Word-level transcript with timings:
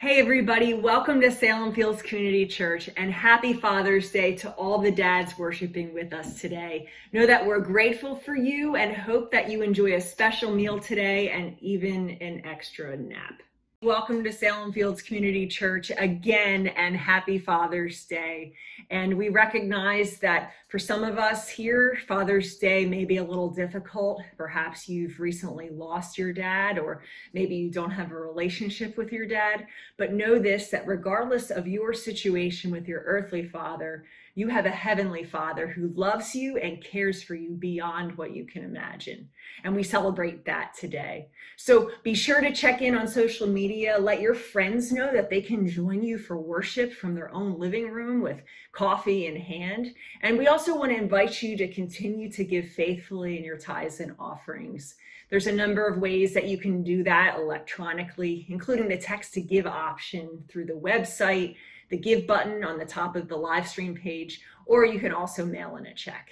Hey, 0.00 0.18
everybody, 0.18 0.72
welcome 0.72 1.20
to 1.20 1.30
Salem 1.30 1.74
Fields 1.74 2.00
Community 2.00 2.46
Church 2.46 2.88
and 2.96 3.12
happy 3.12 3.52
Father's 3.52 4.10
Day 4.10 4.34
to 4.36 4.50
all 4.52 4.78
the 4.78 4.90
dads 4.90 5.36
worshiping 5.36 5.92
with 5.92 6.14
us 6.14 6.40
today. 6.40 6.88
Know 7.12 7.26
that 7.26 7.44
we're 7.44 7.60
grateful 7.60 8.16
for 8.16 8.34
you 8.34 8.76
and 8.76 8.96
hope 8.96 9.30
that 9.30 9.50
you 9.50 9.60
enjoy 9.60 9.96
a 9.96 10.00
special 10.00 10.54
meal 10.54 10.78
today 10.78 11.28
and 11.28 11.54
even 11.60 12.16
an 12.22 12.40
extra 12.46 12.96
nap. 12.96 13.42
Welcome 13.82 14.22
to 14.24 14.32
Salem 14.32 14.74
Fields 14.74 15.00
Community 15.00 15.46
Church 15.46 15.90
again 15.96 16.66
and 16.66 16.94
happy 16.94 17.38
Father's 17.38 18.04
Day. 18.04 18.52
And 18.90 19.16
we 19.16 19.30
recognize 19.30 20.18
that 20.18 20.52
for 20.68 20.78
some 20.78 21.02
of 21.02 21.16
us 21.16 21.48
here, 21.48 21.96
Father's 22.06 22.56
Day 22.56 22.84
may 22.84 23.06
be 23.06 23.16
a 23.16 23.24
little 23.24 23.48
difficult. 23.48 24.22
Perhaps 24.36 24.86
you've 24.86 25.18
recently 25.18 25.70
lost 25.70 26.18
your 26.18 26.30
dad, 26.30 26.78
or 26.78 27.02
maybe 27.32 27.56
you 27.56 27.70
don't 27.70 27.90
have 27.90 28.12
a 28.12 28.16
relationship 28.16 28.98
with 28.98 29.12
your 29.12 29.24
dad. 29.24 29.66
But 29.96 30.12
know 30.12 30.38
this 30.38 30.68
that 30.68 30.86
regardless 30.86 31.50
of 31.50 31.66
your 31.66 31.94
situation 31.94 32.70
with 32.70 32.86
your 32.86 33.00
earthly 33.06 33.48
father, 33.48 34.04
you 34.40 34.48
have 34.48 34.64
a 34.64 34.70
heavenly 34.70 35.22
father 35.22 35.66
who 35.66 35.88
loves 35.88 36.34
you 36.34 36.56
and 36.56 36.82
cares 36.82 37.22
for 37.22 37.34
you 37.34 37.50
beyond 37.50 38.16
what 38.16 38.34
you 38.34 38.46
can 38.46 38.64
imagine. 38.64 39.28
And 39.64 39.76
we 39.76 39.82
celebrate 39.82 40.46
that 40.46 40.72
today. 40.72 41.28
So 41.58 41.90
be 42.02 42.14
sure 42.14 42.40
to 42.40 42.50
check 42.50 42.80
in 42.80 42.96
on 42.96 43.06
social 43.06 43.46
media. 43.46 43.98
Let 44.00 44.22
your 44.22 44.32
friends 44.32 44.92
know 44.92 45.12
that 45.12 45.28
they 45.28 45.42
can 45.42 45.68
join 45.68 46.02
you 46.02 46.16
for 46.16 46.38
worship 46.38 46.94
from 46.94 47.14
their 47.14 47.30
own 47.34 47.58
living 47.58 47.90
room 47.90 48.22
with 48.22 48.40
coffee 48.72 49.26
in 49.26 49.36
hand. 49.36 49.88
And 50.22 50.38
we 50.38 50.46
also 50.46 50.74
want 50.74 50.90
to 50.92 50.96
invite 50.96 51.42
you 51.42 51.54
to 51.58 51.68
continue 51.68 52.32
to 52.32 52.42
give 52.42 52.70
faithfully 52.70 53.36
in 53.36 53.44
your 53.44 53.58
tithes 53.58 54.00
and 54.00 54.14
offerings. 54.18 54.94
There's 55.28 55.48
a 55.48 55.52
number 55.52 55.86
of 55.86 55.98
ways 55.98 56.32
that 56.32 56.48
you 56.48 56.56
can 56.56 56.82
do 56.82 57.04
that 57.04 57.36
electronically, 57.38 58.46
including 58.48 58.88
the 58.88 58.96
text 58.96 59.34
to 59.34 59.42
give 59.42 59.66
option 59.66 60.42
through 60.48 60.64
the 60.64 60.72
website 60.72 61.56
the 61.90 61.98
give 61.98 62.26
button 62.26 62.64
on 62.64 62.78
the 62.78 62.84
top 62.84 63.16
of 63.16 63.28
the 63.28 63.36
live 63.36 63.68
stream 63.68 63.94
page, 63.94 64.40
or 64.66 64.84
you 64.84 64.98
can 64.98 65.12
also 65.12 65.44
mail 65.44 65.76
in 65.76 65.86
a 65.86 65.94
check. 65.94 66.30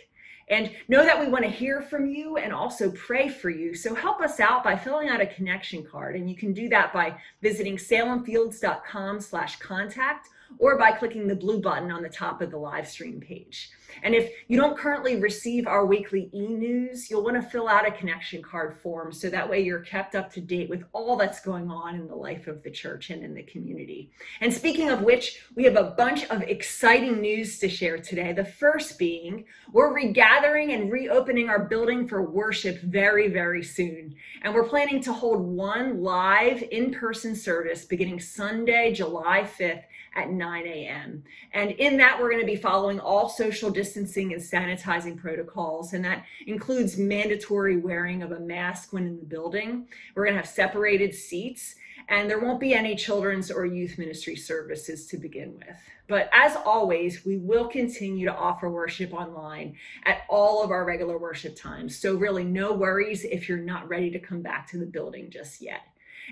And 0.50 0.70
know 0.88 1.04
that 1.04 1.20
we 1.20 1.28
want 1.28 1.44
to 1.44 1.50
hear 1.50 1.82
from 1.82 2.06
you 2.06 2.38
and 2.38 2.54
also 2.54 2.90
pray 2.92 3.28
for 3.28 3.50
you. 3.50 3.74
So 3.74 3.94
help 3.94 4.22
us 4.22 4.40
out 4.40 4.64
by 4.64 4.76
filling 4.76 5.08
out 5.08 5.20
a 5.20 5.26
connection 5.26 5.84
card. 5.84 6.16
And 6.16 6.30
you 6.30 6.36
can 6.36 6.54
do 6.54 6.70
that 6.70 6.92
by 6.92 7.16
visiting 7.42 7.76
salemfields.com 7.76 9.20
slash 9.20 9.58
contact 9.58 10.30
or 10.58 10.78
by 10.78 10.92
clicking 10.92 11.26
the 11.26 11.36
blue 11.36 11.60
button 11.60 11.90
on 11.90 12.02
the 12.02 12.08
top 12.08 12.40
of 12.40 12.50
the 12.50 12.58
live 12.58 12.88
stream 12.88 13.20
page. 13.20 13.70
And 14.02 14.14
if 14.14 14.30
you 14.48 14.56
don't 14.56 14.76
currently 14.76 15.16
receive 15.16 15.66
our 15.66 15.86
weekly 15.86 16.30
e-news, 16.32 17.10
you'll 17.10 17.24
want 17.24 17.42
to 17.42 17.50
fill 17.50 17.68
out 17.68 17.86
a 17.86 17.90
connection 17.90 18.42
card 18.42 18.78
form 18.80 19.12
so 19.12 19.28
that 19.30 19.48
way 19.48 19.60
you're 19.60 19.80
kept 19.80 20.14
up 20.14 20.32
to 20.34 20.40
date 20.40 20.68
with 20.68 20.84
all 20.92 21.16
that's 21.16 21.40
going 21.40 21.70
on 21.70 21.94
in 21.94 22.06
the 22.06 22.14
life 22.14 22.46
of 22.46 22.62
the 22.62 22.70
church 22.70 23.10
and 23.10 23.24
in 23.24 23.34
the 23.34 23.42
community. 23.42 24.10
And 24.40 24.52
speaking 24.52 24.90
of 24.90 25.02
which, 25.02 25.42
we 25.54 25.64
have 25.64 25.76
a 25.76 25.94
bunch 25.96 26.24
of 26.26 26.42
exciting 26.42 27.20
news 27.20 27.58
to 27.60 27.68
share 27.68 27.98
today. 27.98 28.32
The 28.32 28.44
first 28.44 28.98
being 28.98 29.44
we're 29.72 29.94
regathering 29.94 30.72
and 30.72 30.90
reopening 30.90 31.48
our 31.48 31.64
building 31.64 32.08
for 32.08 32.22
worship 32.22 32.80
very, 32.82 33.28
very 33.28 33.62
soon. 33.62 34.14
And 34.42 34.54
we're 34.54 34.68
planning 34.68 35.02
to 35.02 35.12
hold 35.12 35.40
one 35.40 36.02
live 36.02 36.62
in-person 36.70 37.34
service 37.36 37.84
beginning 37.84 38.20
Sunday, 38.20 38.92
July 38.92 39.42
5th 39.58 39.82
at 40.14 40.30
9 40.30 40.66
a.m. 40.66 41.22
And 41.52 41.70
in 41.72 41.96
that, 41.98 42.20
we're 42.20 42.30
going 42.30 42.42
to 42.42 42.46
be 42.46 42.56
following 42.56 43.00
all 43.00 43.28
social 43.28 43.70
distancing 43.70 44.32
and 44.32 44.42
sanitizing 44.42 45.16
protocols. 45.16 45.92
And 45.92 46.04
that 46.04 46.24
includes 46.46 46.98
mandatory 46.98 47.76
wearing 47.76 48.22
of 48.22 48.32
a 48.32 48.40
mask 48.40 48.92
when 48.92 49.06
in 49.06 49.18
the 49.18 49.24
building. 49.24 49.88
We're 50.14 50.24
going 50.24 50.34
to 50.34 50.40
have 50.40 50.48
separated 50.48 51.14
seats 51.14 51.74
and 52.08 52.28
there 52.28 52.40
won't 52.40 52.60
be 52.60 52.74
any 52.74 52.96
children's 52.96 53.50
or 53.50 53.66
youth 53.66 53.98
ministry 53.98 54.34
services 54.34 55.06
to 55.06 55.18
begin 55.18 55.54
with. 55.54 55.76
But 56.06 56.30
as 56.32 56.56
always, 56.56 57.24
we 57.26 57.36
will 57.36 57.68
continue 57.68 58.26
to 58.26 58.34
offer 58.34 58.70
worship 58.70 59.12
online 59.12 59.76
at 60.06 60.22
all 60.28 60.64
of 60.64 60.70
our 60.70 60.86
regular 60.86 61.18
worship 61.18 61.54
times. 61.54 61.98
So, 61.98 62.14
really, 62.14 62.44
no 62.44 62.72
worries 62.72 63.24
if 63.24 63.46
you're 63.46 63.58
not 63.58 63.88
ready 63.88 64.10
to 64.10 64.18
come 64.18 64.40
back 64.40 64.66
to 64.70 64.78
the 64.78 64.86
building 64.86 65.28
just 65.28 65.60
yet. 65.60 65.82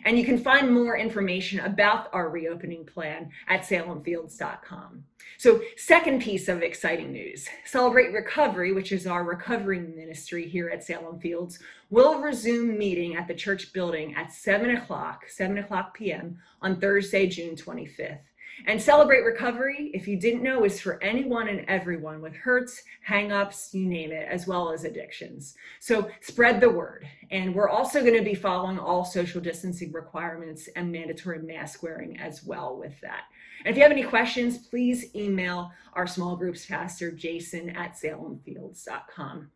And 0.05 0.19
you 0.19 0.25
can 0.25 0.39
find 0.39 0.73
more 0.73 0.97
information 0.97 1.61
about 1.61 2.09
our 2.13 2.29
reopening 2.29 2.85
plan 2.85 3.31
at 3.49 3.63
salemfields.com. 3.63 5.05
So, 5.39 5.61
second 5.77 6.23
piece 6.23 6.49
of 6.49 6.63
exciting 6.63 7.13
news 7.13 7.49
Celebrate 7.65 8.13
Recovery, 8.13 8.73
which 8.73 8.93
is 8.93 9.07
our 9.07 9.25
recovery 9.25 9.81
ministry 9.81 10.49
here 10.49 10.71
at 10.71 10.85
Salem 10.85 11.19
Fields, 11.19 11.59
will 11.91 12.21
resume 12.21 12.79
meeting 12.79 13.17
at 13.17 13.29
the 13.29 13.35
church 13.35 13.73
building 13.73 14.15
at 14.15 14.33
7 14.33 14.71
o'clock, 14.77 15.25
7 15.29 15.59
o'clock 15.59 15.95
p.m. 15.95 16.39
on 16.63 16.81
Thursday, 16.81 17.27
June 17.27 17.55
25th. 17.55 18.19
And 18.65 18.81
Celebrate 18.81 19.23
Recovery, 19.23 19.91
if 19.93 20.09
you 20.09 20.19
didn't 20.19 20.43
know, 20.43 20.65
is 20.65 20.81
for 20.81 21.03
anyone 21.03 21.49
and 21.49 21.65
everyone 21.69 22.23
with 22.23 22.35
hurts, 22.35 22.83
hangups, 23.07 23.75
you 23.75 23.87
name 23.87 24.13
it, 24.13 24.27
as 24.31 24.47
well 24.47 24.73
as 24.73 24.85
addictions. 24.85 25.55
So 25.81 26.09
spread 26.23 26.61
the 26.61 26.71
word. 26.71 27.07
And 27.31 27.55
we're 27.55 27.69
also 27.69 28.01
going 28.01 28.17
to 28.17 28.25
be 28.25 28.35
following 28.35 28.79
all 28.79 29.05
social 29.05 29.41
distancing 29.41 29.93
requirements 29.93 30.69
and 30.75 30.91
mandatory 30.91 31.41
mask 31.41 31.83
wearing 31.83 32.19
as 32.19 32.45
well 32.45 32.77
with 32.79 32.99
that. 33.03 33.25
And 33.65 33.73
if 33.73 33.77
you 33.77 33.83
have 33.83 33.93
any 33.93 34.05
questions, 34.05 34.59
please 34.59 35.15
email 35.15 35.71
our 35.93 36.07
small 36.07 36.37
groups 36.37 36.65
pastor, 36.65 37.11
Jason 37.11 37.71
at 37.71 37.95
salemfields.com. 37.95 39.51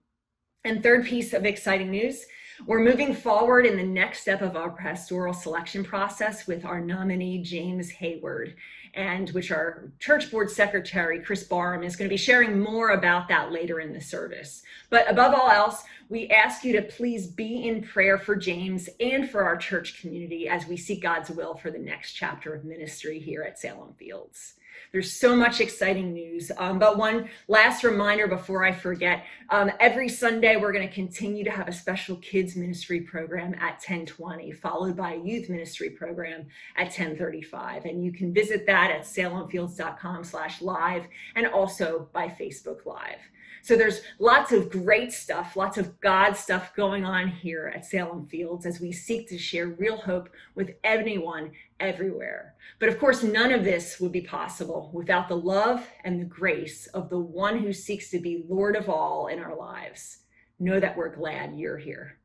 And 0.64 0.82
third 0.82 1.06
piece 1.06 1.32
of 1.32 1.46
exciting 1.46 1.90
news 1.90 2.26
we're 2.66 2.84
moving 2.84 3.14
forward 3.14 3.64
in 3.64 3.76
the 3.76 3.82
next 3.82 4.20
step 4.20 4.42
of 4.42 4.54
our 4.54 4.70
pastoral 4.70 5.32
selection 5.32 5.82
process 5.82 6.46
with 6.46 6.64
our 6.66 6.80
nominee, 6.80 7.38
James 7.42 7.88
Hayward 7.90 8.54
and 8.94 9.30
which 9.30 9.50
our 9.50 9.90
church 9.98 10.30
board 10.30 10.50
secretary, 10.50 11.20
Chris 11.20 11.44
Barham, 11.44 11.82
is 11.82 11.96
going 11.96 12.08
to 12.08 12.12
be 12.12 12.16
sharing 12.16 12.58
more 12.58 12.90
about 12.90 13.28
that 13.28 13.52
later 13.52 13.80
in 13.80 13.92
the 13.92 14.00
service. 14.00 14.62
But 14.88 15.10
above 15.10 15.34
all 15.34 15.50
else, 15.50 15.84
we 16.08 16.28
ask 16.28 16.64
you 16.64 16.72
to 16.72 16.82
please 16.82 17.26
be 17.26 17.68
in 17.68 17.82
prayer 17.82 18.18
for 18.18 18.34
James 18.34 18.88
and 18.98 19.30
for 19.30 19.44
our 19.44 19.56
church 19.56 20.00
community 20.00 20.48
as 20.48 20.66
we 20.66 20.76
seek 20.76 21.02
God's 21.02 21.30
will 21.30 21.54
for 21.54 21.70
the 21.70 21.78
next 21.78 22.14
chapter 22.14 22.54
of 22.54 22.64
ministry 22.64 23.18
here 23.18 23.42
at 23.42 23.58
Salem 23.58 23.94
Fields. 23.94 24.54
There's 24.92 25.12
so 25.12 25.36
much 25.36 25.60
exciting 25.60 26.12
news. 26.12 26.50
Um, 26.56 26.78
but 26.78 26.98
one 26.98 27.28
last 27.48 27.84
reminder 27.84 28.26
before 28.26 28.64
I 28.64 28.72
forget 28.72 29.24
um, 29.50 29.70
every 29.80 30.08
Sunday, 30.08 30.56
we're 30.56 30.72
going 30.72 30.88
to 30.88 30.94
continue 30.94 31.44
to 31.44 31.50
have 31.50 31.68
a 31.68 31.72
special 31.72 32.16
kids 32.16 32.56
ministry 32.56 33.00
program 33.00 33.54
at 33.54 33.74
1020, 33.74 34.52
followed 34.52 34.96
by 34.96 35.14
a 35.14 35.22
youth 35.22 35.48
ministry 35.48 35.90
program 35.90 36.46
at 36.76 36.84
1035. 36.84 37.84
And 37.84 38.04
you 38.04 38.12
can 38.12 38.32
visit 38.32 38.66
that 38.66 38.90
at 38.90 39.02
salemfields.com 39.02 40.24
slash 40.24 40.62
live 40.62 41.06
and 41.36 41.46
also 41.46 42.08
by 42.12 42.28
Facebook 42.28 42.86
Live. 42.86 43.20
So 43.62 43.76
there's 43.76 44.00
lots 44.18 44.52
of 44.52 44.70
great 44.70 45.12
stuff, 45.12 45.56
lots 45.56 45.78
of 45.78 46.00
God 46.00 46.32
stuff 46.32 46.74
going 46.74 47.04
on 47.04 47.28
here 47.28 47.72
at 47.74 47.84
Salem 47.84 48.26
Fields 48.26 48.66
as 48.66 48.80
we 48.80 48.92
seek 48.92 49.28
to 49.28 49.38
share 49.38 49.68
real 49.68 49.96
hope 49.96 50.30
with 50.54 50.72
anyone 50.82 51.52
everywhere. 51.78 52.54
But 52.78 52.88
of 52.88 52.98
course, 52.98 53.22
none 53.22 53.52
of 53.52 53.64
this 53.64 54.00
would 54.00 54.12
be 54.12 54.22
possible 54.22 54.90
without 54.92 55.28
the 55.28 55.36
love 55.36 55.86
and 56.04 56.20
the 56.20 56.24
grace 56.24 56.86
of 56.88 57.10
the 57.10 57.18
one 57.18 57.58
who 57.58 57.72
seeks 57.72 58.10
to 58.10 58.18
be 58.18 58.44
Lord 58.48 58.76
of 58.76 58.88
all 58.88 59.26
in 59.26 59.38
our 59.38 59.54
lives. 59.54 60.18
Know 60.58 60.80
that 60.80 60.96
we're 60.96 61.14
glad 61.14 61.58
you're 61.58 61.78
here. 61.78 62.18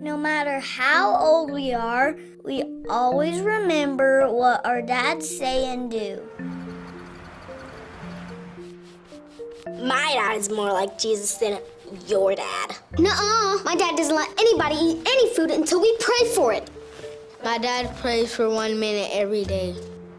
No 0.00 0.16
matter 0.16 0.60
how 0.60 1.16
old 1.16 1.50
we 1.50 1.72
are, 1.72 2.16
we 2.44 2.64
always 2.88 3.40
remember 3.40 4.30
what 4.30 4.64
our 4.64 4.82
dads 4.82 5.28
say 5.28 5.66
and 5.66 5.90
do. 5.90 6.59
My 9.66 10.12
dad 10.14 10.36
is 10.36 10.50
more 10.50 10.72
like 10.72 10.98
Jesus 10.98 11.34
than 11.34 11.60
your 12.06 12.34
dad. 12.34 12.76
Nuh-uh. 12.98 13.62
My 13.64 13.74
dad 13.76 13.96
doesn't 13.96 14.14
let 14.14 14.30
anybody 14.38 14.76
eat 14.76 15.06
any 15.06 15.34
food 15.34 15.50
until 15.50 15.80
we 15.80 15.96
pray 15.98 16.28
for 16.34 16.52
it. 16.52 16.70
My 17.44 17.58
dad 17.58 17.96
prays 17.98 18.34
for 18.34 18.48
one 18.48 18.78
minute 18.78 19.10
every 19.12 19.44
day. 19.44 19.74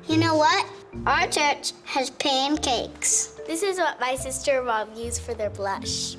You 0.08 0.18
know 0.18 0.36
what? 0.36 0.66
Our 1.06 1.28
church 1.28 1.74
has 1.86 2.10
pancakes. 2.10 3.40
This 3.48 3.64
is 3.64 3.78
what 3.78 4.00
my 4.00 4.16
sister 4.16 4.58
and 4.58 4.68
mom 4.68 4.94
use 4.96 5.18
for 5.18 5.34
their 5.34 5.50
blush. 5.50 6.18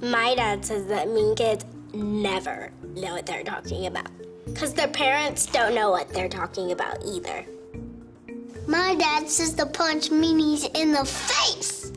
My 0.00 0.34
dad 0.34 0.64
says 0.64 0.86
that 0.86 1.08
mean 1.08 1.34
kids 1.36 1.64
never 1.94 2.72
know 2.94 3.14
what 3.14 3.26
they're 3.26 3.44
talking 3.44 3.86
about. 3.86 4.10
Because 4.46 4.74
their 4.74 4.88
parents 4.88 5.46
don't 5.46 5.74
know 5.74 5.90
what 5.90 6.08
they're 6.08 6.28
talking 6.28 6.72
about 6.72 7.04
either. 7.04 7.46
My 8.66 8.94
dad 8.94 9.28
says 9.28 9.52
to 9.54 9.66
punch 9.66 10.10
meanies 10.10 10.70
in 10.76 10.92
the 10.92 11.04
face. 11.04 11.92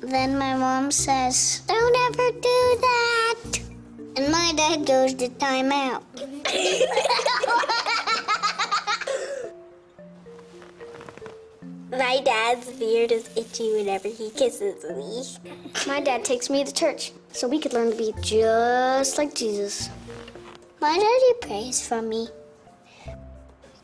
Then 0.00 0.38
my 0.38 0.56
mom 0.56 0.90
says, 0.90 1.60
Don't 1.66 1.96
ever 2.06 2.30
do 2.32 2.78
that. 2.80 3.44
And 4.16 4.30
my 4.30 4.52
dad 4.54 4.86
goes 4.86 5.12
to 5.14 5.28
timeout. 5.28 6.04
my 11.90 12.20
dad's 12.24 12.70
beard 12.72 13.10
is 13.10 13.28
itchy 13.36 13.72
whenever 13.72 14.06
he 14.08 14.30
kisses 14.30 14.84
me. 14.84 15.24
My 15.88 16.00
dad 16.00 16.24
takes 16.24 16.48
me 16.48 16.62
to 16.64 16.72
church 16.72 17.10
so 17.32 17.48
we 17.48 17.58
could 17.58 17.72
learn 17.72 17.90
to 17.90 17.96
be 17.96 18.14
just 18.20 19.18
like 19.18 19.34
Jesus. 19.34 19.90
My 20.80 20.96
daddy 20.96 21.34
prays 21.40 21.84
for 21.86 22.02
me. 22.02 22.28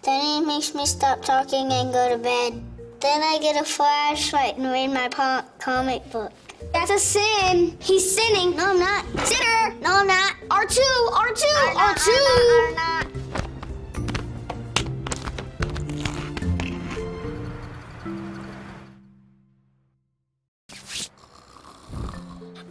Then 0.03 0.21
he 0.23 0.41
makes 0.41 0.75
me 0.75 0.87
stop 0.87 1.23
talking 1.23 1.71
and 1.71 1.93
go 1.93 2.09
to 2.09 2.17
bed. 2.17 2.63
Then 3.01 3.23
I 3.23 3.39
get 3.41 3.61
a 3.61 3.65
flashlight 3.65 4.57
and 4.57 4.73
read 4.73 4.89
my 4.89 5.09
po- 5.09 5.43
comic 5.59 6.11
book. 6.11 6.33
That's 6.73 6.91
a 6.91 6.99
sin. 6.99 7.77
He's 7.81 8.15
sinning. 8.15 8.57
No, 8.57 8.71
I'm 8.71 8.79
not. 8.79 9.05
Sinner. 9.27 9.75
No, 9.81 10.01
I'm 10.01 10.07
not. 10.07 10.35
R2, 10.49 10.79
R2, 10.79 11.45
I'm 11.57 11.75
not, 11.75 11.97
R2. 11.97 12.09
I'm 12.09 12.25
not, 12.49 12.69
I'm 12.69 12.75
not. 12.75 13.07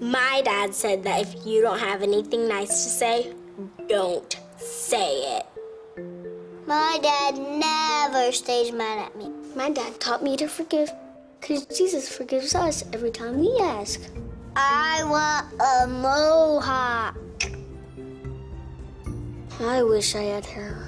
My 0.02 0.42
dad 0.44 0.74
said 0.74 1.04
that 1.04 1.22
if 1.22 1.46
you 1.46 1.62
don't 1.62 1.80
have 1.80 2.02
anything 2.02 2.48
nice 2.48 2.70
to 2.70 2.90
say, 2.90 3.34
don't 3.88 4.40
say 4.58 5.38
it. 5.38 5.46
My 6.70 7.00
dad 7.02 7.36
never 7.36 8.32
stays 8.32 8.72
mad 8.72 9.00
at 9.00 9.18
me. 9.18 9.32
My 9.56 9.72
dad 9.72 10.00
taught 10.00 10.22
me 10.22 10.38
to 10.38 10.48
forgive 10.48 10.92
because 11.42 11.66
Jesus 11.66 12.16
forgives 12.16 12.54
us 12.54 12.84
every 12.94 13.10
time 13.10 13.40
we 13.40 13.52
ask. 13.60 14.00
I 14.56 15.04
want 15.04 15.48
a 15.60 15.88
mohawk. 15.88 17.18
I 19.60 19.82
wish 19.82 20.14
I 20.14 20.22
had 20.22 20.46
hair. 20.46 20.88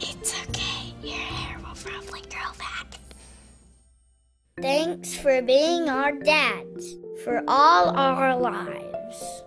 It's 0.00 0.38
okay. 0.48 0.92
Your 1.02 1.16
hair 1.16 1.58
will 1.60 1.76
probably 1.76 2.20
grow 2.28 2.52
back. 2.58 2.98
Thanks 4.60 5.16
for 5.16 5.40
being 5.40 5.88
our 5.88 6.12
dads 6.12 6.94
for 7.24 7.42
all 7.48 7.96
our 7.96 8.36
lives. 8.36 9.44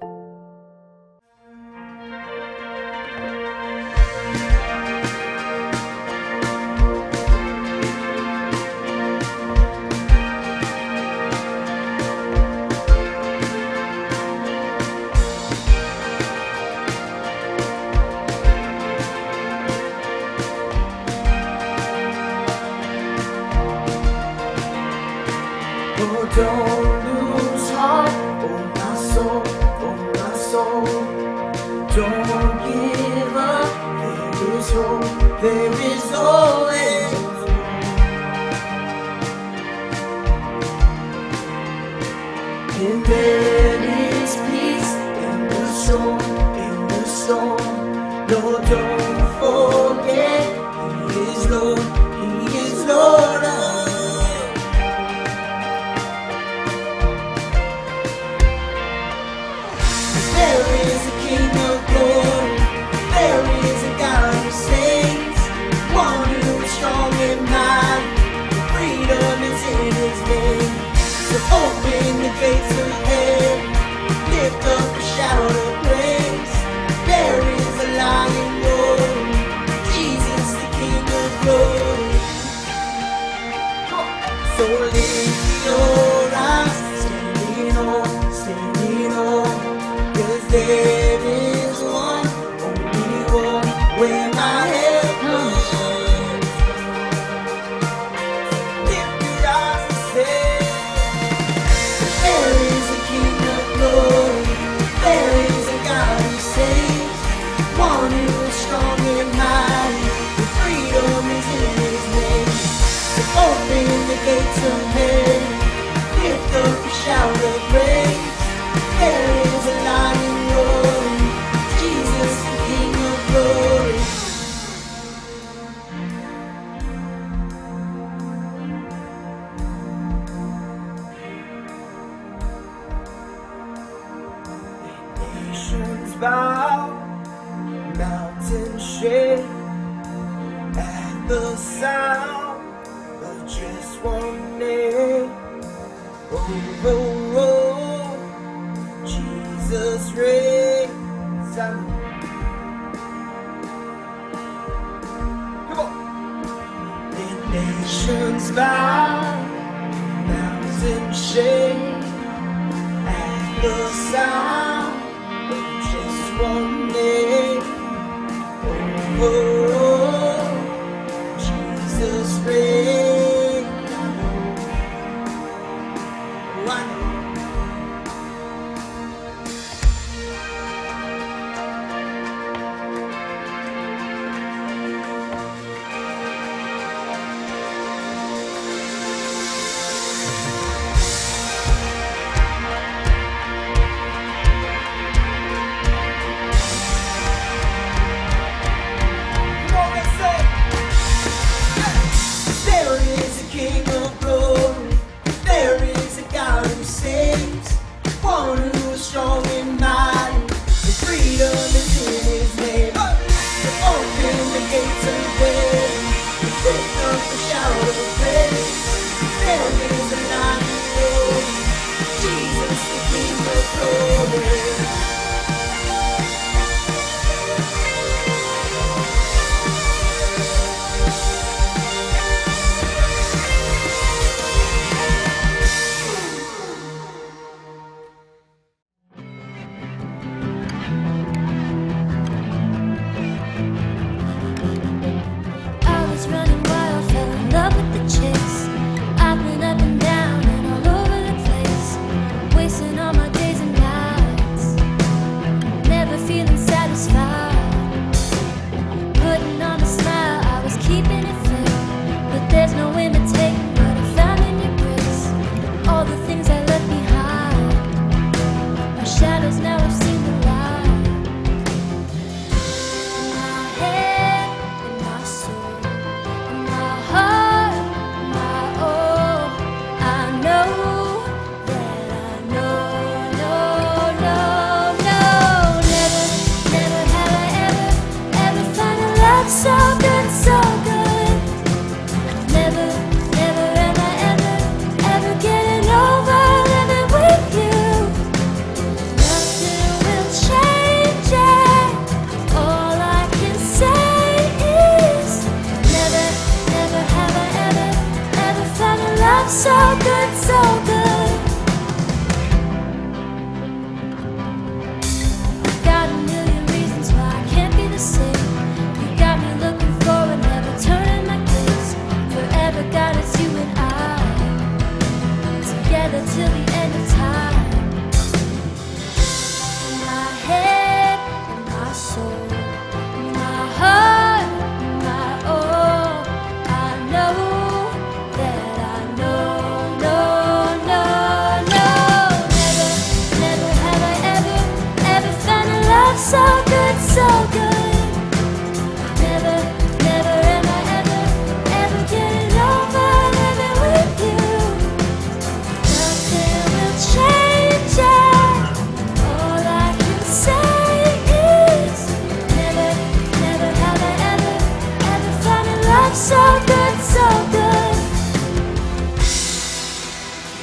love 366.08 366.16
so 366.16 366.44
good, 366.66 366.98
so 367.16 367.28
good. 367.52 367.96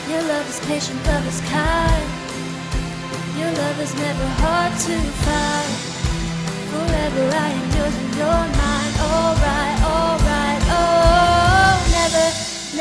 Your 0.09 0.23
love 0.23 0.49
is 0.49 0.61
patient, 0.61 1.05
love 1.07 1.27
is 1.27 1.41
kind. 1.43 2.07
Your 3.37 3.53
love 3.53 3.79
is 3.81 3.95
never 3.95 4.27
hard 4.41 4.73
to 4.87 4.97
find. 5.25 5.73
Forever 6.73 7.25
I 7.37 7.51
am 7.61 7.69
yours 7.77 7.95
and 8.03 8.15
you're 8.17 8.47
mine. 8.63 8.95
Alright, 9.13 9.79
alright, 9.93 10.63
oh. 10.81 11.77
Never, 11.99 12.27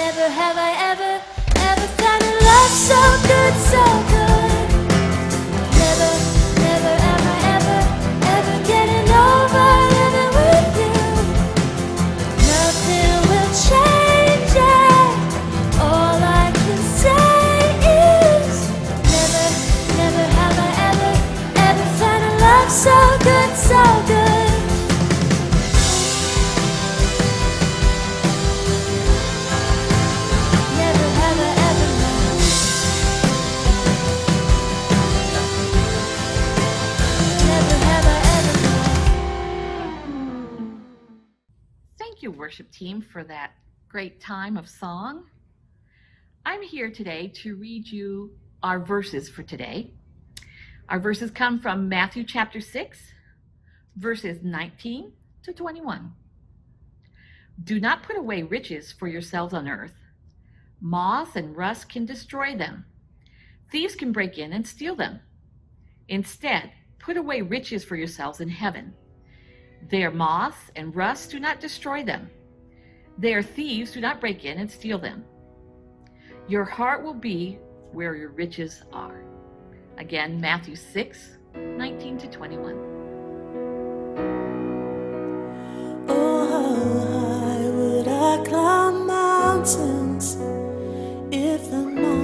never 0.01 0.25
have 0.29 0.57
I 0.57 0.71
ever, 0.91 1.13
ever 1.69 1.87
found 1.99 2.23
a 2.23 2.33
love 2.47 2.71
so 2.89 3.01
good, 3.27 3.53
so 3.71 4.02
worship 42.43 42.69
team, 42.73 43.01
for 43.01 43.23
that 43.23 43.51
great 43.87 44.19
time 44.19 44.57
of 44.57 44.67
song. 44.67 45.23
I'm 46.45 46.61
here 46.61 46.91
today 46.91 47.31
to 47.35 47.55
read 47.55 47.87
you 47.87 48.31
our 48.61 48.81
verses 48.81 49.29
for 49.29 49.43
today. 49.43 49.93
Our 50.89 50.99
verses 50.99 51.31
come 51.31 51.61
from 51.61 51.87
Matthew 51.87 52.25
chapter 52.25 52.59
6, 52.59 52.99
verses 53.95 54.43
19 54.43 55.13
to 55.43 55.53
21. 55.53 56.11
Do 57.63 57.79
not 57.79 58.03
put 58.03 58.17
away 58.17 58.43
riches 58.43 58.91
for 58.91 59.07
yourselves 59.07 59.53
on 59.53 59.69
earth. 59.69 59.95
Moths 60.81 61.37
and 61.37 61.55
rust 61.55 61.87
can 61.87 62.05
destroy 62.05 62.57
them. 62.57 62.83
Thieves 63.71 63.95
can 63.95 64.11
break 64.11 64.37
in 64.37 64.51
and 64.51 64.67
steal 64.67 64.97
them. 64.97 65.21
Instead, 66.09 66.73
put 66.99 67.15
away 67.15 67.39
riches 67.39 67.85
for 67.85 67.95
yourselves 67.95 68.41
in 68.41 68.49
heaven 68.49 68.95
their 69.89 70.11
moth 70.11 70.71
and 70.75 70.95
rust 70.95 71.31
do 71.31 71.39
not 71.39 71.59
destroy 71.59 72.03
them. 72.03 72.29
There 73.17 73.43
thieves 73.43 73.91
do 73.91 74.01
not 74.01 74.19
break 74.19 74.45
in 74.45 74.59
and 74.59 74.69
steal 74.69 74.97
them. 74.97 75.23
Your 76.47 76.63
heart 76.63 77.03
will 77.03 77.13
be 77.13 77.59
where 77.91 78.15
your 78.15 78.29
riches 78.29 78.83
are. 78.91 79.23
Again, 79.97 80.41
Matthew 80.41 80.75
6 80.75 81.37
19 81.55 82.17
to 82.17 82.27
21. 82.27 82.93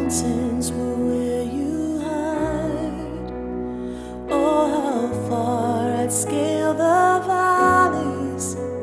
mountains 0.10 0.72
were 0.72 0.96
where 0.96 1.44
you 1.44 2.00
hide? 2.00 3.32
Oh, 4.32 4.66
how 4.74 5.30
far 5.30 5.69
scale 6.10 6.74
the 6.74 7.24
valleys. 7.28 8.79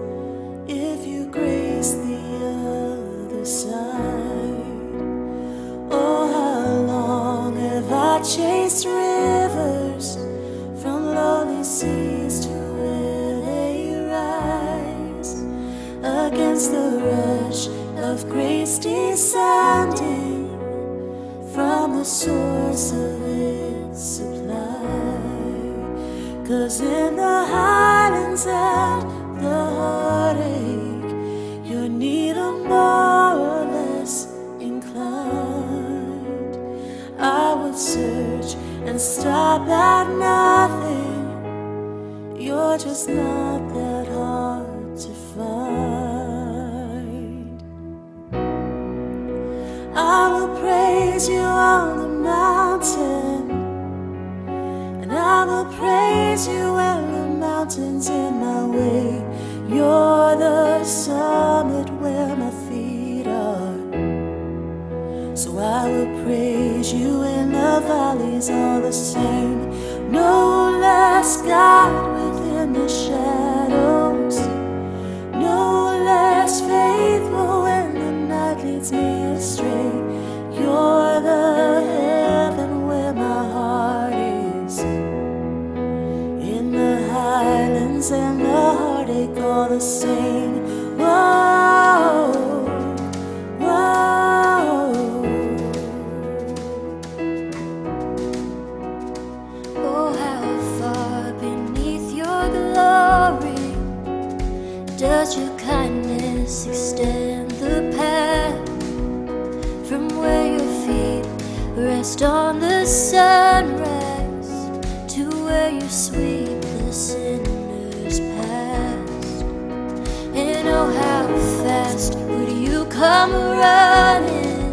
come 123.06 123.34
running 123.62 124.66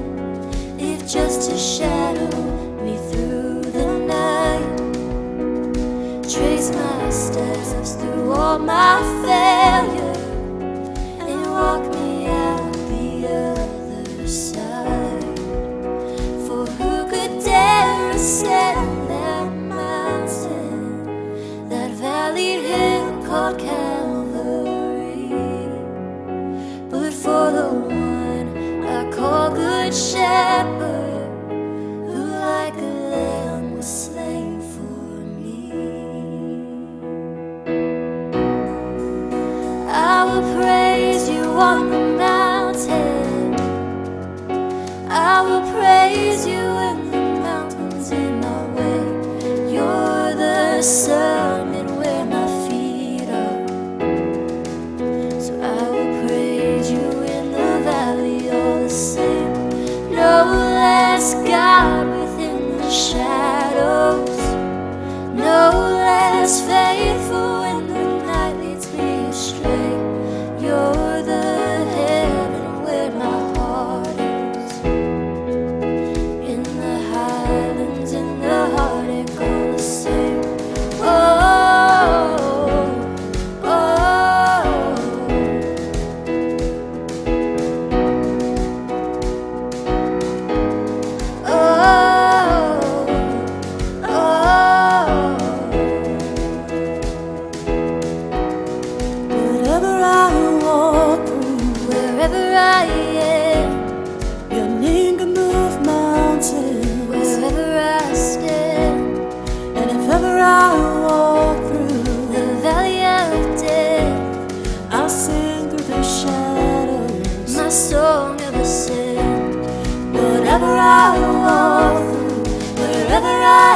if 0.80 1.00
just 1.08 1.48
to 1.48 1.56
shadow 1.56 2.36
me 2.84 2.96
through 3.10 3.62
the 3.78 4.00
night. 4.16 4.78
Trace 6.34 6.72
my 6.72 7.10
steps 7.12 7.92
through 7.94 8.32
all 8.32 8.58
my 8.58 8.96
failures. 9.24 10.13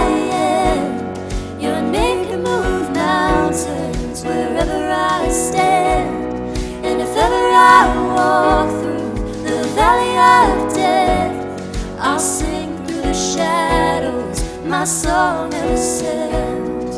Am, 0.02 1.60
your 1.60 1.82
name 1.82 2.26
can 2.28 2.44
move 2.44 2.92
mountains. 2.92 4.24
Wherever 4.24 4.92
I 4.92 5.30
stand, 5.30 6.56
and 6.86 7.02
if 7.02 7.16
ever 7.16 7.50
I 7.52 7.88
walk 8.16 8.70
through 8.82 9.14
the 9.44 9.64
valley 9.76 10.16
of 10.36 10.74
death, 10.74 11.36
I'll 12.00 12.20
sing 12.20 12.86
through 12.86 13.02
the 13.02 13.14
shadows. 13.14 14.42
My 14.66 14.86
soul 14.86 15.48
never 15.48 15.78
sends. 15.78 16.98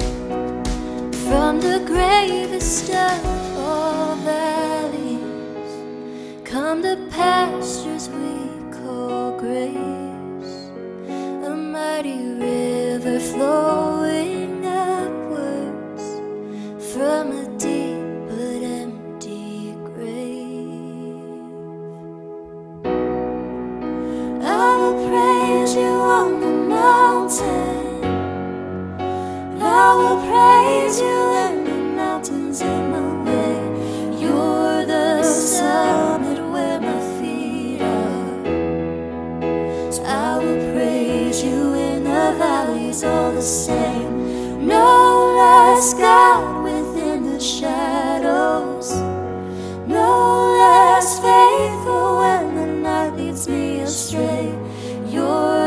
From 1.23 1.59
the 1.59 1.83
gravest 1.85 2.89
of 2.89 3.25
all 3.57 4.15
valleys, 4.15 5.73
come 6.43 6.81
the 6.81 6.97
pastures 7.11 8.09
we 8.09 8.49
call 8.71 9.37
grace, 9.39 10.69
a 11.45 11.55
mighty 11.55 12.28
flowing 13.39 14.65
upwards 14.65 16.05
from 16.91 17.31
a 17.31 17.45
deep 17.57 18.03
but 18.27 18.61
empty 18.81 19.73
grave. 19.95 21.23
I 24.43 24.75
will 24.79 24.97
praise 25.07 25.73
you 25.73 25.93
on 26.17 26.41
the 26.41 26.53
mountain. 26.75 28.03
I 29.61 29.87
will 29.99 30.19
praise 30.31 30.99
you 30.99 31.19
in 31.45 31.63
the 31.63 31.79
mountains 31.95 32.61
all 43.03 43.31
the 43.31 43.41
same. 43.41 44.67
No 44.67 45.35
less 45.37 45.93
God 45.93 46.63
within 46.63 47.23
the 47.31 47.39
shadows. 47.39 48.93
No 49.87 50.55
less 50.57 51.19
faithful 51.19 52.17
when 52.19 52.55
the 52.55 52.67
night 52.67 53.15
leads 53.15 53.47
me 53.47 53.79
astray. 53.79 54.53
You're 55.07 55.58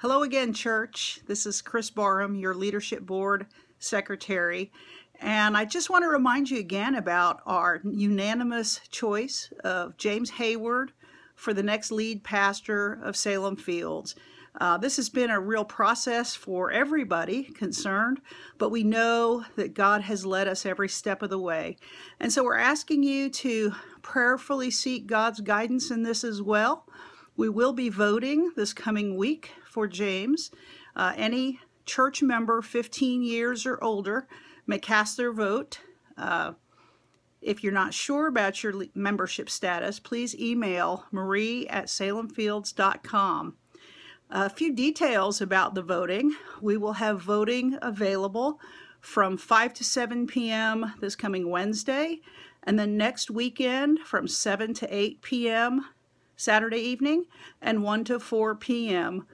Hello 0.00 0.22
again, 0.22 0.52
church. 0.52 1.18
This 1.26 1.44
is 1.44 1.60
Chris 1.60 1.90
Barham, 1.90 2.36
your 2.36 2.54
leadership 2.54 3.04
board 3.04 3.46
secretary. 3.80 4.70
And 5.18 5.56
I 5.56 5.64
just 5.64 5.90
want 5.90 6.04
to 6.04 6.08
remind 6.08 6.48
you 6.48 6.60
again 6.60 6.94
about 6.94 7.40
our 7.46 7.80
unanimous 7.82 8.80
choice 8.92 9.52
of 9.64 9.96
James 9.96 10.30
Hayward 10.30 10.92
for 11.34 11.52
the 11.52 11.64
next 11.64 11.90
lead 11.90 12.22
pastor 12.22 13.00
of 13.02 13.16
Salem 13.16 13.56
Fields. 13.56 14.14
Uh, 14.60 14.78
this 14.78 14.94
has 14.98 15.08
been 15.08 15.30
a 15.30 15.40
real 15.40 15.64
process 15.64 16.36
for 16.36 16.70
everybody 16.70 17.42
concerned, 17.42 18.20
but 18.56 18.70
we 18.70 18.84
know 18.84 19.44
that 19.56 19.74
God 19.74 20.02
has 20.02 20.24
led 20.24 20.46
us 20.46 20.64
every 20.64 20.88
step 20.88 21.22
of 21.22 21.30
the 21.30 21.40
way. 21.40 21.76
And 22.20 22.32
so 22.32 22.44
we're 22.44 22.56
asking 22.56 23.02
you 23.02 23.30
to 23.30 23.72
prayerfully 24.02 24.70
seek 24.70 25.08
God's 25.08 25.40
guidance 25.40 25.90
in 25.90 26.04
this 26.04 26.22
as 26.22 26.40
well. 26.40 26.86
We 27.38 27.48
will 27.48 27.72
be 27.72 27.88
voting 27.88 28.50
this 28.56 28.72
coming 28.72 29.16
week 29.16 29.52
for 29.64 29.86
James. 29.86 30.50
Uh, 30.96 31.12
any 31.16 31.60
church 31.86 32.20
member 32.20 32.60
15 32.60 33.22
years 33.22 33.64
or 33.64 33.78
older 33.82 34.26
may 34.66 34.80
cast 34.80 35.16
their 35.16 35.32
vote. 35.32 35.78
Uh, 36.16 36.54
if 37.40 37.62
you're 37.62 37.72
not 37.72 37.94
sure 37.94 38.26
about 38.26 38.64
your 38.64 38.74
membership 38.92 39.48
status, 39.48 40.00
please 40.00 40.34
email 40.34 41.04
marie 41.12 41.68
at 41.68 41.86
salemfields.com. 41.86 43.54
A 44.30 44.50
few 44.50 44.74
details 44.74 45.40
about 45.40 45.76
the 45.76 45.82
voting. 45.82 46.34
We 46.60 46.76
will 46.76 46.94
have 46.94 47.22
voting 47.22 47.78
available 47.80 48.58
from 49.00 49.36
5 49.36 49.74
to 49.74 49.84
7 49.84 50.26
p.m. 50.26 50.92
this 51.00 51.14
coming 51.14 51.48
Wednesday, 51.48 52.18
and 52.64 52.76
then 52.76 52.96
next 52.96 53.30
weekend 53.30 54.00
from 54.00 54.26
7 54.26 54.74
to 54.74 54.92
8 54.92 55.22
p.m. 55.22 55.84
Saturday 56.38 56.78
evening, 56.78 57.24
and 57.60 57.82
1 57.82 58.04
to 58.04 58.20
4 58.20 58.54
p.m. 58.54 59.26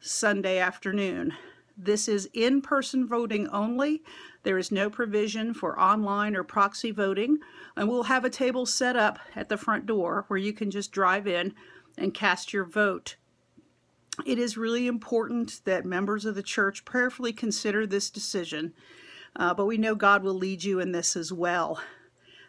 Sunday 0.00 0.58
afternoon. 0.58 1.34
This 1.76 2.08
is 2.08 2.30
in 2.32 2.62
person 2.62 3.06
voting 3.06 3.46
only. 3.48 4.02
There 4.42 4.56
is 4.56 4.72
no 4.72 4.88
provision 4.88 5.52
for 5.52 5.78
online 5.78 6.34
or 6.34 6.42
proxy 6.42 6.92
voting, 6.92 7.40
and 7.76 7.90
we'll 7.90 8.04
have 8.04 8.24
a 8.24 8.30
table 8.30 8.64
set 8.64 8.96
up 8.96 9.18
at 9.36 9.50
the 9.50 9.58
front 9.58 9.84
door 9.84 10.24
where 10.28 10.38
you 10.38 10.54
can 10.54 10.70
just 10.70 10.92
drive 10.92 11.26
in 11.26 11.54
and 11.98 12.14
cast 12.14 12.54
your 12.54 12.64
vote. 12.64 13.16
It 14.24 14.38
is 14.38 14.56
really 14.56 14.86
important 14.86 15.60
that 15.66 15.84
members 15.84 16.24
of 16.24 16.36
the 16.36 16.42
church 16.42 16.86
prayerfully 16.86 17.34
consider 17.34 17.86
this 17.86 18.08
decision, 18.08 18.72
uh, 19.36 19.52
but 19.52 19.66
we 19.66 19.76
know 19.76 19.94
God 19.94 20.22
will 20.22 20.32
lead 20.32 20.64
you 20.64 20.80
in 20.80 20.92
this 20.92 21.16
as 21.16 21.34
well. 21.34 21.82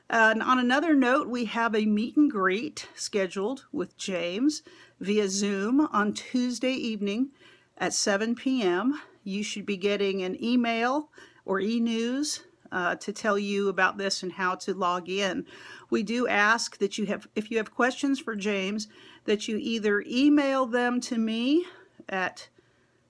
And 0.10 0.42
on 0.42 0.58
another 0.58 0.96
note, 0.96 1.28
we 1.28 1.46
have 1.46 1.76
a 1.76 1.86
meet 1.86 2.16
and 2.16 2.32
greet 2.32 2.88
scheduled 2.96 3.66
with 3.74 3.98
James 3.98 4.64
via 5.00 5.28
Zoom 5.28 5.82
on 5.92 6.14
Tuesday 6.14 6.72
evening 6.72 7.32
at 7.78 7.94
7 7.94 8.34
p.m. 8.36 9.02
You 9.24 9.44
should 9.44 9.66
be 9.66 9.76
getting 9.76 10.24
an 10.24 10.42
email 10.42 11.10
or 11.46 11.60
e 11.60 11.80
news 11.82 12.44
uh, 12.72 12.96
to 12.96 13.12
tell 13.12 13.38
you 13.38 13.70
about 13.70 13.98
this 13.98 14.24
and 14.24 14.32
how 14.32 14.56
to 14.56 14.74
log 14.74 15.10
in. 15.10 15.46
We 15.90 16.04
do 16.04 16.28
ask 16.28 16.78
that 16.78 16.98
you 16.98 17.06
have, 17.06 17.28
if 17.36 17.52
you 17.52 17.58
have 17.58 17.74
questions 17.74 18.20
for 18.20 18.36
James, 18.36 18.88
that 19.26 19.48
you 19.48 19.58
either 19.58 20.04
email 20.08 20.66
them 20.66 21.02
to 21.02 21.18
me 21.18 21.66
at 22.08 22.48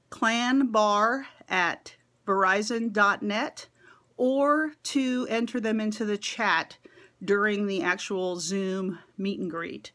clanbar 0.09 1.25
at 1.47 1.95
verizon.net 2.25 3.67
or 4.17 4.73
to 4.83 5.27
enter 5.29 5.59
them 5.59 5.79
into 5.79 6.03
the 6.03 6.17
chat 6.17 6.77
during 7.23 7.67
the 7.67 7.81
actual 7.81 8.37
Zoom 8.37 8.99
meet 9.17 9.39
and 9.39 9.49
greet. 9.49 9.91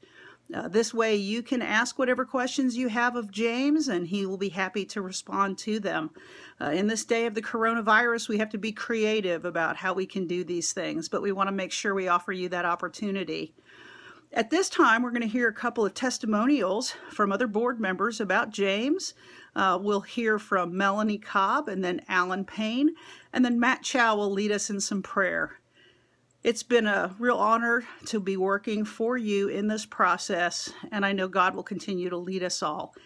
Uh, 0.54 0.68
this 0.68 0.92
way, 0.92 1.14
you 1.14 1.42
can 1.42 1.62
ask 1.62 1.98
whatever 1.98 2.26
questions 2.26 2.76
you 2.76 2.88
have 2.88 3.16
of 3.16 3.30
James, 3.30 3.88
and 3.88 4.06
he 4.06 4.26
will 4.26 4.36
be 4.36 4.50
happy 4.50 4.84
to 4.84 5.00
respond 5.00 5.56
to 5.56 5.80
them. 5.80 6.10
Uh, 6.60 6.66
in 6.66 6.88
this 6.88 7.04
day 7.04 7.24
of 7.24 7.34
the 7.34 7.40
coronavirus, 7.40 8.28
we 8.28 8.36
have 8.36 8.50
to 8.50 8.58
be 8.58 8.70
creative 8.72 9.46
about 9.46 9.76
how 9.76 9.94
we 9.94 10.04
can 10.04 10.26
do 10.26 10.44
these 10.44 10.72
things, 10.72 11.08
but 11.08 11.22
we 11.22 11.32
want 11.32 11.48
to 11.48 11.52
make 11.52 11.72
sure 11.72 11.94
we 11.94 12.08
offer 12.08 12.32
you 12.32 12.50
that 12.50 12.66
opportunity. 12.66 13.54
At 14.34 14.50
this 14.50 14.68
time, 14.68 15.02
we're 15.02 15.10
going 15.10 15.22
to 15.22 15.28
hear 15.28 15.48
a 15.48 15.54
couple 15.54 15.86
of 15.86 15.94
testimonials 15.94 16.94
from 17.10 17.32
other 17.32 17.46
board 17.46 17.80
members 17.80 18.20
about 18.20 18.50
James. 18.50 19.14
Uh, 19.54 19.78
we'll 19.80 20.00
hear 20.00 20.38
from 20.38 20.76
Melanie 20.76 21.18
Cobb 21.18 21.68
and 21.68 21.84
then 21.84 22.02
Alan 22.08 22.44
Payne, 22.44 22.94
and 23.32 23.44
then 23.44 23.60
Matt 23.60 23.82
Chow 23.82 24.16
will 24.16 24.30
lead 24.30 24.52
us 24.52 24.68
in 24.68 24.80
some 24.80 25.02
prayer. 25.02 25.58
It's 26.44 26.64
been 26.64 26.88
a 26.88 27.14
real 27.20 27.36
honor 27.36 27.84
to 28.06 28.18
be 28.18 28.36
working 28.36 28.84
for 28.84 29.16
you 29.16 29.46
in 29.46 29.68
this 29.68 29.86
process, 29.86 30.72
and 30.90 31.06
I 31.06 31.12
know 31.12 31.28
God 31.28 31.54
will 31.54 31.62
continue 31.62 32.10
to 32.10 32.16
lead 32.16 32.42
us 32.42 32.64
all. 32.64 32.96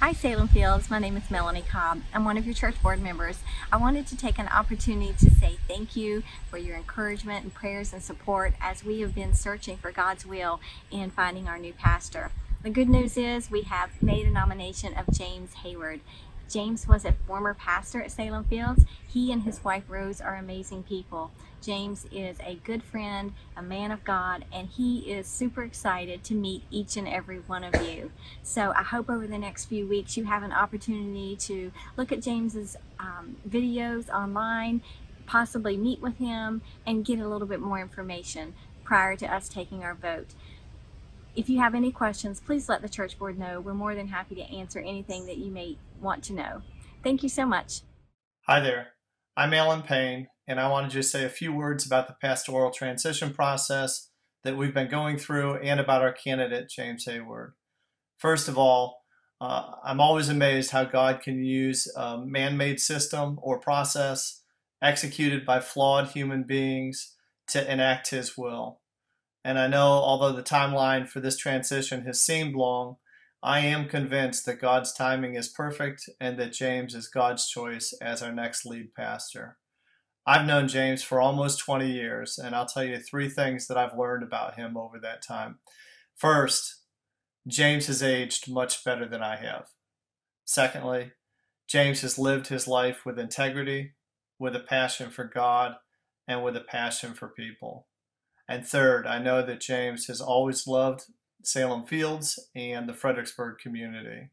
Hi, 0.00 0.12
Salem 0.12 0.48
Fields. 0.48 0.90
My 0.90 0.98
name 0.98 1.16
is 1.16 1.30
Melanie 1.30 1.62
Cobb. 1.62 2.02
I'm 2.12 2.24
one 2.24 2.36
of 2.36 2.44
your 2.44 2.54
church 2.54 2.82
board 2.82 3.00
members. 3.00 3.38
I 3.72 3.76
wanted 3.76 4.08
to 4.08 4.16
take 4.16 4.40
an 4.40 4.48
opportunity 4.48 5.14
to 5.20 5.30
say 5.36 5.58
thank 5.68 5.94
you 5.94 6.24
for 6.50 6.58
your 6.58 6.76
encouragement 6.76 7.44
and 7.44 7.54
prayers 7.54 7.92
and 7.92 8.02
support 8.02 8.54
as 8.60 8.82
we 8.82 9.02
have 9.02 9.14
been 9.14 9.32
searching 9.32 9.76
for 9.76 9.92
God's 9.92 10.26
will 10.26 10.58
in 10.90 11.10
finding 11.10 11.46
our 11.46 11.58
new 11.58 11.74
pastor. 11.74 12.32
The 12.64 12.70
good 12.70 12.88
news 12.88 13.16
is 13.16 13.52
we 13.52 13.62
have 13.62 14.02
made 14.02 14.26
a 14.26 14.30
nomination 14.30 14.94
of 14.94 15.06
James 15.12 15.54
Hayward. 15.62 16.00
James 16.48 16.86
was 16.86 17.04
a 17.04 17.12
former 17.26 17.54
pastor 17.54 18.02
at 18.02 18.10
Salem 18.10 18.44
Fields. 18.44 18.84
He 19.06 19.32
and 19.32 19.42
his 19.42 19.64
wife 19.64 19.84
Rose 19.88 20.20
are 20.20 20.36
amazing 20.36 20.84
people. 20.84 21.30
James 21.62 22.06
is 22.12 22.36
a 22.44 22.60
good 22.62 22.82
friend, 22.82 23.32
a 23.56 23.62
man 23.62 23.90
of 23.90 24.04
God, 24.04 24.44
and 24.52 24.68
he 24.68 25.10
is 25.10 25.26
super 25.26 25.62
excited 25.62 26.22
to 26.24 26.34
meet 26.34 26.62
each 26.70 26.96
and 26.96 27.08
every 27.08 27.38
one 27.40 27.64
of 27.64 27.74
you. 27.86 28.12
So 28.42 28.72
I 28.76 28.82
hope 28.82 29.10
over 29.10 29.26
the 29.26 29.38
next 29.38 29.64
few 29.64 29.86
weeks 29.86 30.16
you 30.16 30.24
have 30.24 30.42
an 30.42 30.52
opportunity 30.52 31.34
to 31.36 31.72
look 31.96 32.12
at 32.12 32.22
James's 32.22 32.76
um, 33.00 33.36
videos 33.48 34.08
online, 34.08 34.82
possibly 35.26 35.76
meet 35.76 36.00
with 36.00 36.18
him, 36.18 36.62
and 36.86 37.04
get 37.04 37.18
a 37.18 37.28
little 37.28 37.48
bit 37.48 37.60
more 37.60 37.80
information 37.80 38.54
prior 38.84 39.16
to 39.16 39.26
us 39.26 39.48
taking 39.48 39.82
our 39.82 39.94
vote. 39.94 40.28
If 41.36 41.50
you 41.50 41.58
have 41.58 41.74
any 41.74 41.92
questions, 41.92 42.40
please 42.40 42.66
let 42.66 42.80
the 42.80 42.88
church 42.88 43.18
board 43.18 43.38
know. 43.38 43.60
We're 43.60 43.74
more 43.74 43.94
than 43.94 44.08
happy 44.08 44.34
to 44.36 44.42
answer 44.42 44.78
anything 44.78 45.26
that 45.26 45.36
you 45.36 45.50
may 45.50 45.76
want 46.00 46.24
to 46.24 46.32
know. 46.32 46.62
Thank 47.04 47.22
you 47.22 47.28
so 47.28 47.44
much. 47.44 47.82
Hi 48.46 48.58
there. 48.58 48.92
I'm 49.36 49.52
Alan 49.52 49.82
Payne, 49.82 50.28
and 50.48 50.58
I 50.58 50.70
want 50.70 50.90
to 50.90 50.96
just 50.96 51.12
say 51.12 51.24
a 51.24 51.28
few 51.28 51.52
words 51.52 51.84
about 51.84 52.06
the 52.06 52.14
pastoral 52.14 52.70
transition 52.70 53.34
process 53.34 54.08
that 54.44 54.56
we've 54.56 54.72
been 54.72 54.88
going 54.88 55.18
through 55.18 55.56
and 55.56 55.78
about 55.78 56.00
our 56.00 56.12
candidate, 56.12 56.70
James 56.70 57.04
Hayward. 57.04 57.52
First 58.16 58.48
of 58.48 58.56
all, 58.56 59.02
uh, 59.38 59.72
I'm 59.84 60.00
always 60.00 60.30
amazed 60.30 60.70
how 60.70 60.84
God 60.84 61.20
can 61.20 61.44
use 61.44 61.86
a 61.94 62.16
man 62.16 62.56
made 62.56 62.80
system 62.80 63.38
or 63.42 63.60
process 63.60 64.40
executed 64.80 65.44
by 65.44 65.60
flawed 65.60 66.08
human 66.08 66.44
beings 66.44 67.14
to 67.48 67.70
enact 67.70 68.08
His 68.08 68.38
will. 68.38 68.80
And 69.46 69.60
I 69.60 69.68
know, 69.68 69.92
although 69.92 70.32
the 70.32 70.42
timeline 70.42 71.08
for 71.08 71.20
this 71.20 71.36
transition 71.36 72.04
has 72.04 72.20
seemed 72.20 72.56
long, 72.56 72.96
I 73.44 73.60
am 73.60 73.88
convinced 73.88 74.44
that 74.46 74.60
God's 74.60 74.92
timing 74.92 75.36
is 75.36 75.46
perfect 75.46 76.08
and 76.18 76.36
that 76.40 76.52
James 76.52 76.96
is 76.96 77.06
God's 77.06 77.46
choice 77.46 77.96
as 78.02 78.24
our 78.24 78.32
next 78.32 78.66
lead 78.66 78.92
pastor. 78.96 79.56
I've 80.26 80.48
known 80.48 80.66
James 80.66 81.04
for 81.04 81.20
almost 81.20 81.60
20 81.60 81.88
years, 81.88 82.38
and 82.38 82.56
I'll 82.56 82.66
tell 82.66 82.82
you 82.82 82.98
three 82.98 83.28
things 83.28 83.68
that 83.68 83.78
I've 83.78 83.96
learned 83.96 84.24
about 84.24 84.56
him 84.56 84.76
over 84.76 84.98
that 84.98 85.22
time. 85.22 85.60
First, 86.16 86.80
James 87.46 87.86
has 87.86 88.02
aged 88.02 88.50
much 88.50 88.82
better 88.82 89.06
than 89.08 89.22
I 89.22 89.36
have. 89.36 89.68
Secondly, 90.44 91.12
James 91.68 92.00
has 92.00 92.18
lived 92.18 92.48
his 92.48 92.66
life 92.66 93.06
with 93.06 93.16
integrity, 93.16 93.92
with 94.40 94.56
a 94.56 94.60
passion 94.60 95.08
for 95.08 95.22
God, 95.22 95.76
and 96.26 96.42
with 96.42 96.56
a 96.56 96.62
passion 96.62 97.14
for 97.14 97.28
people. 97.28 97.86
And 98.48 98.66
third, 98.66 99.06
I 99.06 99.18
know 99.18 99.44
that 99.44 99.60
James 99.60 100.06
has 100.06 100.20
always 100.20 100.66
loved 100.66 101.06
Salem 101.42 101.84
Fields 101.84 102.38
and 102.54 102.88
the 102.88 102.94
Fredericksburg 102.94 103.58
community. 103.58 104.30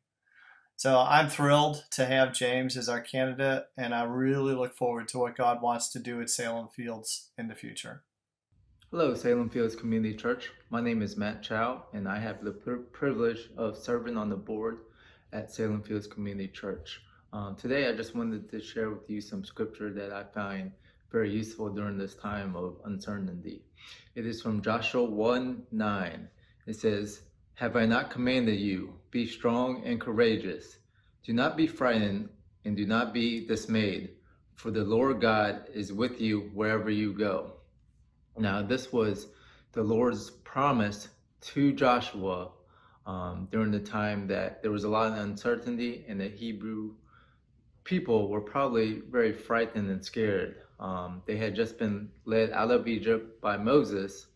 So 0.75 0.99
I'm 0.99 1.29
thrilled 1.29 1.85
to 1.91 2.05
have 2.05 2.33
James 2.33 2.75
as 2.77 2.89
our 2.89 3.01
candidate, 3.01 3.65
and 3.77 3.93
I 3.93 4.03
really 4.03 4.53
look 4.53 4.75
forward 4.75 5.07
to 5.09 5.19
what 5.19 5.35
God 5.35 5.61
wants 5.61 5.89
to 5.89 5.99
do 5.99 6.21
at 6.21 6.29
Salem 6.29 6.67
Fields 6.75 7.29
in 7.37 7.47
the 7.47 7.55
future. 7.55 8.03
Hello, 8.91 9.15
Salem 9.15 9.49
Fields 9.49 9.75
Community 9.75 10.15
Church. 10.15 10.51
My 10.69 10.81
name 10.81 11.01
is 11.01 11.17
Matt 11.17 11.41
Chow, 11.41 11.85
and 11.93 12.07
I 12.07 12.19
have 12.19 12.43
the 12.43 12.51
privilege 12.51 13.49
of 13.57 13.77
serving 13.77 14.17
on 14.17 14.29
the 14.29 14.35
board 14.35 14.79
at 15.31 15.51
Salem 15.51 15.81
Fields 15.81 16.05
Community 16.05 16.47
Church. 16.47 17.01
Um, 17.31 17.55
today, 17.55 17.87
I 17.87 17.93
just 17.93 18.15
wanted 18.15 18.49
to 18.51 18.61
share 18.61 18.91
with 18.91 19.09
you 19.09 19.21
some 19.21 19.43
scripture 19.43 19.91
that 19.93 20.11
I 20.11 20.23
find 20.33 20.71
very 21.13 21.31
useful 21.31 21.69
during 21.69 21.95
this 21.95 22.15
time 22.15 22.55
of 22.55 22.75
uncertainty. 22.85 23.61
It 24.15 24.25
is 24.25 24.41
from 24.41 24.63
Joshua 24.63 25.03
1 25.03 25.67
9. 25.71 26.27
It 26.65 26.75
says, 26.75 27.21
Have 27.53 27.75
I 27.75 27.85
not 27.85 28.09
commanded 28.09 28.59
you, 28.59 28.95
be 29.11 29.27
strong 29.27 29.83
and 29.85 30.01
courageous? 30.01 30.79
Do 31.23 31.31
not 31.31 31.55
be 31.55 31.67
frightened 31.67 32.29
and 32.65 32.75
do 32.75 32.87
not 32.87 33.13
be 33.13 33.45
dismayed, 33.45 34.09
for 34.55 34.71
the 34.71 34.83
Lord 34.83 35.21
God 35.21 35.67
is 35.71 35.93
with 35.93 36.19
you 36.19 36.49
wherever 36.55 36.89
you 36.89 37.13
go. 37.13 37.57
Now, 38.35 38.63
this 38.63 38.91
was 38.91 39.27
the 39.73 39.83
Lord's 39.83 40.31
promise 40.31 41.09
to 41.41 41.73
Joshua 41.73 42.49
um, 43.05 43.47
during 43.51 43.71
the 43.71 43.79
time 43.79 44.25
that 44.27 44.63
there 44.63 44.71
was 44.71 44.83
a 44.83 44.89
lot 44.89 45.11
of 45.11 45.19
uncertainty 45.19 46.05
and 46.07 46.19
the 46.19 46.29
Hebrew 46.29 46.95
people 47.83 48.29
were 48.29 48.41
probably 48.41 49.01
very 49.11 49.33
frightened 49.33 49.91
and 49.91 50.03
scared. 50.03 50.62
Um, 50.79 51.21
they 51.25 51.37
had 51.37 51.55
just 51.55 51.77
been 51.77 52.09
led 52.25 52.51
out 52.51 52.71
of 52.71 52.87
Egypt 52.87 53.39
by 53.41 53.57
Moses, 53.57 54.27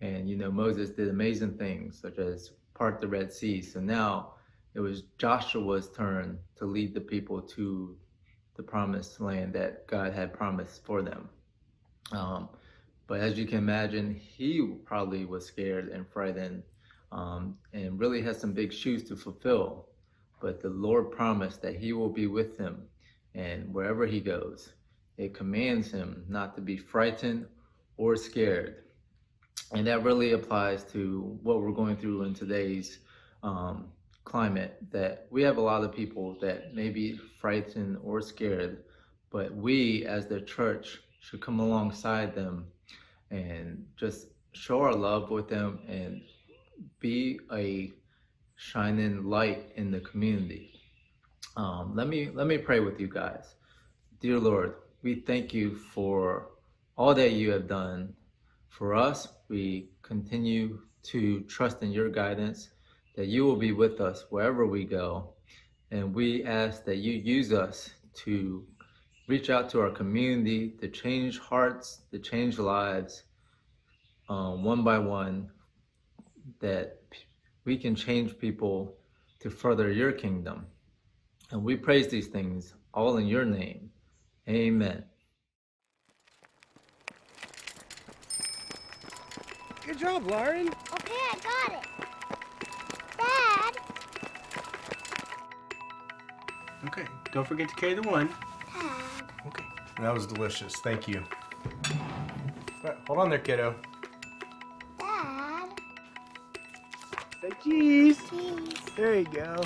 and 0.00 0.28
you 0.28 0.36
know 0.36 0.50
Moses 0.50 0.90
did 0.90 1.08
amazing 1.08 1.56
things 1.58 1.98
such 2.00 2.18
as 2.18 2.52
part 2.74 3.00
the 3.00 3.08
Red 3.08 3.32
Sea. 3.32 3.60
So 3.62 3.80
now 3.80 4.34
it 4.74 4.80
was 4.80 5.02
Joshua's 5.18 5.90
turn 5.90 6.38
to 6.56 6.64
lead 6.64 6.94
the 6.94 7.00
people 7.00 7.40
to 7.40 7.96
the 8.56 8.62
promised 8.62 9.20
land 9.20 9.54
that 9.54 9.86
God 9.86 10.12
had 10.12 10.32
promised 10.32 10.84
for 10.84 11.02
them. 11.02 11.28
Um, 12.12 12.48
but 13.06 13.20
as 13.20 13.38
you 13.38 13.46
can 13.46 13.58
imagine, 13.58 14.14
he 14.14 14.60
probably 14.84 15.24
was 15.24 15.46
scared 15.46 15.88
and 15.88 16.06
frightened 16.08 16.62
um, 17.10 17.58
and 17.72 17.98
really 17.98 18.22
has 18.22 18.38
some 18.38 18.52
big 18.52 18.72
shoes 18.72 19.02
to 19.04 19.16
fulfill. 19.16 19.86
But 20.40 20.60
the 20.60 20.70
Lord 20.70 21.10
promised 21.10 21.62
that 21.62 21.76
he 21.76 21.92
will 21.92 22.08
be 22.08 22.26
with 22.26 22.56
him 22.58 22.82
and 23.34 23.72
wherever 23.72 24.06
he 24.06 24.20
goes 24.20 24.72
it 25.22 25.34
commands 25.34 25.92
him 25.92 26.24
not 26.28 26.56
to 26.56 26.60
be 26.60 26.76
frightened 26.76 27.46
or 27.96 28.16
scared. 28.16 28.82
And 29.72 29.86
that 29.86 30.02
really 30.02 30.32
applies 30.32 30.82
to 30.92 31.38
what 31.42 31.62
we're 31.62 31.70
going 31.70 31.96
through 31.96 32.24
in 32.24 32.34
today's 32.34 32.98
um, 33.44 33.92
climate. 34.24 34.78
That 34.90 35.28
we 35.30 35.42
have 35.42 35.58
a 35.58 35.60
lot 35.60 35.84
of 35.84 35.92
people 35.92 36.36
that 36.40 36.74
may 36.74 36.90
be 36.90 37.16
frightened 37.40 37.98
or 38.02 38.20
scared, 38.20 38.82
but 39.30 39.54
we 39.54 40.04
as 40.06 40.26
the 40.26 40.40
church 40.40 41.00
should 41.20 41.40
come 41.40 41.60
alongside 41.60 42.34
them 42.34 42.66
and 43.30 43.86
just 43.96 44.26
show 44.52 44.82
our 44.82 44.94
love 44.94 45.30
with 45.30 45.48
them 45.48 45.78
and 45.88 46.20
be 46.98 47.38
a 47.52 47.92
shining 48.56 49.24
light 49.24 49.70
in 49.76 49.92
the 49.92 50.00
community. 50.00 50.72
Um, 51.56 51.94
let 51.94 52.08
me 52.08 52.30
let 52.32 52.46
me 52.48 52.58
pray 52.58 52.80
with 52.80 52.98
you 52.98 53.06
guys. 53.06 53.54
Dear 54.20 54.38
Lord, 54.38 54.74
we 55.02 55.16
thank 55.16 55.52
you 55.52 55.76
for 55.76 56.50
all 56.96 57.14
that 57.14 57.32
you 57.32 57.50
have 57.50 57.66
done 57.66 58.14
for 58.68 58.94
us. 58.94 59.28
We 59.48 59.90
continue 60.02 60.80
to 61.04 61.40
trust 61.42 61.82
in 61.82 61.90
your 61.90 62.08
guidance, 62.08 62.70
that 63.16 63.26
you 63.26 63.44
will 63.44 63.56
be 63.56 63.72
with 63.72 64.00
us 64.00 64.24
wherever 64.30 64.66
we 64.66 64.84
go. 64.84 65.34
And 65.90 66.14
we 66.14 66.44
ask 66.44 66.84
that 66.84 66.96
you 66.98 67.12
use 67.12 67.52
us 67.52 67.90
to 68.24 68.64
reach 69.28 69.50
out 69.50 69.68
to 69.70 69.80
our 69.80 69.90
community, 69.90 70.70
to 70.80 70.88
change 70.88 71.38
hearts, 71.38 72.02
to 72.12 72.18
change 72.18 72.58
lives, 72.58 73.24
um, 74.28 74.62
one 74.62 74.84
by 74.84 74.98
one 74.98 75.50
that 76.60 76.98
we 77.64 77.76
can 77.76 77.94
change 77.94 78.38
people 78.38 78.96
to 79.40 79.50
further 79.50 79.90
your 79.90 80.12
kingdom. 80.12 80.66
And 81.50 81.62
we 81.62 81.76
praise 81.76 82.08
these 82.08 82.28
things 82.28 82.74
all 82.94 83.16
in 83.16 83.26
your 83.26 83.44
name. 83.44 83.90
Amen. 84.52 85.02
Good 89.86 89.98
job, 89.98 90.26
Lauren. 90.26 90.68
Okay, 90.68 91.14
I 91.14 91.38
got 91.42 91.72
it. 91.72 91.86
Dad. 93.18 93.76
Okay, 96.86 97.06
don't 97.32 97.48
forget 97.48 97.70
to 97.70 97.74
carry 97.76 97.94
the 97.94 98.02
one. 98.02 98.28
Dad. 98.74 99.24
Okay. 99.46 99.64
That 100.00 100.12
was 100.12 100.26
delicious. 100.26 100.74
Thank 100.76 101.08
you. 101.08 101.24
Right, 102.84 102.96
hold 103.06 103.20
on 103.20 103.30
there, 103.30 103.38
kiddo. 103.38 103.74
Dad. 104.98 105.70
Say 107.40 107.50
cheese. 107.64 108.20
Cheese. 108.28 108.68
There 108.98 109.14
you 109.14 109.24
go. 109.24 109.64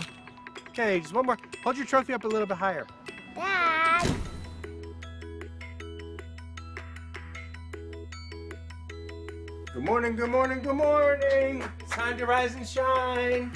Okay, 0.69 1.01
just 1.01 1.13
one 1.13 1.27
more. 1.27 1.39
Hold 1.65 1.77
your 1.77 1.87
trophy 1.87 2.13
up 2.13 2.23
a 2.23 2.29
little 2.29 2.47
bit 2.47 2.57
higher. 2.57 2.87
Dad. 3.35 3.66
Morning, 9.87 10.17
good 10.17 10.31
morning, 10.31 10.61
good 10.63 10.75
morning. 10.75 11.63
It's 11.79 11.93
time 11.93 12.19
to 12.19 12.27
rise 12.27 12.57
and 12.57 12.67
shine. 12.67 13.53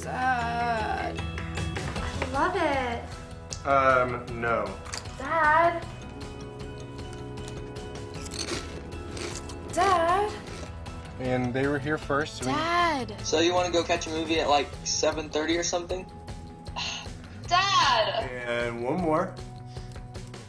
Dad. 0.00 1.20
I 1.20 2.30
love 2.32 2.54
it. 2.54 3.66
Um, 3.66 4.40
no. 4.40 4.72
Dad. 5.18 5.84
Dad. 9.72 10.30
And 11.18 11.52
they 11.52 11.66
were 11.66 11.80
here 11.80 11.98
first. 11.98 12.36
So 12.36 12.46
we- 12.46 12.52
Dad. 12.52 13.12
So 13.24 13.40
you 13.40 13.52
want 13.52 13.66
to 13.66 13.72
go 13.72 13.82
catch 13.82 14.06
a 14.06 14.10
movie 14.10 14.38
at 14.38 14.48
like 14.48 14.70
7:30 14.84 15.58
or 15.58 15.64
something? 15.64 16.06
Dad. 17.48 18.30
And 18.46 18.84
one 18.84 19.00
more. 19.00 19.34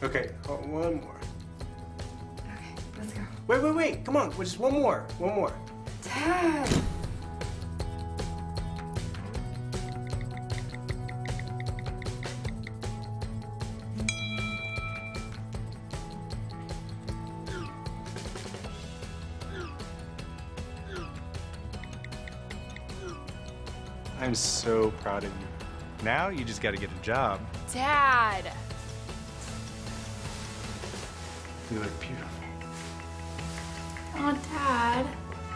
Okay, 0.04 0.30
one 0.46 1.00
more. 1.00 1.20
Okay, 2.38 2.74
let's 2.96 3.12
go. 3.14 3.22
Wait, 3.50 3.60
wait, 3.64 3.74
wait. 3.74 4.04
Come 4.04 4.16
on. 4.16 4.30
Just 4.36 4.60
one 4.60 4.74
more. 4.74 5.04
One 5.18 5.34
more. 5.34 5.52
Dad. 6.04 6.68
I'm 24.20 24.36
so 24.36 24.92
proud 25.02 25.24
of 25.24 25.30
you. 25.30 26.04
Now 26.04 26.28
you 26.28 26.44
just 26.44 26.62
got 26.62 26.70
to 26.70 26.76
get 26.76 26.88
a 26.92 27.02
job. 27.02 27.40
Dad. 27.72 28.52
You 31.72 31.80
look 31.80 32.00
beautiful. 32.00 32.29
Oh, 34.22 34.38
Dad. 34.52 35.06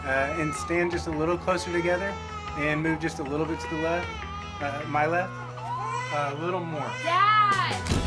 Uh, 0.03 0.41
and 0.41 0.51
stand 0.55 0.91
just 0.91 1.05
a 1.05 1.11
little 1.11 1.37
closer 1.37 1.71
together 1.71 2.11
and 2.57 2.81
move 2.81 2.99
just 2.99 3.19
a 3.19 3.23
little 3.23 3.45
bit 3.45 3.59
to 3.59 3.69
the 3.69 3.81
left. 3.83 4.07
Uh, 4.59 4.81
my 4.87 5.05
left. 5.05 5.31
Uh, 6.11 6.35
a 6.35 6.43
little 6.43 6.61
more. 6.61 6.91
Dad. 7.03 8.04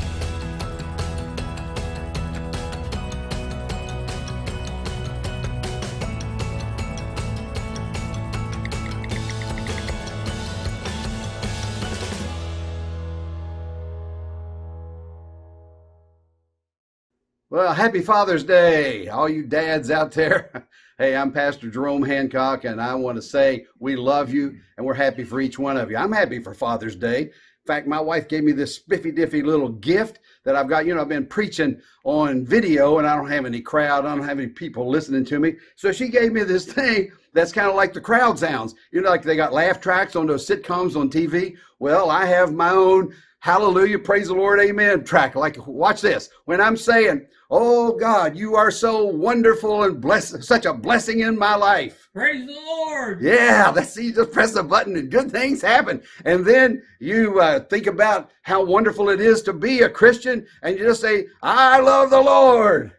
Well, 17.51 17.73
happy 17.73 18.03
Father's 18.03 18.45
Day, 18.45 19.09
all 19.09 19.27
you 19.27 19.43
dads 19.43 19.91
out 19.91 20.13
there. 20.13 20.69
Hey, 20.99 21.15
I'm 21.15 21.31
Pastor 21.31 21.71
Jerome 21.71 22.03
Hancock, 22.03 22.65
and 22.65 22.81
I 22.81 22.93
want 22.97 23.15
to 23.15 23.23
say 23.23 23.67
we 23.79 23.95
love 23.95 24.35
you 24.35 24.59
and 24.77 24.85
we're 24.85 24.95
happy 24.95 25.23
for 25.23 25.41
each 25.41 25.57
one 25.57 25.77
of 25.77 25.93
you. 25.93 25.97
I'm 25.97 26.11
happy 26.11 26.43
for 26.43 26.55
Father's 26.55 26.97
Day. 26.97 27.21
In 27.21 27.31
fact, 27.69 27.87
my 27.87 28.01
wife 28.01 28.27
gave 28.27 28.43
me 28.43 28.51
this 28.51 28.75
spiffy 28.75 29.13
diffy 29.13 29.45
little 29.45 29.69
gift 29.69 30.19
that 30.43 30.57
I've 30.57 30.69
got. 30.69 30.87
You 30.87 30.97
know, 30.97 31.03
I've 31.03 31.09
been 31.09 31.25
preaching 31.25 31.81
on 32.03 32.45
video 32.45 32.99
and 32.99 33.07
I 33.07 33.15
don't 33.15 33.31
have 33.31 33.47
any 33.47 33.61
crowd, 33.61 34.07
I 34.07 34.17
don't 34.17 34.27
have 34.27 34.41
any 34.41 34.49
people 34.49 34.91
listening 34.91 35.25
to 35.27 35.39
me. 35.39 35.55
So 35.77 35.93
she 35.93 36.09
gave 36.09 36.33
me 36.33 36.43
this 36.43 36.65
thing 36.73 37.13
that's 37.33 37.53
kind 37.53 37.69
of 37.69 37.77
like 37.77 37.93
the 37.93 38.01
crowd 38.01 38.37
sounds. 38.37 38.75
You 38.91 39.01
know, 39.01 39.11
like 39.11 39.23
they 39.23 39.37
got 39.37 39.53
laugh 39.53 39.81
tracks 39.81 40.17
on 40.17 40.27
those 40.27 40.49
sitcoms 40.49 40.97
on 40.97 41.11
TV. 41.11 41.57
Well, 41.79 42.11
I 42.11 42.27
have 42.27 42.53
my 42.53 42.71
own 42.71 43.15
hallelujah, 43.41 43.99
praise 43.99 44.29
the 44.29 44.35
Lord, 44.35 44.61
amen 44.61 45.05
track. 45.05 45.35
Like, 45.35 45.67
watch 45.67 46.01
this. 46.01 46.31
When 46.45 46.61
I'm 46.61 46.77
saying, 46.77 47.27
Oh 47.51 47.93
God, 47.97 48.37
you 48.37 48.57
are 48.57 48.71
so 48.71 49.07
wonderful 49.07 49.85
and 49.85 50.03
bless 50.03 50.47
such 50.47 50.67
a 50.67 50.75
blessing 50.75 51.21
in 51.21 51.39
my 51.39 51.55
life. 51.55 52.11
Praise 52.13 52.47
the 52.47 52.53
Lord. 52.53 53.23
Yeah, 53.23 53.71
that's 53.71 53.97
you 53.97 54.13
just 54.13 54.33
press 54.33 54.55
a 54.57 54.63
button 54.63 54.97
and 54.97 55.11
good 55.11 55.31
things 55.31 55.63
happen. 55.63 56.03
And 56.27 56.45
then 56.45 56.83
you 57.01 57.41
uh, 57.41 57.61
think 57.61 57.87
about 57.87 58.31
how 58.43 58.63
wonderful 58.63 59.09
it 59.09 59.21
is 59.23 59.41
to 59.43 59.55
be 59.55 59.81
a 59.81 59.89
Christian, 59.89 60.47
and 60.63 60.79
you 60.79 60.85
just 60.85 61.01
say, 61.01 61.29
"I 61.43 61.81
love 61.81 62.11
the 62.11 62.21
Lord." 62.21 62.93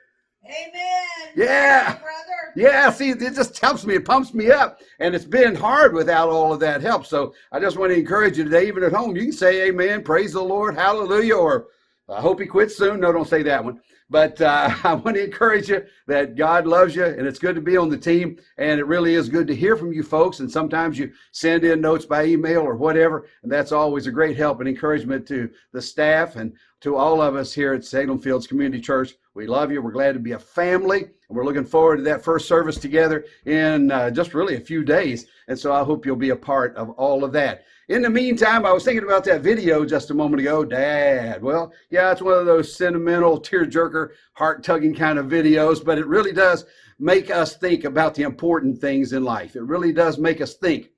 Amen. 0.49 1.33
Yeah. 1.35 1.93
brother. 1.93 2.53
Yeah, 2.55 2.89
see, 2.91 3.11
it 3.11 3.35
just 3.35 3.57
helps 3.59 3.85
me. 3.85 3.95
It 3.95 4.05
pumps 4.05 4.33
me 4.33 4.49
up. 4.51 4.79
And 4.99 5.13
it's 5.13 5.25
been 5.25 5.55
hard 5.55 5.93
without 5.93 6.29
all 6.29 6.51
of 6.51 6.59
that 6.61 6.81
help. 6.81 7.05
So 7.05 7.33
I 7.51 7.59
just 7.59 7.77
want 7.77 7.91
to 7.91 7.99
encourage 7.99 8.37
you 8.37 8.43
today, 8.43 8.67
even 8.67 8.83
at 8.83 8.91
home, 8.91 9.15
you 9.15 9.23
can 9.23 9.31
say 9.31 9.67
amen, 9.67 10.03
praise 10.03 10.33
the 10.33 10.43
Lord, 10.43 10.75
hallelujah, 10.75 11.35
or 11.35 11.67
I 12.09 12.19
hope 12.21 12.39
he 12.39 12.47
quits 12.47 12.75
soon. 12.75 12.99
No, 12.99 13.11
don't 13.11 13.27
say 13.27 13.43
that 13.43 13.63
one. 13.63 13.79
But 14.09 14.41
uh, 14.41 14.73
I 14.83 14.93
want 14.93 15.15
to 15.17 15.23
encourage 15.23 15.69
you 15.69 15.85
that 16.07 16.35
God 16.35 16.65
loves 16.65 16.95
you 16.95 17.05
and 17.05 17.27
it's 17.27 17.39
good 17.39 17.55
to 17.55 17.61
be 17.61 17.77
on 17.77 17.89
the 17.89 17.97
team. 17.97 18.39
And 18.57 18.79
it 18.79 18.85
really 18.85 19.15
is 19.15 19.29
good 19.29 19.47
to 19.47 19.55
hear 19.55 19.75
from 19.75 19.93
you 19.93 20.03
folks. 20.03 20.39
And 20.39 20.51
sometimes 20.51 20.97
you 20.97 21.11
send 21.31 21.63
in 21.63 21.81
notes 21.81 22.05
by 22.05 22.25
email 22.25 22.61
or 22.61 22.75
whatever. 22.75 23.27
And 23.43 23.51
that's 23.51 23.71
always 23.71 24.07
a 24.07 24.11
great 24.11 24.37
help 24.37 24.59
and 24.59 24.69
encouragement 24.69 25.27
to 25.27 25.49
the 25.71 25.81
staff 25.81 26.35
and 26.35 26.53
to 26.81 26.95
all 26.95 27.21
of 27.21 27.35
us 27.35 27.53
here 27.53 27.73
at 27.73 27.85
Salem 27.85 28.19
Fields 28.19 28.47
Community 28.47 28.81
Church. 28.81 29.13
We 29.33 29.47
love 29.47 29.71
you. 29.71 29.81
We're 29.81 29.91
glad 29.91 30.13
to 30.13 30.19
be 30.19 30.31
a 30.31 30.39
family. 30.39 31.03
And 31.03 31.37
we're 31.37 31.45
looking 31.45 31.65
forward 31.65 31.97
to 31.97 32.03
that 32.03 32.23
first 32.23 32.47
service 32.47 32.77
together 32.77 33.25
in 33.45 33.91
uh, 33.91 34.09
just 34.09 34.33
really 34.33 34.55
a 34.55 34.61
few 34.61 34.83
days. 34.83 35.27
And 35.47 35.59
so 35.59 35.73
I 35.73 35.83
hope 35.83 36.05
you'll 36.05 36.15
be 36.15 36.29
a 36.29 36.35
part 36.35 36.75
of 36.75 36.89
all 36.91 37.23
of 37.23 37.31
that. 37.33 37.65
In 37.89 38.03
the 38.03 38.09
meantime, 38.09 38.67
I 38.67 38.71
was 38.71 38.83
thinking 38.83 39.03
about 39.03 39.23
that 39.23 39.41
video 39.41 39.83
just 39.83 40.11
a 40.11 40.13
moment 40.13 40.41
ago. 40.41 40.63
Dad, 40.63 41.41
well, 41.41 41.73
yeah, 41.89 42.11
it's 42.11 42.21
one 42.21 42.35
of 42.35 42.45
those 42.45 42.71
sentimental, 42.71 43.41
tearjerker, 43.41 44.09
heart 44.33 44.63
tugging 44.63 44.93
kind 44.93 45.17
of 45.17 45.25
videos, 45.25 45.83
but 45.83 45.97
it 45.97 46.05
really 46.05 46.31
does 46.31 46.65
make 46.99 47.31
us 47.31 47.57
think 47.57 47.85
about 47.85 48.13
the 48.13 48.21
important 48.21 48.77
things 48.77 49.11
in 49.11 49.23
life. 49.23 49.55
It 49.55 49.63
really 49.63 49.91
does 49.91 50.19
make 50.19 50.39
us 50.39 50.53
think. 50.53 50.91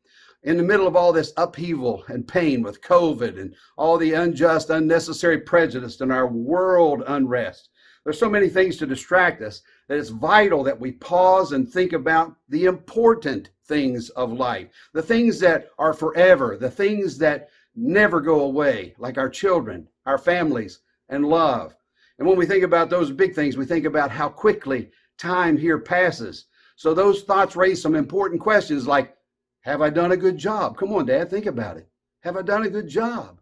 In 0.44 0.58
the 0.58 0.64
middle 0.64 0.86
of 0.86 0.98
all 0.98 1.14
this 1.14 1.32
upheaval 1.38 2.04
and 2.10 2.28
pain 2.28 2.62
with 2.62 2.82
COVID 2.82 3.40
and 3.40 3.56
all 3.78 3.98
the 3.98 4.12
unjust, 4.12 4.70
unnecessary 4.70 5.40
prejudice 5.40 6.02
and 6.02 6.12
our 6.12 6.28
world 6.28 7.04
unrest, 7.08 7.70
there's 8.04 8.20
so 8.20 8.30
many 8.30 8.50
things 8.50 8.76
to 8.78 8.86
distract 8.86 9.42
us 9.42 9.62
that 9.88 9.98
it's 9.98 10.10
vital 10.10 10.62
that 10.66 10.78
we 10.78 10.92
pause 10.92 11.54
and 11.54 11.72
think 11.72 11.94
about 11.94 12.36
the 12.50 12.66
important 12.66 13.50
things 13.72 14.10
of 14.10 14.34
life, 14.34 14.68
the 14.92 15.02
things 15.02 15.40
that 15.40 15.70
are 15.80 15.94
forever, 15.94 16.58
the 16.60 16.70
things 16.70 17.18
that 17.20 17.48
never 17.74 18.20
go 18.20 18.42
away, 18.42 18.94
like 18.98 19.18
our 19.18 19.30
children, 19.30 19.88
our 20.06 20.18
families, 20.18 20.80
and 21.08 21.26
love. 21.26 21.74
And 22.20 22.28
when 22.28 22.38
we 22.38 22.46
think 22.46 22.66
about 22.66 22.90
those 22.90 23.12
big 23.12 23.34
things, 23.34 23.56
we 23.56 23.66
think 23.66 23.86
about 23.86 24.12
how 24.12 24.28
quickly 24.28 24.92
time 25.18 25.56
here 25.56 25.80
passes. 25.80 26.48
So 26.76 26.94
those 26.94 27.24
thoughts 27.24 27.56
raise 27.56 27.82
some 27.82 27.96
important 27.96 28.42
questions 28.42 28.86
like, 28.86 29.16
have 29.62 29.82
I 29.82 29.90
done 29.90 30.12
a 30.12 30.18
good 30.18 30.38
job? 30.38 30.76
Come 30.76 30.92
on, 30.92 31.06
Dad, 31.06 31.30
think 31.30 31.46
about 31.46 31.78
it. 31.78 31.88
Have 32.24 32.36
I 32.36 32.42
done 32.42 32.64
a 32.64 32.70
good 32.70 32.90
job? 32.90 33.40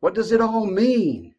What 0.00 0.14
does 0.14 0.30
it 0.30 0.42
all 0.42 0.66
mean? 0.66 1.34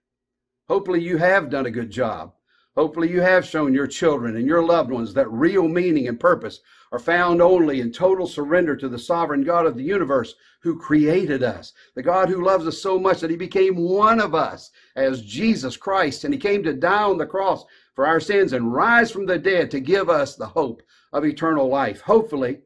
Hopefully, 0.68 1.00
you 1.00 1.18
have 1.18 1.52
done 1.52 1.68
a 1.68 1.78
good 1.80 1.92
job. 1.92 2.34
Hopefully, 2.76 3.10
you 3.10 3.22
have 3.22 3.46
shown 3.46 3.74
your 3.74 3.88
children 3.88 4.36
and 4.36 4.46
your 4.46 4.62
loved 4.62 4.92
ones 4.92 5.14
that 5.14 5.32
real 5.32 5.68
meaning 5.68 6.08
and 6.08 6.20
purpose 6.20 6.60
are 6.92 7.00
found 7.00 7.42
only 7.42 7.80
in 7.80 7.92
total 7.92 8.28
surrender 8.28 8.76
to 8.76 8.90
the 8.90 9.00
sovereign 9.00 9.44
God 9.44 9.66
of 9.66 9.76
the 9.76 9.84
universe 9.84 10.36
who 10.60 10.78
created 10.78 11.42
us, 11.42 11.74
the 11.96 12.04
God 12.04 12.28
who 12.28 12.44
loves 12.44 12.68
us 12.68 12.82
so 12.82 13.00
much 13.00 13.22
that 13.22 13.30
he 13.30 13.38
became 13.38 13.76
one 13.78 14.20
of 14.20 14.36
us 14.36 14.72
as 14.96 15.22
Jesus 15.22 15.78
Christ, 15.78 16.24
and 16.24 16.34
he 16.34 16.40
came 16.40 16.64
to 16.64 16.74
die 16.74 17.04
on 17.04 17.18
the 17.18 17.26
cross 17.26 17.66
for 17.94 18.06
our 18.06 18.20
sins 18.20 18.52
and 18.52 18.74
rise 18.74 19.10
from 19.10 19.26
the 19.26 19.38
dead 19.38 19.72
to 19.72 19.80
give 19.80 20.10
us 20.10 20.36
the 20.36 20.46
hope 20.46 20.82
of 21.14 21.24
eternal 21.24 21.70
life. 21.70 22.02
Hopefully, 22.02 22.60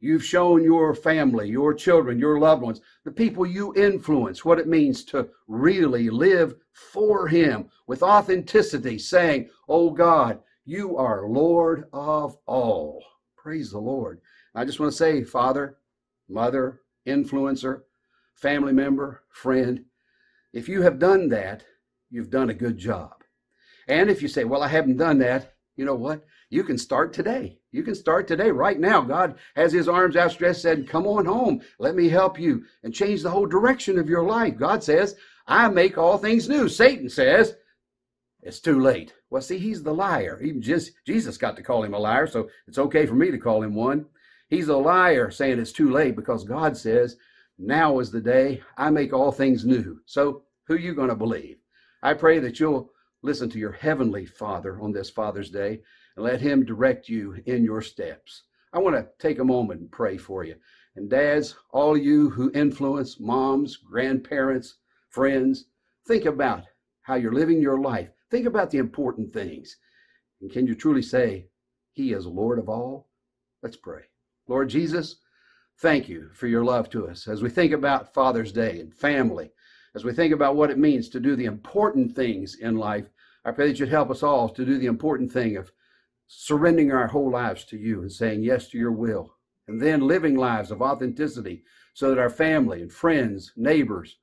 You've 0.00 0.24
shown 0.24 0.62
your 0.62 0.94
family, 0.94 1.48
your 1.48 1.74
children, 1.74 2.18
your 2.20 2.38
loved 2.38 2.62
ones, 2.62 2.80
the 3.04 3.10
people 3.10 3.44
you 3.44 3.74
influence, 3.74 4.44
what 4.44 4.60
it 4.60 4.68
means 4.68 5.02
to 5.06 5.28
really 5.48 6.08
live 6.08 6.54
for 6.72 7.26
Him 7.26 7.68
with 7.88 8.02
authenticity, 8.02 8.98
saying, 8.98 9.50
Oh 9.68 9.90
God, 9.90 10.40
You 10.64 10.96
are 10.96 11.26
Lord 11.26 11.86
of 11.92 12.36
all. 12.46 13.02
Praise 13.36 13.72
the 13.72 13.78
Lord. 13.78 14.20
I 14.54 14.64
just 14.64 14.78
want 14.78 14.92
to 14.92 14.96
say, 14.96 15.24
Father, 15.24 15.78
Mother, 16.28 16.82
influencer, 17.06 17.82
family 18.34 18.72
member, 18.72 19.24
friend, 19.30 19.84
if 20.52 20.68
you 20.68 20.82
have 20.82 20.98
done 20.98 21.28
that, 21.30 21.64
you've 22.10 22.30
done 22.30 22.50
a 22.50 22.54
good 22.54 22.78
job. 22.78 23.24
And 23.88 24.10
if 24.10 24.22
you 24.22 24.28
say, 24.28 24.44
Well, 24.44 24.62
I 24.62 24.68
haven't 24.68 24.98
done 24.98 25.18
that, 25.18 25.54
you 25.74 25.84
know 25.84 25.96
what? 25.96 26.24
You 26.50 26.62
can 26.62 26.78
start 26.78 27.12
today. 27.12 27.57
You 27.70 27.82
can 27.82 27.94
start 27.94 28.26
today, 28.26 28.50
right 28.50 28.78
now. 28.78 29.02
God 29.02 29.38
has 29.54 29.72
his 29.72 29.88
arms 29.88 30.16
outstretched, 30.16 30.60
said, 30.60 30.88
Come 30.88 31.06
on 31.06 31.26
home. 31.26 31.60
Let 31.78 31.94
me 31.94 32.08
help 32.08 32.38
you 32.38 32.64
and 32.82 32.94
change 32.94 33.22
the 33.22 33.30
whole 33.30 33.46
direction 33.46 33.98
of 33.98 34.08
your 34.08 34.22
life. 34.22 34.56
God 34.56 34.82
says, 34.82 35.16
I 35.46 35.68
make 35.68 35.98
all 35.98 36.16
things 36.16 36.48
new. 36.48 36.68
Satan 36.68 37.10
says, 37.10 37.56
It's 38.42 38.60
too 38.60 38.80
late. 38.80 39.12
Well, 39.28 39.42
see, 39.42 39.58
he's 39.58 39.82
the 39.82 39.92
liar. 39.92 40.40
Even 40.42 40.62
just, 40.62 40.92
Jesus 41.06 41.36
got 41.36 41.56
to 41.56 41.62
call 41.62 41.82
him 41.82 41.92
a 41.92 41.98
liar, 41.98 42.26
so 42.26 42.48
it's 42.66 42.78
okay 42.78 43.04
for 43.04 43.14
me 43.14 43.30
to 43.30 43.38
call 43.38 43.62
him 43.62 43.74
one. 43.74 44.06
He's 44.48 44.68
a 44.68 44.76
liar 44.76 45.30
saying 45.30 45.58
it's 45.58 45.72
too 45.72 45.90
late 45.90 46.16
because 46.16 46.44
God 46.44 46.74
says, 46.74 47.16
Now 47.58 47.98
is 47.98 48.10
the 48.10 48.20
day 48.20 48.62
I 48.78 48.88
make 48.88 49.12
all 49.12 49.30
things 49.30 49.66
new. 49.66 50.00
So, 50.06 50.44
who 50.66 50.76
you 50.76 50.94
going 50.94 51.10
to 51.10 51.14
believe? 51.14 51.58
I 52.02 52.14
pray 52.14 52.38
that 52.38 52.60
you'll 52.60 52.90
listen 53.22 53.50
to 53.50 53.58
your 53.58 53.72
heavenly 53.72 54.24
Father 54.24 54.80
on 54.80 54.92
this 54.92 55.10
Father's 55.10 55.50
Day 55.50 55.80
and 56.18 56.24
let 56.24 56.40
Him 56.40 56.64
direct 56.64 57.08
you 57.08 57.40
in 57.46 57.62
your 57.62 57.80
steps. 57.80 58.42
I 58.72 58.80
want 58.80 58.96
to 58.96 59.06
take 59.20 59.38
a 59.38 59.44
moment 59.44 59.80
and 59.80 59.90
pray 59.90 60.16
for 60.16 60.42
you. 60.42 60.56
And 60.96 61.08
dads, 61.08 61.54
all 61.70 61.96
you 61.96 62.28
who 62.30 62.50
influence 62.54 63.20
moms, 63.20 63.76
grandparents, 63.76 64.78
friends, 65.10 65.66
think 66.08 66.24
about 66.24 66.64
how 67.02 67.14
you're 67.14 67.32
living 67.32 67.62
your 67.62 67.80
life. 67.80 68.08
Think 68.32 68.46
about 68.46 68.72
the 68.72 68.78
important 68.78 69.32
things. 69.32 69.76
And 70.40 70.50
can 70.50 70.66
you 70.66 70.74
truly 70.74 71.02
say, 71.02 71.46
He 71.92 72.12
is 72.12 72.26
Lord 72.26 72.58
of 72.58 72.68
all? 72.68 73.06
Let's 73.62 73.76
pray. 73.76 74.02
Lord 74.48 74.70
Jesus, 74.70 75.18
thank 75.78 76.08
you 76.08 76.30
for 76.34 76.48
your 76.48 76.64
love 76.64 76.90
to 76.90 77.06
us 77.06 77.28
as 77.28 77.42
we 77.42 77.48
think 77.48 77.72
about 77.72 78.12
Father's 78.12 78.50
Day 78.50 78.80
and 78.80 78.92
family, 78.92 79.52
as 79.94 80.04
we 80.04 80.12
think 80.12 80.34
about 80.34 80.56
what 80.56 80.70
it 80.70 80.78
means 80.78 81.08
to 81.10 81.20
do 81.20 81.36
the 81.36 81.44
important 81.44 82.16
things 82.16 82.56
in 82.56 82.76
life. 82.76 83.08
I 83.44 83.52
pray 83.52 83.68
that 83.68 83.78
you'd 83.78 83.88
help 83.88 84.10
us 84.10 84.24
all 84.24 84.48
to 84.48 84.64
do 84.64 84.78
the 84.78 84.86
important 84.86 85.30
thing 85.30 85.56
of 85.56 85.70
surrendering 86.28 86.92
our 86.92 87.06
whole 87.06 87.30
lives 87.30 87.64
to 87.64 87.76
you 87.76 88.02
and 88.02 88.12
saying 88.12 88.42
yes 88.42 88.68
to 88.68 88.78
your 88.78 88.92
will, 88.92 89.34
and 89.66 89.80
then 89.80 90.00
living 90.00 90.36
lives 90.36 90.70
of 90.70 90.82
authenticity 90.82 91.64
so 91.94 92.10
that 92.10 92.18
our 92.18 92.30
family 92.30 92.82
and 92.82 92.92
friends, 92.92 93.52
neighbors, 93.56 94.18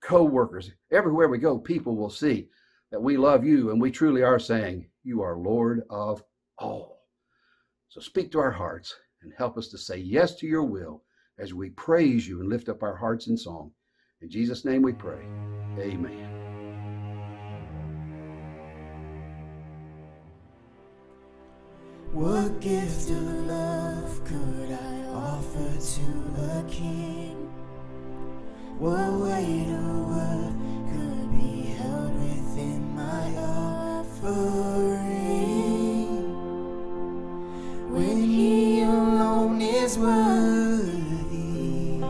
co 0.00 0.24
workers, 0.24 0.70
everywhere 0.90 1.28
we 1.28 1.38
go, 1.38 1.58
people 1.58 1.96
will 1.96 2.10
see 2.10 2.48
that 2.90 3.02
we 3.02 3.16
love 3.16 3.44
you 3.44 3.70
and 3.70 3.80
we 3.80 3.90
truly 3.90 4.22
are 4.22 4.38
saying, 4.38 4.86
You 5.02 5.22
are 5.22 5.36
Lord 5.36 5.82
of 5.90 6.22
all. 6.58 7.02
So 7.88 8.00
speak 8.00 8.30
to 8.32 8.38
our 8.38 8.52
hearts 8.52 8.94
and 9.22 9.32
help 9.36 9.58
us 9.58 9.68
to 9.68 9.78
say 9.78 9.98
yes 9.98 10.36
to 10.36 10.46
your 10.46 10.64
will 10.64 11.02
as 11.38 11.52
we 11.52 11.70
praise 11.70 12.26
you 12.26 12.40
and 12.40 12.48
lift 12.48 12.68
up 12.68 12.82
our 12.82 12.96
hearts 12.96 13.26
in 13.26 13.36
song. 13.36 13.72
In 14.20 14.30
Jesus' 14.30 14.64
name 14.64 14.82
we 14.82 14.92
pray. 14.92 15.22
Amen. 15.78 16.29
What 22.20 22.60
gift 22.60 23.08
of 23.08 23.46
love 23.46 24.20
could 24.26 24.72
I 24.72 25.04
offer 25.08 25.72
to 25.94 26.02
a 26.52 26.62
king? 26.68 27.48
What 28.78 29.12
weight 29.24 29.72
of 29.72 30.08
worth 30.12 30.52
could 30.92 31.32
be 31.32 31.72
held 31.80 32.12
within 32.20 32.92
my 32.94 33.24
offering? 34.04 35.08
When 37.90 38.18
he 38.18 38.82
alone 38.82 39.62
is 39.62 39.96
worthy. 39.96 42.04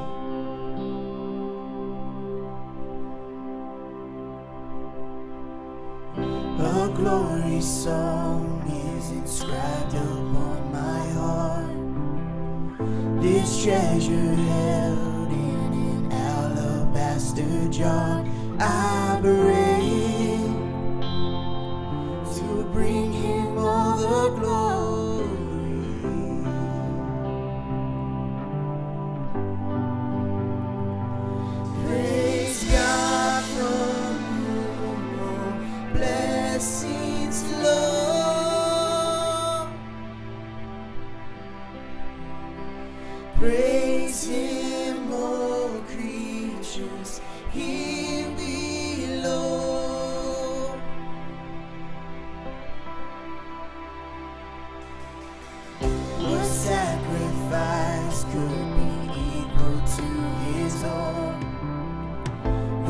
A 6.59 6.89
glory 6.97 7.61
song 7.61 8.10
This 13.51 13.65
treasure 13.65 14.35
held 14.35 15.33
in 15.33 15.73
an 15.73 16.13
alabaster 16.13 17.69
jar, 17.69 18.25
I 18.61 19.19
bring 19.21 19.60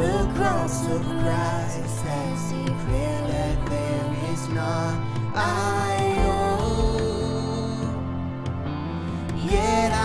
The 0.01 0.33
cross 0.35 0.89
of 0.89 1.03
Christ 1.03 1.81
that 3.29 3.59
there 3.69 4.33
is 4.33 4.49
none 4.49 4.97
I 5.35 6.17
owe. 6.25 7.85
Yet 9.37 9.93
I 9.93 10.00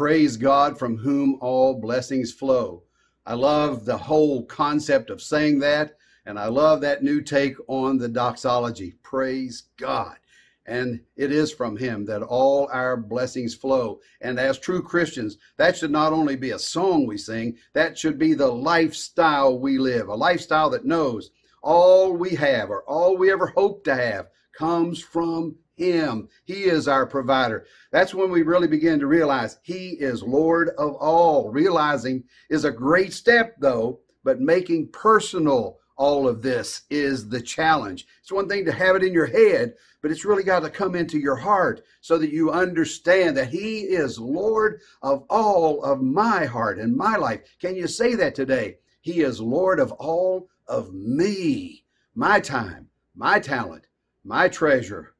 Praise 0.00 0.38
God 0.38 0.78
from 0.78 0.96
whom 0.96 1.36
all 1.42 1.78
blessings 1.78 2.32
flow. 2.32 2.84
I 3.26 3.34
love 3.34 3.84
the 3.84 3.98
whole 3.98 4.46
concept 4.46 5.10
of 5.10 5.20
saying 5.20 5.58
that, 5.58 5.98
and 6.24 6.38
I 6.38 6.46
love 6.46 6.80
that 6.80 7.02
new 7.02 7.20
take 7.20 7.56
on 7.68 7.98
the 7.98 8.08
doxology. 8.08 8.94
Praise 9.02 9.64
God. 9.76 10.16
And 10.64 11.02
it 11.16 11.30
is 11.30 11.52
from 11.52 11.76
Him 11.76 12.06
that 12.06 12.22
all 12.22 12.70
our 12.72 12.96
blessings 12.96 13.54
flow. 13.54 14.00
And 14.22 14.40
as 14.40 14.58
true 14.58 14.80
Christians, 14.80 15.36
that 15.58 15.76
should 15.76 15.90
not 15.90 16.14
only 16.14 16.34
be 16.34 16.52
a 16.52 16.58
song 16.58 17.06
we 17.06 17.18
sing, 17.18 17.58
that 17.74 17.98
should 17.98 18.18
be 18.18 18.32
the 18.32 18.50
lifestyle 18.50 19.58
we 19.58 19.76
live, 19.76 20.08
a 20.08 20.14
lifestyle 20.14 20.70
that 20.70 20.86
knows 20.86 21.30
all 21.62 22.14
we 22.14 22.30
have 22.36 22.70
or 22.70 22.84
all 22.84 23.18
we 23.18 23.30
ever 23.30 23.48
hope 23.48 23.84
to 23.84 23.94
have 23.94 24.28
comes 24.54 25.02
from 25.02 25.56
him. 25.80 26.28
He 26.44 26.64
is 26.64 26.86
our 26.88 27.06
provider. 27.06 27.64
That's 27.90 28.14
when 28.14 28.30
we 28.30 28.42
really 28.42 28.68
begin 28.68 29.00
to 29.00 29.06
realize 29.06 29.58
He 29.62 29.90
is 29.98 30.22
Lord 30.22 30.70
of 30.76 30.94
all. 30.96 31.50
Realizing 31.50 32.24
is 32.50 32.64
a 32.64 32.70
great 32.70 33.14
step, 33.14 33.56
though, 33.58 34.00
but 34.22 34.40
making 34.40 34.88
personal 34.88 35.78
all 35.96 36.28
of 36.28 36.42
this 36.42 36.82
is 36.90 37.28
the 37.28 37.40
challenge. 37.40 38.06
It's 38.20 38.30
one 38.30 38.48
thing 38.48 38.66
to 38.66 38.72
have 38.72 38.94
it 38.94 39.02
in 39.02 39.14
your 39.14 39.26
head, 39.26 39.74
but 40.02 40.10
it's 40.10 40.24
really 40.24 40.42
got 40.42 40.60
to 40.60 40.70
come 40.70 40.94
into 40.94 41.18
your 41.18 41.36
heart 41.36 41.82
so 42.02 42.18
that 42.18 42.30
you 42.30 42.50
understand 42.50 43.36
that 43.38 43.48
He 43.48 43.80
is 43.80 44.18
Lord 44.18 44.82
of 45.02 45.24
all 45.30 45.82
of 45.82 46.02
my 46.02 46.44
heart 46.44 46.78
and 46.78 46.94
my 46.94 47.16
life. 47.16 47.40
Can 47.58 47.74
you 47.74 47.86
say 47.86 48.14
that 48.16 48.34
today? 48.34 48.76
He 49.00 49.22
is 49.22 49.40
Lord 49.40 49.80
of 49.80 49.92
all 49.92 50.48
of 50.68 50.92
me, 50.92 51.84
my 52.14 52.38
time, 52.38 52.88
my 53.14 53.40
talent, 53.40 53.86
my 54.24 54.48
treasure, 54.48 55.14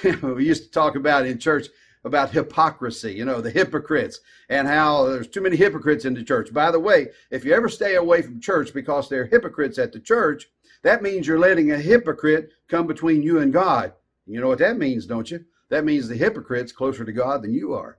we 0.22 0.46
used 0.46 0.64
to 0.64 0.70
talk 0.70 0.96
about 0.96 1.26
in 1.26 1.38
church 1.38 1.68
about 2.04 2.30
hypocrisy, 2.30 3.12
you 3.12 3.24
know, 3.24 3.40
the 3.40 3.50
hypocrites 3.50 4.20
and 4.48 4.66
how 4.66 5.04
there's 5.04 5.28
too 5.28 5.40
many 5.40 5.56
hypocrites 5.56 6.04
in 6.04 6.14
the 6.14 6.24
church. 6.24 6.52
By 6.52 6.70
the 6.70 6.80
way, 6.80 7.08
if 7.30 7.44
you 7.44 7.54
ever 7.54 7.68
stay 7.68 7.94
away 7.94 8.22
from 8.22 8.40
church 8.40 8.74
because 8.74 9.08
there 9.08 9.22
are 9.22 9.26
hypocrites 9.26 9.78
at 9.78 9.92
the 9.92 10.00
church, 10.00 10.48
that 10.82 11.02
means 11.02 11.26
you're 11.26 11.38
letting 11.38 11.70
a 11.70 11.78
hypocrite 11.78 12.52
come 12.68 12.86
between 12.86 13.22
you 13.22 13.38
and 13.38 13.52
God. 13.52 13.92
You 14.26 14.40
know 14.40 14.48
what 14.48 14.58
that 14.58 14.78
means, 14.78 15.06
don't 15.06 15.30
you? 15.30 15.44
That 15.68 15.84
means 15.84 16.08
the 16.08 16.16
hypocrite's 16.16 16.72
closer 16.72 17.04
to 17.04 17.12
God 17.12 17.42
than 17.42 17.54
you 17.54 17.72
are. 17.72 17.98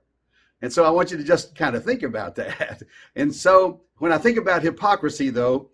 And 0.60 0.72
so 0.72 0.84
I 0.84 0.90
want 0.90 1.10
you 1.10 1.16
to 1.16 1.24
just 1.24 1.56
kind 1.56 1.74
of 1.74 1.84
think 1.84 2.02
about 2.02 2.34
that. 2.36 2.82
And 3.16 3.34
so 3.34 3.80
when 3.98 4.12
I 4.12 4.18
think 4.18 4.36
about 4.36 4.62
hypocrisy, 4.62 5.30
though, 5.30 5.70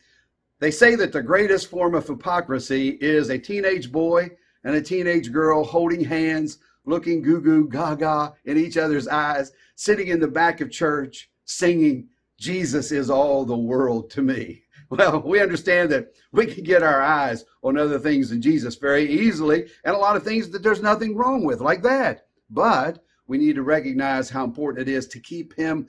they 0.60 0.70
say 0.70 0.94
that 0.94 1.12
the 1.12 1.22
greatest 1.22 1.68
form 1.68 1.94
of 1.94 2.06
hypocrisy 2.06 2.90
is 3.00 3.30
a 3.30 3.38
teenage 3.38 3.90
boy 3.90 4.30
and 4.64 4.74
a 4.74 4.82
teenage 4.82 5.32
girl 5.32 5.64
holding 5.64 6.04
hands, 6.04 6.58
looking 6.84 7.22
goo 7.22 7.40
goo 7.40 7.68
gaga 7.68 8.34
in 8.44 8.56
each 8.56 8.76
other's 8.76 9.08
eyes, 9.08 9.52
sitting 9.74 10.08
in 10.08 10.20
the 10.20 10.28
back 10.28 10.60
of 10.60 10.70
church 10.70 11.30
singing, 11.44 12.08
Jesus 12.38 12.92
is 12.92 13.10
all 13.10 13.44
the 13.44 13.56
world 13.56 14.10
to 14.10 14.22
me. 14.22 14.62
Well, 14.90 15.22
we 15.24 15.40
understand 15.40 15.88
that 15.92 16.12
we 16.32 16.46
can 16.46 16.64
get 16.64 16.82
our 16.82 17.00
eyes 17.00 17.44
on 17.62 17.78
other 17.78 18.00
things 18.00 18.30
than 18.30 18.42
Jesus 18.42 18.74
very 18.74 19.08
easily, 19.08 19.68
and 19.84 19.94
a 19.94 19.98
lot 19.98 20.16
of 20.16 20.24
things 20.24 20.48
that 20.48 20.64
there's 20.64 20.82
nothing 20.82 21.14
wrong 21.14 21.44
with, 21.44 21.60
like 21.60 21.80
that. 21.82 22.26
But 22.50 23.04
we 23.28 23.38
need 23.38 23.54
to 23.54 23.62
recognize 23.62 24.28
how 24.28 24.42
important 24.42 24.88
it 24.88 24.92
is 24.92 25.06
to 25.06 25.20
keep 25.20 25.54
Him 25.54 25.86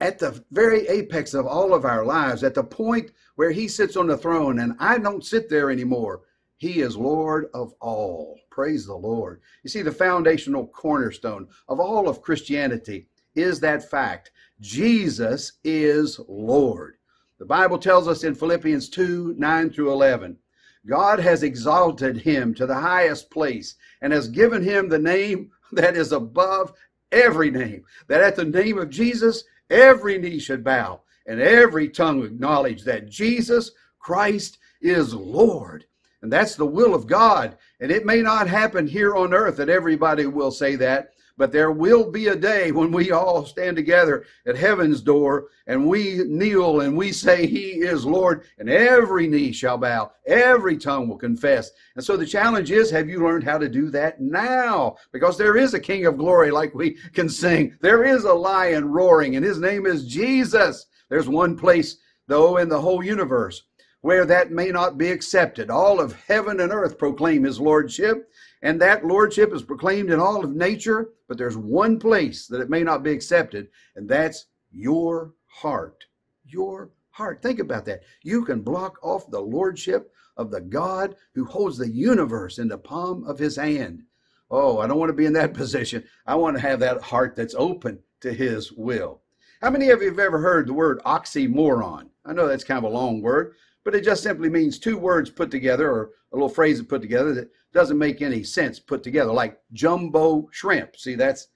at 0.00 0.20
the 0.20 0.44
very 0.52 0.86
apex 0.86 1.34
of 1.34 1.44
all 1.44 1.74
of 1.74 1.84
our 1.84 2.04
lives, 2.04 2.44
at 2.44 2.54
the 2.54 2.62
point 2.62 3.10
where 3.34 3.50
He 3.50 3.66
sits 3.66 3.96
on 3.96 4.06
the 4.06 4.16
throne, 4.16 4.60
and 4.60 4.76
I 4.78 4.98
don't 4.98 5.24
sit 5.24 5.48
there 5.48 5.68
anymore. 5.68 6.20
He 6.62 6.80
is 6.80 6.96
Lord 6.96 7.50
of 7.54 7.74
all. 7.80 8.38
Praise 8.48 8.86
the 8.86 8.94
Lord. 8.94 9.40
You 9.64 9.68
see, 9.68 9.82
the 9.82 9.90
foundational 9.90 10.68
cornerstone 10.68 11.48
of 11.66 11.80
all 11.80 12.08
of 12.08 12.22
Christianity 12.22 13.08
is 13.34 13.58
that 13.58 13.90
fact 13.90 14.30
Jesus 14.60 15.54
is 15.64 16.20
Lord. 16.28 16.98
The 17.40 17.46
Bible 17.46 17.78
tells 17.78 18.06
us 18.06 18.22
in 18.22 18.36
Philippians 18.36 18.90
2 18.90 19.34
9 19.36 19.70
through 19.70 19.90
11, 19.90 20.38
God 20.86 21.18
has 21.18 21.42
exalted 21.42 22.18
him 22.18 22.54
to 22.54 22.64
the 22.64 22.78
highest 22.78 23.28
place 23.28 23.74
and 24.00 24.12
has 24.12 24.28
given 24.28 24.62
him 24.62 24.88
the 24.88 25.00
name 25.00 25.50
that 25.72 25.96
is 25.96 26.12
above 26.12 26.74
every 27.10 27.50
name, 27.50 27.84
that 28.06 28.22
at 28.22 28.36
the 28.36 28.44
name 28.44 28.78
of 28.78 28.88
Jesus, 28.88 29.42
every 29.68 30.16
knee 30.16 30.38
should 30.38 30.62
bow 30.62 31.00
and 31.26 31.40
every 31.40 31.88
tongue 31.88 32.22
acknowledge 32.22 32.84
that 32.84 33.10
Jesus 33.10 33.72
Christ 33.98 34.58
is 34.80 35.12
Lord. 35.12 35.86
And 36.22 36.32
that's 36.32 36.54
the 36.54 36.66
will 36.66 36.94
of 36.94 37.08
God. 37.08 37.56
And 37.80 37.90
it 37.90 38.06
may 38.06 38.22
not 38.22 38.46
happen 38.46 38.86
here 38.86 39.16
on 39.16 39.34
earth 39.34 39.56
that 39.56 39.68
everybody 39.68 40.26
will 40.26 40.52
say 40.52 40.76
that, 40.76 41.10
but 41.36 41.50
there 41.50 41.72
will 41.72 42.10
be 42.10 42.28
a 42.28 42.36
day 42.36 42.70
when 42.70 42.92
we 42.92 43.10
all 43.10 43.44
stand 43.44 43.76
together 43.76 44.24
at 44.46 44.56
heaven's 44.56 45.00
door 45.00 45.48
and 45.66 45.88
we 45.88 46.22
kneel 46.28 46.82
and 46.82 46.96
we 46.96 47.10
say, 47.10 47.46
He 47.46 47.80
is 47.80 48.04
Lord, 48.04 48.44
and 48.58 48.70
every 48.70 49.26
knee 49.26 49.50
shall 49.50 49.78
bow, 49.78 50.12
every 50.26 50.76
tongue 50.76 51.08
will 51.08 51.16
confess. 51.16 51.72
And 51.96 52.04
so 52.04 52.16
the 52.16 52.26
challenge 52.26 52.70
is 52.70 52.90
have 52.90 53.08
you 53.08 53.24
learned 53.24 53.42
how 53.42 53.58
to 53.58 53.68
do 53.68 53.90
that 53.90 54.20
now? 54.20 54.96
Because 55.10 55.36
there 55.36 55.56
is 55.56 55.74
a 55.74 55.80
King 55.80 56.06
of 56.06 56.18
glory, 56.18 56.52
like 56.52 56.74
we 56.74 56.92
can 57.14 57.28
sing. 57.28 57.76
There 57.80 58.04
is 58.04 58.24
a 58.24 58.32
lion 58.32 58.88
roaring, 58.92 59.34
and 59.34 59.44
his 59.44 59.58
name 59.58 59.86
is 59.86 60.06
Jesus. 60.06 60.86
There's 61.08 61.28
one 61.28 61.56
place, 61.56 61.96
though, 62.28 62.58
in 62.58 62.68
the 62.68 62.80
whole 62.80 63.02
universe 63.02 63.64
where 64.02 64.26
that 64.26 64.50
may 64.50 64.68
not 64.68 64.98
be 64.98 65.10
accepted. 65.10 65.70
All 65.70 66.00
of 66.00 66.12
heaven 66.26 66.60
and 66.60 66.72
earth 66.72 66.98
proclaim 66.98 67.44
his 67.44 67.60
lordship, 67.60 68.28
and 68.60 68.80
that 68.80 69.06
lordship 69.06 69.52
is 69.54 69.62
proclaimed 69.62 70.10
in 70.10 70.20
all 70.20 70.44
of 70.44 70.54
nature, 70.54 71.10
but 71.28 71.38
there's 71.38 71.56
one 71.56 71.98
place 71.98 72.46
that 72.48 72.60
it 72.60 72.70
may 72.70 72.82
not 72.82 73.02
be 73.02 73.12
accepted, 73.12 73.68
and 73.96 74.08
that's 74.08 74.46
your 74.70 75.34
heart. 75.46 76.04
Your 76.44 76.90
heart. 77.10 77.42
Think 77.42 77.60
about 77.60 77.84
that. 77.86 78.02
You 78.22 78.44
can 78.44 78.60
block 78.60 78.98
off 79.02 79.30
the 79.30 79.40
lordship 79.40 80.12
of 80.36 80.50
the 80.50 80.60
God 80.60 81.14
who 81.34 81.44
holds 81.44 81.78
the 81.78 81.88
universe 81.88 82.58
in 82.58 82.68
the 82.68 82.78
palm 82.78 83.24
of 83.24 83.38
his 83.38 83.56
hand. 83.56 84.02
Oh, 84.50 84.78
I 84.78 84.86
don't 84.86 84.98
want 84.98 85.10
to 85.10 85.14
be 85.14 85.26
in 85.26 85.32
that 85.34 85.54
position. 85.62 86.04
I 86.26 86.34
want 86.34 86.56
to 86.56 86.62
have 86.62 86.80
that 86.80 87.02
heart 87.02 87.36
that's 87.36 87.54
open 87.56 88.00
to 88.20 88.32
his 88.32 88.72
will. 88.72 89.20
How 89.60 89.70
many 89.70 89.90
of 89.90 90.02
you 90.02 90.08
have 90.08 90.18
ever 90.18 90.40
heard 90.40 90.66
the 90.66 90.72
word 90.72 91.00
oxymoron? 91.06 92.08
I 92.24 92.32
know 92.32 92.48
that's 92.48 92.64
kind 92.64 92.78
of 92.78 92.90
a 92.90 92.94
long 92.94 93.22
word, 93.22 93.54
but 93.84 93.94
it 93.94 94.04
just 94.04 94.22
simply 94.22 94.48
means 94.48 94.78
two 94.78 94.96
words 94.96 95.30
put 95.30 95.50
together 95.50 95.90
or 95.90 96.10
a 96.32 96.36
little 96.36 96.48
phrase 96.48 96.80
put 96.82 97.02
together 97.02 97.34
that 97.34 97.50
doesn't 97.72 97.98
make 97.98 98.22
any 98.22 98.42
sense 98.42 98.78
put 98.78 99.02
together, 99.02 99.32
like 99.32 99.60
jumbo 99.72 100.48
shrimp. 100.52 100.96
See, 100.96 101.14
that's 101.14 101.48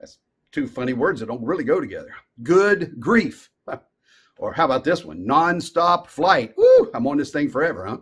that's 0.00 0.18
two 0.52 0.66
funny 0.66 0.92
words 0.92 1.20
that 1.20 1.26
don't 1.26 1.44
really 1.44 1.64
go 1.64 1.80
together. 1.80 2.14
Good 2.42 2.98
grief. 3.00 3.50
Or 4.40 4.52
how 4.52 4.66
about 4.66 4.84
this 4.84 5.04
one? 5.04 5.26
Nonstop 5.26 6.06
flight. 6.06 6.54
Woo, 6.56 6.92
I'm 6.94 7.08
on 7.08 7.16
this 7.16 7.32
thing 7.32 7.50
forever, 7.50 7.84
huh? 7.84 7.96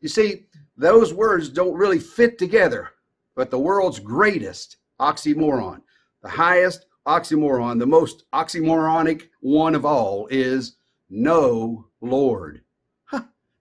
You 0.00 0.08
see, 0.08 0.46
those 0.76 1.14
words 1.14 1.48
don't 1.48 1.76
really 1.76 2.00
fit 2.00 2.38
together, 2.38 2.90
but 3.36 3.52
the 3.52 3.58
world's 3.60 4.00
greatest 4.00 4.78
oxymoron, 5.00 5.80
the 6.22 6.28
highest 6.28 6.86
oxymoron, 7.06 7.78
the 7.78 7.86
most 7.86 8.24
oxymoronic 8.32 9.28
one 9.40 9.76
of 9.76 9.84
all 9.84 10.26
is 10.28 10.76
no 11.08 11.86
Lord. 12.00 12.62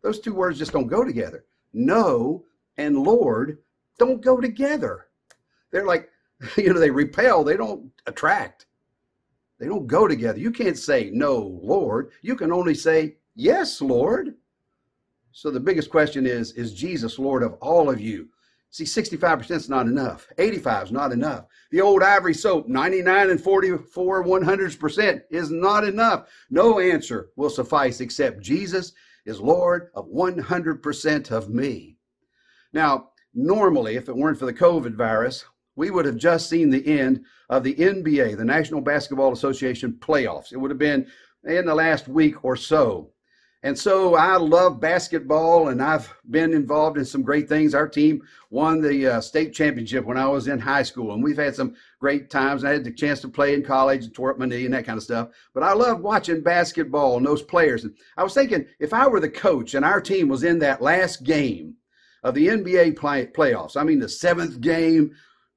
Those 0.06 0.20
two 0.20 0.36
words 0.36 0.60
just 0.60 0.72
don't 0.72 0.86
go 0.86 1.04
together. 1.04 1.46
No 1.74 2.46
and 2.78 2.96
Lord 2.96 3.58
don't 3.98 4.22
go 4.22 4.40
together. 4.40 5.08
They're 5.72 5.88
like, 5.88 6.12
you 6.58 6.72
know, 6.72 6.80
they 6.80 6.92
repel, 6.92 7.44
they 7.44 7.58
don't 7.58 7.90
attract. 8.06 8.68
They 9.60 9.66
don't 9.66 9.88
go 9.88 10.08
together. 10.08 10.38
You 10.38 10.52
can't 10.52 10.78
say 10.78 11.10
no, 11.12 11.60
Lord. 11.60 12.12
You 12.22 12.36
can 12.36 12.52
only 12.52 12.76
say 12.76 13.16
yes, 13.34 13.82
Lord. 13.82 14.36
So 15.32 15.50
the 15.50 15.60
biggest 15.60 15.90
question 15.90 16.28
is 16.28 16.52
Is 16.52 16.76
Jesus 16.76 17.18
Lord 17.18 17.42
of 17.42 17.54
all 17.54 17.90
of 17.90 18.00
you? 18.00 18.30
See, 18.70 18.84
65% 18.84 19.50
is 19.50 19.70
not 19.70 19.88
enough. 19.88 20.28
85 20.38 20.84
is 20.84 20.92
not 20.92 21.14
enough. 21.14 21.46
The 21.72 21.82
old 21.82 22.04
ivory 22.04 22.36
soap, 22.36 22.68
99 22.68 23.32
and 23.32 23.42
44 23.42 24.24
100% 24.24 25.22
is 25.32 25.50
not 25.50 25.84
enough. 25.84 26.28
No 26.52 26.78
answer 26.80 27.30
will 27.38 27.50
suffice 27.50 28.02
except 28.02 28.42
Jesus 28.42 28.94
is 29.26 29.40
Lord 29.40 29.90
of 29.96 30.08
100% 30.08 31.32
of 31.32 31.50
me. 31.50 31.98
Now, 32.74 33.10
normally, 33.34 33.96
if 33.96 34.10
it 34.10 34.16
weren't 34.16 34.38
for 34.38 34.46
the 34.46 34.54
COVID 34.54 34.96
virus, 34.96 35.46
we 35.76 35.92
would 35.92 36.06
have 36.06 36.18
just 36.18 36.50
seen 36.50 36.70
the 36.70 37.00
end 37.00 37.26
of 37.50 37.64
the 37.64 37.76
NBA, 37.76 38.38
the 38.38 38.46
National 38.46 38.82
Basketball 38.82 39.34
Association 39.34 39.98
playoffs. 40.00 40.54
It 40.54 40.58
would 40.58 40.72
have 40.72 40.78
been 40.78 41.08
in 41.44 41.66
the 41.66 41.76
last 41.76 42.08
week 42.08 42.44
or 42.44 42.56
so. 42.56 43.12
And 43.66 43.76
so 43.76 44.14
I 44.14 44.38
love 44.38 44.80
basketball 44.80 45.70
and 45.70 45.82
I've 45.82 46.14
been 46.30 46.54
involved 46.54 47.00
in 47.00 47.04
some 47.04 47.24
great 47.24 47.50
things. 47.50 47.74
Our 47.74 47.88
team 47.88 48.22
won 48.52 48.80
the 48.80 49.08
uh, 49.08 49.22
state 49.22 49.56
championship 49.56 50.06
when 50.06 50.18
I 50.18 50.28
was 50.28 50.48
in 50.48 50.60
high 50.60 50.84
school, 50.84 51.16
and 51.16 51.24
we've 51.24 51.36
had 51.36 51.56
some 51.56 51.76
great 52.00 52.30
times. 52.30 52.64
I 52.64 52.74
had 52.74 52.84
the 52.84 52.92
chance 52.92 53.22
to 53.22 53.28
play 53.28 53.56
in 53.56 53.64
college 53.64 54.04
and 54.04 54.14
tore 54.14 54.30
up 54.30 54.38
my 54.38 54.46
knee 54.46 54.66
and 54.66 54.74
that 54.76 54.86
kind 54.86 54.98
of 54.98 55.04
stuff. 55.04 55.30
But 55.52 55.64
I 55.64 55.74
love 55.74 56.02
watching 56.02 56.44
basketball 56.44 57.18
and 57.18 57.26
those 57.26 57.42
players. 57.42 57.86
And 57.86 57.96
I 58.18 58.22
was 58.22 58.36
thinking 58.36 58.68
if 58.80 58.94
I 58.94 59.08
were 59.08 59.20
the 59.20 59.30
coach 59.30 59.74
and 59.74 59.84
our 59.84 60.00
team 60.00 60.28
was 60.28 60.44
in 60.44 60.60
that 60.60 60.84
last 60.84 61.24
game 61.24 61.74
of 62.22 62.36
the 62.36 62.50
NBA 62.50 62.96
play- 62.98 63.26
playoffs, 63.26 63.78
I 63.78 63.84
mean, 63.84 63.98
the 63.98 64.08
seventh 64.08 64.62
game, 64.62 65.16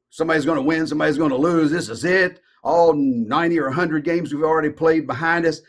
somebody's 0.09 0.47
going 0.47 0.57
to 0.57 0.63
win, 0.63 0.87
somebody's 0.87 1.19
going 1.19 1.29
to 1.29 1.37
lose, 1.37 1.71
this 1.71 1.91
is 1.91 2.07
it. 2.07 2.41
all 2.65 2.95
90 2.95 3.61
or 3.61 3.67
100 3.67 4.03
games 4.03 4.33
we've 4.33 4.45
already 4.45 4.71
played 4.71 5.07
behind 5.07 5.45
us, 5.45 5.61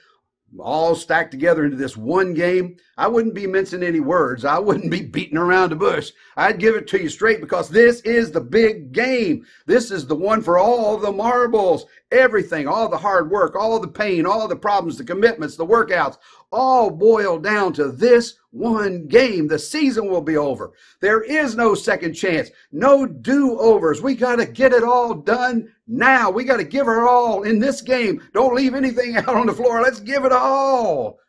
all 0.58 0.96
stacked 0.96 1.32
together 1.32 1.64
into 1.64 1.78
this 1.78 1.96
one 1.96 2.34
game, 2.34 2.78
I 2.98 3.08
wouldn't 3.08 3.36
be 3.36 3.46
mincing 3.46 3.84
any 3.84 4.00
words. 4.00 4.46
I 4.46 4.60
wouldn't 4.60 4.92
be 4.92 5.02
beating 5.06 5.38
around 5.38 5.70
the 5.70 5.76
bush. 5.76 6.12
I'd 6.38 6.60
give 6.60 6.76
it 6.76 6.88
to 6.88 7.02
you 7.02 7.10
straight 7.10 7.42
because 7.42 7.70
this 7.70 8.02
is 8.02 8.32
the 8.32 8.42
big 8.42 8.92
game. 8.92 9.46
This 9.66 9.92
is 9.92 10.08
the 10.08 10.16
one 10.16 10.42
for 10.42 10.58
all 10.58 10.98
the 10.98 11.12
marbles, 11.12 11.86
everything, 12.12 12.68
all 12.68 12.90
the 12.90 12.98
hard 12.98 13.30
work, 13.30 13.56
all 13.56 13.80
the 13.80 13.88
pain, 13.88 14.26
all 14.26 14.48
the 14.48 14.56
problems, 14.56 14.98
the 14.98 15.04
commitments, 15.04 15.56
the 15.56 15.66
workouts, 15.66 16.18
all 16.52 16.90
boil 16.90 17.38
down 17.38 17.74
to 17.74 17.92
this 17.92 18.36
one 18.52 19.08
game. 19.08 19.48
The 19.48 19.60
season 19.60 20.10
will 20.10 20.22
be 20.22 20.38
over. 20.38 20.72
There 21.02 21.22
is 21.22 21.56
no 21.56 21.76
second 21.76 22.14
chance, 22.14 22.50
no 22.72 23.06
do 23.06 23.60
overs. 23.60 24.02
We 24.02 24.16
got 24.16 24.38
to 24.38 24.46
get 24.46 24.74
it 24.74 24.84
all 24.84 25.14
done 25.14 25.72
now. 25.88 26.30
We 26.30 26.44
got 26.44 26.58
to 26.58 26.64
give 26.64 26.88
her 26.88 27.08
all 27.08 27.44
in 27.44 27.60
this 27.60 27.82
game. 27.82 28.22
Don't 28.34 28.56
leave 28.56 28.74
anything 28.74 29.18
out 29.18 29.30
on 29.30 29.48
the 29.48 29.54
floor. 29.54 29.82
Let's 29.82 30.00
give 30.00 30.26
it 30.26 30.32
all. 30.32 31.20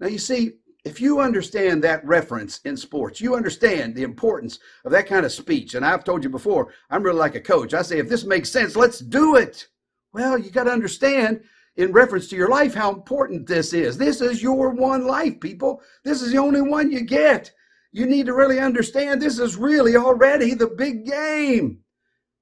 Now, 0.00 0.08
you 0.08 0.18
see, 0.18 0.52
if 0.84 1.00
you 1.00 1.20
understand 1.20 1.84
that 1.84 2.04
reference 2.06 2.60
in 2.64 2.76
sports, 2.76 3.20
you 3.20 3.34
understand 3.34 3.94
the 3.94 4.04
importance 4.04 4.58
of 4.84 4.92
that 4.92 5.06
kind 5.06 5.26
of 5.26 5.32
speech. 5.32 5.74
And 5.74 5.84
I've 5.84 6.04
told 6.04 6.24
you 6.24 6.30
before, 6.30 6.72
I'm 6.88 7.02
really 7.02 7.18
like 7.18 7.34
a 7.34 7.40
coach. 7.40 7.74
I 7.74 7.82
say, 7.82 7.98
if 7.98 8.08
this 8.08 8.24
makes 8.24 8.48
sense, 8.48 8.76
let's 8.76 9.00
do 9.00 9.36
it. 9.36 9.66
Well, 10.12 10.38
you 10.38 10.50
got 10.50 10.64
to 10.64 10.72
understand 10.72 11.42
in 11.76 11.92
reference 11.92 12.28
to 12.28 12.36
your 12.36 12.48
life 12.48 12.74
how 12.74 12.92
important 12.92 13.46
this 13.46 13.72
is. 13.72 13.96
This 13.96 14.20
is 14.20 14.42
your 14.42 14.70
one 14.70 15.06
life, 15.06 15.38
people. 15.40 15.80
This 16.04 16.22
is 16.22 16.32
the 16.32 16.38
only 16.38 16.60
one 16.60 16.90
you 16.90 17.02
get. 17.02 17.52
You 17.92 18.06
need 18.06 18.26
to 18.26 18.34
really 18.34 18.58
understand 18.58 19.22
this 19.22 19.38
is 19.38 19.56
really 19.56 19.96
already 19.96 20.54
the 20.54 20.66
big 20.66 21.06
game. 21.06 21.78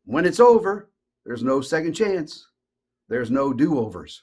When 0.04 0.24
it's 0.24 0.40
over, 0.40 0.90
there's 1.24 1.42
no 1.42 1.60
second 1.60 1.92
chance, 1.92 2.46
there's 3.08 3.30
no 3.30 3.52
do 3.52 3.78
overs. 3.78 4.22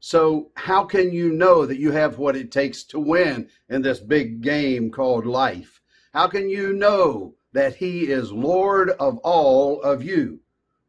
So, 0.00 0.50
how 0.54 0.84
can 0.84 1.12
you 1.12 1.32
know 1.32 1.66
that 1.66 1.78
you 1.78 1.90
have 1.90 2.18
what 2.18 2.36
it 2.36 2.52
takes 2.52 2.84
to 2.84 3.00
win 3.00 3.48
in 3.68 3.82
this 3.82 3.98
big 3.98 4.40
game 4.40 4.90
called 4.90 5.26
life? 5.26 5.80
How 6.12 6.28
can 6.28 6.48
you 6.48 6.72
know 6.72 7.34
that 7.52 7.74
He 7.74 8.10
is 8.10 8.30
Lord 8.32 8.90
of 8.90 9.18
all 9.18 9.82
of 9.82 10.02
you? 10.02 10.40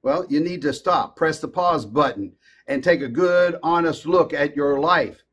Well, 0.01 0.25
you 0.29 0.39
need 0.39 0.61
to 0.61 0.73
stop, 0.73 1.15
press 1.15 1.39
the 1.39 1.47
pause 1.47 1.85
button, 1.85 2.33
and 2.67 2.83
take 2.83 3.01
a 3.01 3.07
good, 3.07 3.57
honest 3.63 4.05
look 4.05 4.33
at 4.33 4.55
your 4.55 4.79
life. 4.79 5.23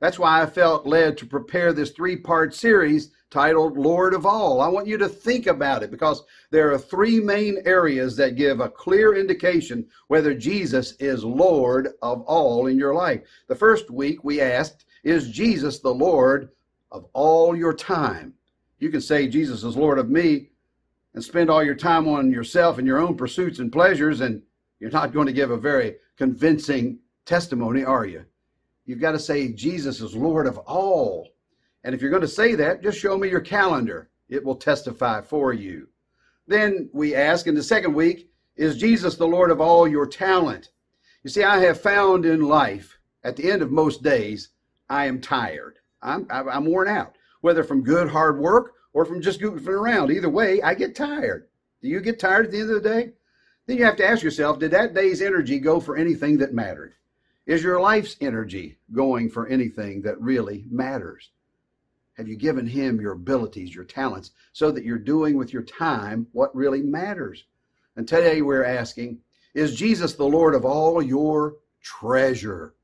That's 0.00 0.18
why 0.18 0.42
I 0.42 0.46
felt 0.46 0.86
led 0.86 1.16
to 1.18 1.26
prepare 1.26 1.72
this 1.72 1.90
three 1.90 2.16
part 2.16 2.54
series 2.54 3.10
titled 3.30 3.76
Lord 3.76 4.14
of 4.14 4.26
All. 4.26 4.60
I 4.60 4.68
want 4.68 4.86
you 4.86 4.96
to 4.98 5.08
think 5.08 5.46
about 5.46 5.82
it 5.82 5.90
because 5.90 6.22
there 6.50 6.72
are 6.72 6.78
three 6.78 7.20
main 7.20 7.58
areas 7.64 8.16
that 8.16 8.36
give 8.36 8.60
a 8.60 8.68
clear 8.68 9.14
indication 9.14 9.86
whether 10.08 10.34
Jesus 10.34 10.92
is 11.00 11.24
Lord 11.24 11.88
of 12.00 12.22
all 12.22 12.66
in 12.68 12.78
your 12.78 12.94
life. 12.94 13.22
The 13.48 13.56
first 13.56 13.90
week 13.90 14.24
we 14.24 14.40
asked, 14.40 14.84
Is 15.04 15.30
Jesus 15.30 15.80
the 15.80 15.94
Lord 15.94 16.50
of 16.90 17.06
all 17.12 17.56
your 17.56 17.74
time? 17.74 18.34
You 18.78 18.90
can 18.90 19.00
say 19.00 19.26
Jesus 19.26 19.64
is 19.64 19.76
Lord 19.76 19.98
of 19.98 20.10
me 20.10 20.50
and 21.14 21.22
spend 21.22 21.48
all 21.48 21.62
your 21.62 21.74
time 21.74 22.08
on 22.08 22.30
yourself 22.30 22.78
and 22.78 22.86
your 22.86 22.98
own 22.98 23.16
pursuits 23.16 23.60
and 23.60 23.72
pleasures, 23.72 24.20
and 24.20 24.42
you're 24.80 24.90
not 24.90 25.12
going 25.12 25.26
to 25.26 25.32
give 25.32 25.50
a 25.50 25.56
very 25.56 25.96
convincing 26.16 26.98
testimony, 27.24 27.84
are 27.84 28.04
you? 28.04 28.24
You've 28.84 29.00
got 29.00 29.12
to 29.12 29.18
say 29.18 29.52
Jesus 29.52 30.00
is 30.00 30.14
Lord 30.14 30.46
of 30.46 30.58
all. 30.58 31.28
And 31.84 31.94
if 31.94 32.00
you're 32.00 32.10
going 32.10 32.22
to 32.22 32.28
say 32.28 32.54
that, 32.56 32.82
just 32.82 32.98
show 32.98 33.16
me 33.16 33.28
your 33.28 33.40
calendar. 33.40 34.10
It 34.28 34.44
will 34.44 34.56
testify 34.56 35.22
for 35.22 35.52
you. 35.52 35.88
Then 36.46 36.90
we 36.92 37.14
ask 37.14 37.46
in 37.46 37.54
the 37.54 37.62
second 37.62 37.94
week, 37.94 38.30
is 38.56 38.76
Jesus 38.76 39.16
the 39.16 39.26
Lord 39.26 39.50
of 39.50 39.60
all 39.60 39.88
your 39.88 40.06
talent? 40.06 40.70
You 41.22 41.30
see, 41.30 41.42
I 41.42 41.58
have 41.60 41.80
found 41.80 42.26
in 42.26 42.42
life, 42.42 42.98
at 43.22 43.36
the 43.36 43.50
end 43.50 43.62
of 43.62 43.70
most 43.70 44.02
days, 44.02 44.50
I 44.90 45.06
am 45.06 45.20
tired. 45.20 45.78
I'm, 46.02 46.26
I'm 46.30 46.66
worn 46.66 46.88
out, 46.88 47.16
whether 47.40 47.64
from 47.64 47.82
good 47.82 48.10
hard 48.10 48.38
work 48.38 48.74
or 48.94 49.04
from 49.04 49.20
just 49.20 49.40
goofing 49.40 49.66
around. 49.68 50.10
Either 50.10 50.30
way, 50.30 50.62
I 50.62 50.72
get 50.74 50.94
tired. 50.94 51.48
Do 51.82 51.88
you 51.88 52.00
get 52.00 52.18
tired 52.18 52.46
at 52.46 52.52
the 52.52 52.60
end 52.60 52.70
of 52.70 52.82
the 52.82 52.88
day? 52.88 53.12
Then 53.66 53.76
you 53.76 53.84
have 53.84 53.96
to 53.96 54.06
ask 54.06 54.22
yourself, 54.22 54.58
did 54.58 54.70
that 54.70 54.94
day's 54.94 55.20
energy 55.20 55.58
go 55.58 55.80
for 55.80 55.96
anything 55.96 56.38
that 56.38 56.54
mattered? 56.54 56.94
Is 57.46 57.62
your 57.62 57.80
life's 57.80 58.16
energy 58.20 58.78
going 58.92 59.28
for 59.28 59.46
anything 59.48 60.00
that 60.02 60.20
really 60.20 60.64
matters? 60.70 61.30
Have 62.16 62.28
you 62.28 62.36
given 62.36 62.66
him 62.66 63.00
your 63.00 63.12
abilities, 63.12 63.74
your 63.74 63.84
talents, 63.84 64.30
so 64.52 64.70
that 64.70 64.84
you're 64.84 64.98
doing 64.98 65.36
with 65.36 65.52
your 65.52 65.62
time 65.62 66.26
what 66.32 66.54
really 66.54 66.80
matters? 66.80 67.44
And 67.96 68.06
today 68.06 68.40
we're 68.40 68.64
asking, 68.64 69.18
is 69.52 69.74
Jesus 69.74 70.14
the 70.14 70.24
Lord 70.24 70.54
of 70.54 70.64
all 70.64 71.02
your 71.02 71.56
treasure? 71.82 72.74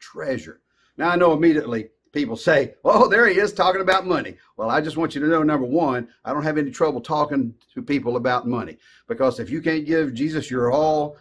Treasure. 0.00 0.60
Now 0.96 1.10
I 1.10 1.16
know 1.16 1.32
immediately 1.32 1.88
people 2.14 2.36
say, 2.36 2.74
oh, 2.84 3.08
there 3.08 3.26
he 3.26 3.38
is 3.38 3.52
talking 3.52 3.80
about 3.80 4.06
money. 4.06 4.36
Well, 4.56 4.70
I 4.70 4.80
just 4.80 4.96
want 4.96 5.14
you 5.14 5.20
to 5.20 5.26
know 5.26 5.42
number 5.42 5.66
one, 5.66 6.08
I 6.24 6.32
don't 6.32 6.44
have 6.44 6.56
any 6.56 6.70
trouble 6.70 7.00
talking 7.00 7.52
to 7.74 7.82
people 7.82 8.16
about 8.16 8.46
money 8.46 8.78
because 9.08 9.40
if 9.40 9.50
you 9.50 9.60
can't 9.60 9.84
give 9.84 10.14
Jesus 10.14 10.50
your 10.50 10.72
all, 10.72 11.16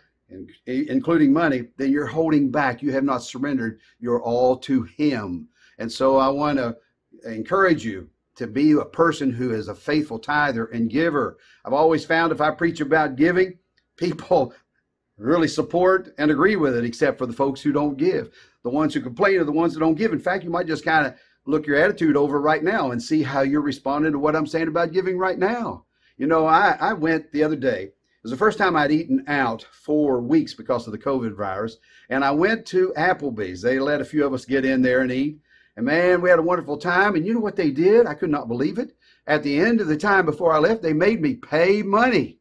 including 0.68 1.34
money, 1.34 1.66
then 1.78 1.92
you're 1.92 2.06
holding 2.06 2.50
back. 2.50 2.82
You 2.82 2.92
have 2.94 3.04
not 3.04 3.24
surrendered 3.24 3.80
your 4.00 4.22
all 4.22 4.56
to 4.58 4.84
him. 4.84 5.48
And 5.80 5.92
so 5.92 6.18
I 6.18 6.30
want 6.30 6.58
to 6.60 6.78
encourage 7.26 7.84
you 7.84 8.10
to 8.36 8.48
be 8.48 8.72
a 8.72 8.86
person 8.86 9.32
who 9.32 9.52
is 9.52 9.68
a 9.68 9.76
faithful 9.76 10.20
tither 10.20 10.66
and 10.68 10.90
giver. 10.90 11.38
I've 11.66 11.74
always 11.74 12.06
found 12.06 12.32
if 12.32 12.42
I 12.42 12.52
preach 12.52 12.82
about 12.82 13.16
giving, 13.16 13.58
people 13.98 14.54
really 15.18 15.48
support 15.48 16.14
and 16.18 16.32
agree 16.32 16.56
with 16.56 16.76
it, 16.76 16.86
except 16.86 17.18
for 17.18 17.26
the 17.26 17.34
folks 17.34 17.62
who 17.62 17.72
don't 17.72 17.98
give. 17.98 18.32
The 18.64 18.70
ones 18.70 18.94
who 18.94 19.02
complain 19.02 19.40
are 19.40 19.44
the 19.44 19.52
ones 19.52 19.74
that 19.74 19.82
don't 19.82 19.96
give. 19.96 20.14
In 20.14 20.20
fact, 20.20 20.44
you 20.44 20.50
might 20.50 20.68
just 20.68 20.86
kind 20.86 21.06
of 21.06 21.16
look 21.46 21.68
your 21.68 21.76
attitude 21.76 22.16
over 22.16 22.42
right 22.42 22.64
now 22.64 22.92
and 22.92 23.02
see 23.02 23.22
how 23.22 23.42
you're 23.42 23.62
responding 23.62 24.14
to 24.14 24.20
what 24.20 24.36
I'm 24.36 24.48
saying 24.48 24.70
about 24.70 24.94
giving 24.94 25.18
right 25.18 25.38
now. 25.38 25.86
You 26.18 26.28
know, 26.28 26.46
I, 26.46 26.78
I 26.80 26.94
went 26.94 27.32
the 27.32 27.44
other 27.44 27.56
day. 27.56 27.84
It 27.84 28.24
was 28.24 28.32
the 28.32 28.38
first 28.38 28.58
time 28.58 28.78
I'd 28.78 28.92
eaten 28.92 29.26
out 29.28 29.68
for 29.72 30.22
weeks 30.22 30.54
because 30.54 30.88
of 30.88 30.94
the 30.94 30.98
COVID 30.98 31.36
virus. 31.36 31.78
And 32.10 32.24
I 32.24 32.32
went 32.32 32.66
to 32.68 32.94
Applebee's. 32.98 33.62
They 33.62 33.80
let 33.80 34.00
a 34.00 34.06
few 34.06 34.26
of 34.26 34.34
us 34.34 34.46
get 34.46 34.64
in 34.64 34.82
there 34.82 35.02
and 35.02 35.12
eat. 35.12 35.40
And 35.76 35.86
man, 35.86 36.22
we 36.22 36.30
had 36.30 36.40
a 36.40 36.44
wonderful 36.44 36.78
time. 36.78 37.16
And 37.16 37.26
you 37.26 37.34
know 37.34 37.42
what 37.42 37.58
they 37.58 37.72
did? 37.72 38.06
I 38.06 38.14
could 38.14 38.30
not 38.30 38.48
believe 38.48 38.78
it. 38.78 38.96
At 39.28 39.44
the 39.44 39.60
end 39.60 39.82
of 39.82 39.88
the 39.88 39.98
time 39.98 40.26
before 40.26 40.54
I 40.54 40.60
left, 40.60 40.82
they 40.82 40.94
made 40.94 41.22
me 41.22 41.34
pay 41.34 41.82
money 41.82 42.40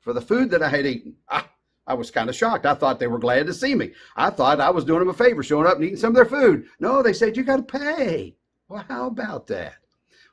for 0.00 0.12
the 0.12 0.20
food 0.20 0.50
that 0.50 0.62
I 0.62 0.68
had 0.68 0.84
eaten. 0.84 1.16
I, 1.30 1.44
I 1.86 1.94
was 1.94 2.10
kind 2.10 2.28
of 2.28 2.36
shocked. 2.36 2.66
I 2.66 2.74
thought 2.74 3.00
they 3.00 3.08
were 3.08 3.18
glad 3.18 3.46
to 3.46 3.54
see 3.54 3.74
me. 3.74 3.92
I 4.16 4.30
thought 4.30 4.60
I 4.60 4.70
was 4.70 4.84
doing 4.84 5.00
them 5.00 5.08
a 5.08 5.14
favor, 5.14 5.42
showing 5.42 5.66
up 5.66 5.76
and 5.76 5.84
eating 5.84 5.96
some 5.96 6.10
of 6.10 6.14
their 6.14 6.24
food. 6.24 6.66
No, 6.78 7.02
they 7.02 7.12
said, 7.12 7.36
you 7.36 7.42
got 7.42 7.56
to 7.56 7.78
pay. 7.78 8.36
Well, 8.68 8.84
how 8.88 9.08
about 9.08 9.46
that? 9.48 9.74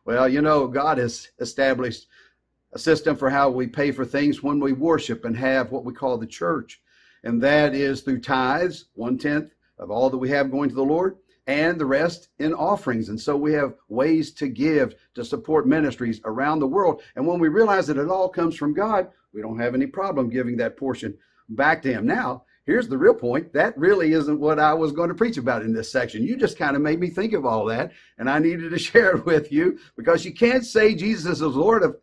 Well, 0.05 0.29
you 0.29 0.41
know, 0.41 0.67
God 0.67 0.97
has 0.97 1.29
established 1.39 2.07
a 2.73 2.79
system 2.79 3.15
for 3.15 3.29
how 3.29 3.49
we 3.49 3.67
pay 3.67 3.91
for 3.91 4.05
things 4.05 4.43
when 4.43 4.59
we 4.59 4.73
worship 4.73 5.25
and 5.25 5.35
have 5.35 5.71
what 5.71 5.85
we 5.85 5.93
call 5.93 6.17
the 6.17 6.27
church. 6.27 6.81
And 7.23 7.41
that 7.41 7.73
is 7.73 8.01
through 8.01 8.21
tithes, 8.21 8.85
one 8.93 9.17
tenth 9.17 9.51
of 9.77 9.91
all 9.91 10.09
that 10.09 10.17
we 10.17 10.29
have 10.29 10.51
going 10.51 10.69
to 10.69 10.75
the 10.75 10.83
Lord 10.83 11.17
and 11.47 11.79
the 11.79 11.85
rest 11.85 12.29
in 12.37 12.53
offerings. 12.53 13.09
And 13.09 13.19
so 13.19 13.35
we 13.35 13.53
have 13.53 13.73
ways 13.87 14.31
to 14.33 14.47
give 14.47 14.93
to 15.15 15.25
support 15.25 15.67
ministries 15.67 16.21
around 16.25 16.59
the 16.59 16.67
world. 16.67 17.01
And 17.15 17.25
when 17.25 17.39
we 17.39 17.49
realize 17.49 17.87
that 17.87 17.97
it 17.97 18.09
all 18.09 18.29
comes 18.29 18.55
from 18.55 18.73
God, 18.73 19.09
we 19.33 19.41
don't 19.41 19.59
have 19.59 19.73
any 19.73 19.87
problem 19.87 20.29
giving 20.29 20.57
that 20.57 20.77
portion 20.77 21.17
back 21.49 21.81
to 21.83 21.91
Him. 21.91 22.05
Now, 22.05 22.43
here's 22.65 22.87
the 22.87 22.97
real 22.97 23.13
point 23.13 23.51
that 23.53 23.77
really 23.77 24.13
isn't 24.13 24.39
what 24.39 24.59
I 24.59 24.73
was 24.73 24.91
going 24.91 25.09
to 25.09 25.15
preach 25.15 25.37
about 25.37 25.63
in 25.63 25.73
this 25.73 25.91
section. 25.91 26.23
You 26.23 26.37
just 26.37 26.57
kind 26.57 26.75
of 26.75 26.81
made 26.81 26.99
me 26.99 27.09
think 27.09 27.33
of 27.33 27.45
all 27.45 27.65
that, 27.65 27.91
and 28.17 28.29
I 28.29 28.39
needed 28.39 28.71
to 28.71 28.79
share 28.79 29.17
it 29.17 29.25
with 29.25 29.51
you 29.51 29.79
because 29.95 30.23
you 30.25 30.33
can't 30.33 30.65
say 30.65 30.95
Jesus 30.95 31.41
is 31.41 31.41
Lord 31.41 31.83
of, 31.83 31.97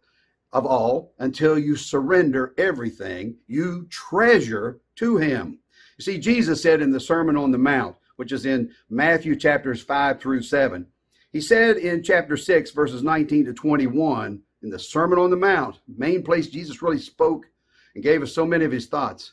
of 0.53 0.66
all 0.66 1.14
until 1.18 1.59
you 1.59 1.76
surrender 1.76 2.55
everything 2.59 3.36
you 3.47 3.86
treasure 3.90 4.80
to 4.97 5.16
Him. 5.16 5.61
You 5.99 6.03
see, 6.03 6.18
Jesus 6.18 6.62
said 6.62 6.82
in 6.82 6.90
the 6.90 7.01
Sermon 7.01 7.36
on 7.36 7.53
the 7.53 7.59
Mount, 7.59 7.97
which 8.16 8.32
is 8.32 8.44
in 8.44 8.70
Matthew 8.90 9.36
chapters 9.36 9.82
5 9.82 10.20
through 10.20 10.42
7. 10.42 10.86
He 11.32 11.40
said 11.40 11.76
in 11.76 12.03
chapter 12.03 12.36
6, 12.36 12.70
verses 12.70 13.03
19 13.03 13.47
to 13.47 13.53
21, 13.53 14.42
in 14.62 14.70
the 14.70 14.78
Sermon 14.78 15.18
on 15.18 15.30
the 15.30 15.36
Mount, 15.36 15.80
main 15.86 16.22
place 16.22 16.49
Jesus 16.49 16.82
really 16.82 16.99
spoke 16.99 17.47
and 17.94 18.03
gave 18.03 18.22
us 18.22 18.32
so 18.32 18.47
many 18.47 18.64
of 18.64 18.72
his 18.72 18.86
thoughts. 18.86 19.32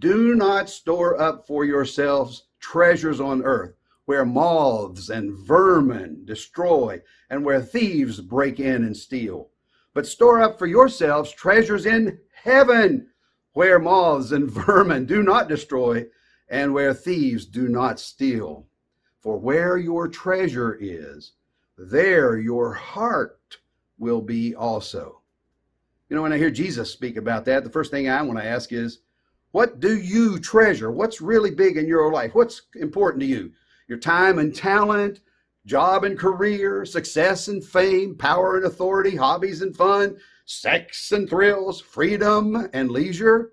Do 0.00 0.34
not 0.34 0.70
store 0.70 1.20
up 1.20 1.46
for 1.46 1.66
yourselves 1.66 2.44
treasures 2.58 3.20
on 3.20 3.42
earth, 3.42 3.74
where 4.06 4.24
moths 4.24 5.10
and 5.10 5.36
vermin 5.46 6.24
destroy, 6.24 7.02
and 7.28 7.44
where 7.44 7.60
thieves 7.60 8.18
break 8.18 8.58
in 8.58 8.82
and 8.82 8.96
steal. 8.96 9.50
But 9.92 10.06
store 10.06 10.40
up 10.40 10.58
for 10.58 10.66
yourselves 10.66 11.32
treasures 11.32 11.84
in 11.84 12.18
heaven, 12.32 13.08
where 13.52 13.78
moths 13.78 14.32
and 14.32 14.50
vermin 14.50 15.04
do 15.04 15.22
not 15.22 15.50
destroy, 15.50 16.06
and 16.48 16.72
where 16.72 16.94
thieves 16.94 17.44
do 17.44 17.68
not 17.68 18.00
steal. 18.00 18.66
For 19.18 19.38
where 19.38 19.76
your 19.76 20.08
treasure 20.08 20.78
is, 20.80 21.32
there 21.76 22.38
your 22.38 22.72
heart 22.72 23.58
will 23.98 24.22
be 24.22 24.54
also. 24.54 25.20
You 26.08 26.16
know, 26.16 26.22
when 26.22 26.32
I 26.32 26.38
hear 26.38 26.50
Jesus 26.50 26.90
speak 26.90 27.18
about 27.18 27.44
that, 27.44 27.64
the 27.64 27.70
first 27.70 27.90
thing 27.90 28.08
I 28.08 28.22
want 28.22 28.38
to 28.38 28.46
ask 28.46 28.72
is, 28.72 29.00
What 29.52 29.80
do 29.80 29.98
you 29.98 30.38
treasure? 30.38 30.90
What's 30.92 31.20
really 31.20 31.50
big 31.50 31.76
in 31.76 31.86
your 31.86 32.12
life? 32.12 32.34
What's 32.34 32.62
important 32.76 33.20
to 33.22 33.26
you? 33.26 33.52
Your 33.88 33.98
time 33.98 34.38
and 34.38 34.54
talent, 34.54 35.20
job 35.66 36.04
and 36.04 36.18
career, 36.18 36.84
success 36.84 37.48
and 37.48 37.64
fame, 37.64 38.16
power 38.16 38.56
and 38.56 38.66
authority, 38.66 39.16
hobbies 39.16 39.62
and 39.62 39.76
fun, 39.76 40.16
sex 40.44 41.10
and 41.12 41.28
thrills, 41.28 41.80
freedom 41.80 42.68
and 42.72 42.90
leisure. 42.90 43.52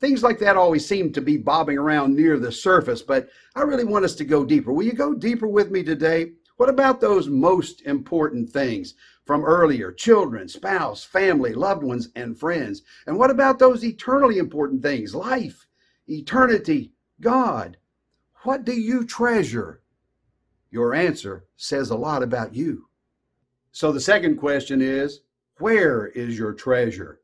Things 0.00 0.22
like 0.22 0.38
that 0.38 0.56
always 0.56 0.86
seem 0.86 1.12
to 1.12 1.20
be 1.20 1.36
bobbing 1.36 1.76
around 1.76 2.16
near 2.16 2.38
the 2.38 2.50
surface, 2.50 3.02
but 3.02 3.28
I 3.54 3.60
really 3.60 3.84
want 3.84 4.06
us 4.06 4.14
to 4.16 4.24
go 4.24 4.46
deeper. 4.46 4.72
Will 4.72 4.86
you 4.86 4.94
go 4.94 5.12
deeper 5.12 5.46
with 5.46 5.70
me 5.70 5.82
today? 5.82 6.32
What 6.56 6.70
about 6.70 7.00
those 7.00 7.28
most 7.28 7.82
important 7.82 8.48
things 8.48 8.94
from 9.30 9.44
earlier 9.44 9.92
children, 9.92 10.48
spouse, 10.48 11.04
family, 11.04 11.54
loved 11.54 11.84
ones, 11.84 12.08
and 12.16 12.36
friends? 12.36 12.82
And 13.06 13.16
what 13.16 13.30
about 13.30 13.60
those 13.60 13.84
eternally 13.84 14.38
important 14.38 14.82
things 14.82 15.14
life, 15.14 15.68
eternity, 16.08 16.94
God? 17.20 17.76
What 18.42 18.64
do 18.64 18.72
you 18.72 19.04
treasure? 19.04 19.82
Your 20.72 20.96
answer 20.96 21.44
says 21.56 21.90
a 21.90 21.96
lot 21.96 22.24
about 22.24 22.56
you. 22.56 22.88
So 23.70 23.92
the 23.92 24.00
second 24.00 24.36
question 24.38 24.82
is 24.82 25.20
where 25.58 26.08
is 26.08 26.36
your 26.36 26.52
treasure? 26.52 27.20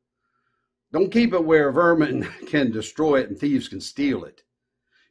Don't 0.93 1.11
keep 1.11 1.35
it 1.35 1.45
where 1.45 1.73
vermin 1.73 2.23
can 2.47 2.71
destroy 2.71 3.19
it 3.19 3.31
and 3.31 3.37
thieves 3.37 3.67
can 3.67 3.81
steal 3.81 4.23
it. 4.23 4.45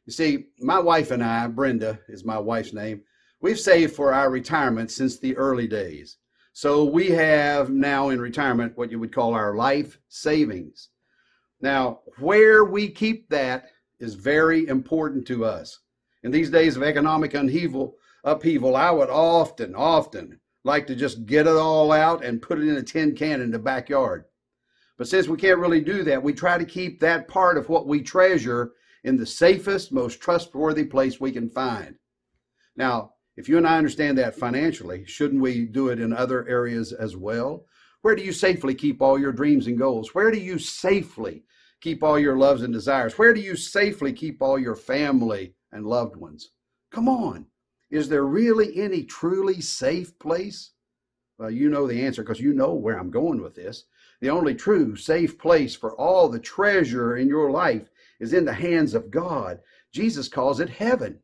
You 0.06 0.14
see, 0.14 0.46
my 0.60 0.78
wife 0.78 1.10
and 1.10 1.22
I, 1.22 1.46
Brenda 1.48 2.00
is 2.08 2.24
my 2.24 2.38
wife's 2.38 2.72
name, 2.72 3.02
we've 3.42 3.60
saved 3.60 3.94
for 3.94 4.14
our 4.14 4.30
retirement 4.30 4.90
since 4.90 5.18
the 5.18 5.36
early 5.36 5.68
days. 5.68 6.16
So 6.56 6.84
we 6.84 7.10
have 7.10 7.68
now 7.68 8.08
in 8.08 8.18
retirement 8.18 8.78
what 8.78 8.90
you 8.90 8.98
would 8.98 9.12
call 9.12 9.34
our 9.34 9.54
life 9.54 9.98
savings. 10.08 10.88
Now, 11.60 12.00
where 12.18 12.64
we 12.64 12.88
keep 12.88 13.28
that 13.28 13.66
is 14.00 14.14
very 14.14 14.66
important 14.66 15.26
to 15.26 15.44
us. 15.44 15.80
In 16.22 16.30
these 16.30 16.48
days 16.48 16.74
of 16.74 16.82
economic 16.82 17.34
upheaval, 17.34 17.96
upheaval, 18.24 18.74
I 18.74 18.90
would 18.90 19.10
often, 19.10 19.74
often 19.74 20.40
like 20.64 20.86
to 20.86 20.94
just 20.96 21.26
get 21.26 21.46
it 21.46 21.56
all 21.56 21.92
out 21.92 22.24
and 22.24 22.40
put 22.40 22.58
it 22.58 22.66
in 22.66 22.78
a 22.78 22.82
tin 22.82 23.14
can 23.14 23.42
in 23.42 23.50
the 23.50 23.58
backyard. 23.58 24.24
But 24.96 25.08
since 25.08 25.28
we 25.28 25.36
can't 25.36 25.60
really 25.60 25.82
do 25.82 26.04
that, 26.04 26.22
we 26.22 26.32
try 26.32 26.56
to 26.56 26.64
keep 26.64 27.00
that 27.00 27.28
part 27.28 27.58
of 27.58 27.68
what 27.68 27.86
we 27.86 28.00
treasure 28.00 28.72
in 29.04 29.18
the 29.18 29.26
safest, 29.26 29.92
most 29.92 30.22
trustworthy 30.22 30.84
place 30.84 31.20
we 31.20 31.32
can 31.32 31.50
find. 31.50 31.96
Now, 32.76 33.12
if 33.36 33.48
you 33.48 33.58
and 33.58 33.66
I 33.66 33.76
understand 33.76 34.16
that 34.18 34.34
financially, 34.34 35.04
shouldn't 35.04 35.42
we 35.42 35.66
do 35.66 35.88
it 35.88 36.00
in 36.00 36.12
other 36.12 36.48
areas 36.48 36.92
as 36.92 37.16
well? 37.16 37.66
Where 38.02 38.16
do 38.16 38.22
you 38.22 38.32
safely 38.32 38.74
keep 38.74 39.02
all 39.02 39.18
your 39.18 39.32
dreams 39.32 39.66
and 39.66 39.76
goals? 39.76 40.14
Where 40.14 40.30
do 40.30 40.38
you 40.38 40.58
safely 40.58 41.44
keep 41.80 42.02
all 42.02 42.18
your 42.18 42.36
loves 42.36 42.62
and 42.62 42.72
desires? 42.72 43.18
Where 43.18 43.34
do 43.34 43.40
you 43.40 43.56
safely 43.56 44.12
keep 44.12 44.40
all 44.40 44.58
your 44.58 44.76
family 44.76 45.54
and 45.72 45.84
loved 45.84 46.16
ones? 46.16 46.50
Come 46.90 47.08
on. 47.08 47.46
Is 47.90 48.08
there 48.08 48.24
really 48.24 48.80
any 48.80 49.04
truly 49.04 49.60
safe 49.60 50.18
place? 50.18 50.70
Well, 51.38 51.50
you 51.50 51.68
know 51.68 51.86
the 51.86 52.02
answer 52.04 52.22
because 52.22 52.40
you 52.40 52.54
know 52.54 52.72
where 52.72 52.98
I'm 52.98 53.10
going 53.10 53.42
with 53.42 53.54
this. 53.54 53.84
The 54.20 54.30
only 54.30 54.54
true 54.54 54.96
safe 54.96 55.38
place 55.38 55.74
for 55.74 55.94
all 55.96 56.28
the 56.28 56.38
treasure 56.38 57.16
in 57.16 57.28
your 57.28 57.50
life 57.50 57.90
is 58.18 58.32
in 58.32 58.46
the 58.46 58.54
hands 58.54 58.94
of 58.94 59.10
God. 59.10 59.60
Jesus 59.92 60.28
calls 60.28 60.58
it 60.58 60.70
heaven. 60.70 61.20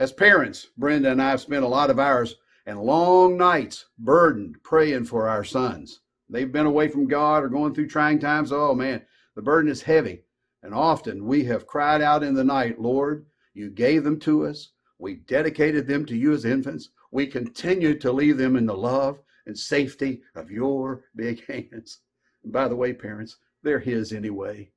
As 0.00 0.14
parents, 0.14 0.68
Brenda 0.78 1.10
and 1.10 1.20
I 1.20 1.28
have 1.28 1.42
spent 1.42 1.62
a 1.62 1.68
lot 1.68 1.90
of 1.90 1.98
hours 1.98 2.36
and 2.64 2.80
long 2.80 3.36
nights 3.36 3.84
burdened 3.98 4.56
praying 4.62 5.04
for 5.04 5.28
our 5.28 5.44
sons. 5.44 6.00
They've 6.30 6.50
been 6.50 6.64
away 6.64 6.88
from 6.88 7.06
God 7.06 7.44
or 7.44 7.50
going 7.50 7.74
through 7.74 7.88
trying 7.88 8.18
times. 8.18 8.50
Oh 8.50 8.74
man, 8.74 9.02
the 9.34 9.42
burden 9.42 9.70
is 9.70 9.82
heavy. 9.82 10.22
And 10.62 10.72
often 10.72 11.26
we 11.26 11.44
have 11.44 11.66
cried 11.66 12.00
out 12.00 12.22
in 12.22 12.32
the 12.32 12.42
night, 12.42 12.80
Lord, 12.80 13.26
you 13.52 13.68
gave 13.68 14.02
them 14.02 14.18
to 14.20 14.46
us. 14.46 14.70
We 14.98 15.16
dedicated 15.16 15.86
them 15.86 16.06
to 16.06 16.16
you 16.16 16.32
as 16.32 16.46
infants. 16.46 16.88
We 17.10 17.26
continue 17.26 17.98
to 17.98 18.10
leave 18.10 18.38
them 18.38 18.56
in 18.56 18.64
the 18.64 18.72
love 18.72 19.20
and 19.44 19.58
safety 19.58 20.22
of 20.34 20.50
your 20.50 21.04
big 21.14 21.44
hands. 21.46 21.98
And 22.42 22.50
by 22.50 22.68
the 22.68 22.76
way, 22.76 22.94
parents, 22.94 23.36
they're 23.62 23.78
His 23.78 24.14
anyway. 24.14 24.70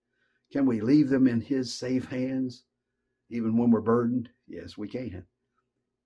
Can 0.52 0.66
we 0.66 0.82
leave 0.82 1.08
them 1.08 1.30
in 1.30 1.40
His 1.40 1.74
safe 1.74 2.10
hands 2.10 2.66
even 3.34 3.58
when 3.58 3.72
we're 3.72 3.82
burdened? 3.82 4.30
Yes, 4.48 4.78
we 4.78 4.88
can. 4.88 5.26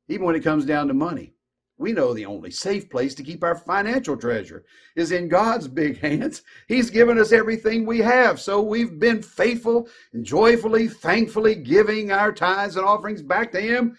Even 0.07 0.25
when 0.25 0.35
it 0.35 0.43
comes 0.43 0.65
down 0.65 0.87
to 0.87 0.93
money, 0.93 1.33
we 1.77 1.91
know 1.91 2.13
the 2.13 2.25
only 2.25 2.49
safe 2.49 2.89
place 2.89 3.13
to 3.15 3.23
keep 3.23 3.43
our 3.43 3.55
financial 3.55 4.17
treasure 4.17 4.63
is 4.95 5.11
in 5.11 5.27
God's 5.27 5.67
big 5.67 5.99
hands. 5.99 6.41
He's 6.67 6.89
given 6.89 7.19
us 7.19 7.31
everything 7.31 7.85
we 7.85 7.99
have, 7.99 8.39
so 8.39 8.61
we've 8.61 8.97
been 8.97 9.21
faithful 9.21 9.87
and 10.13 10.25
joyfully, 10.25 10.87
thankfully 10.87 11.55
giving 11.55 12.11
our 12.11 12.31
tithes 12.31 12.77
and 12.77 12.85
offerings 12.85 13.21
back 13.21 13.51
to 13.51 13.61
Him. 13.61 13.97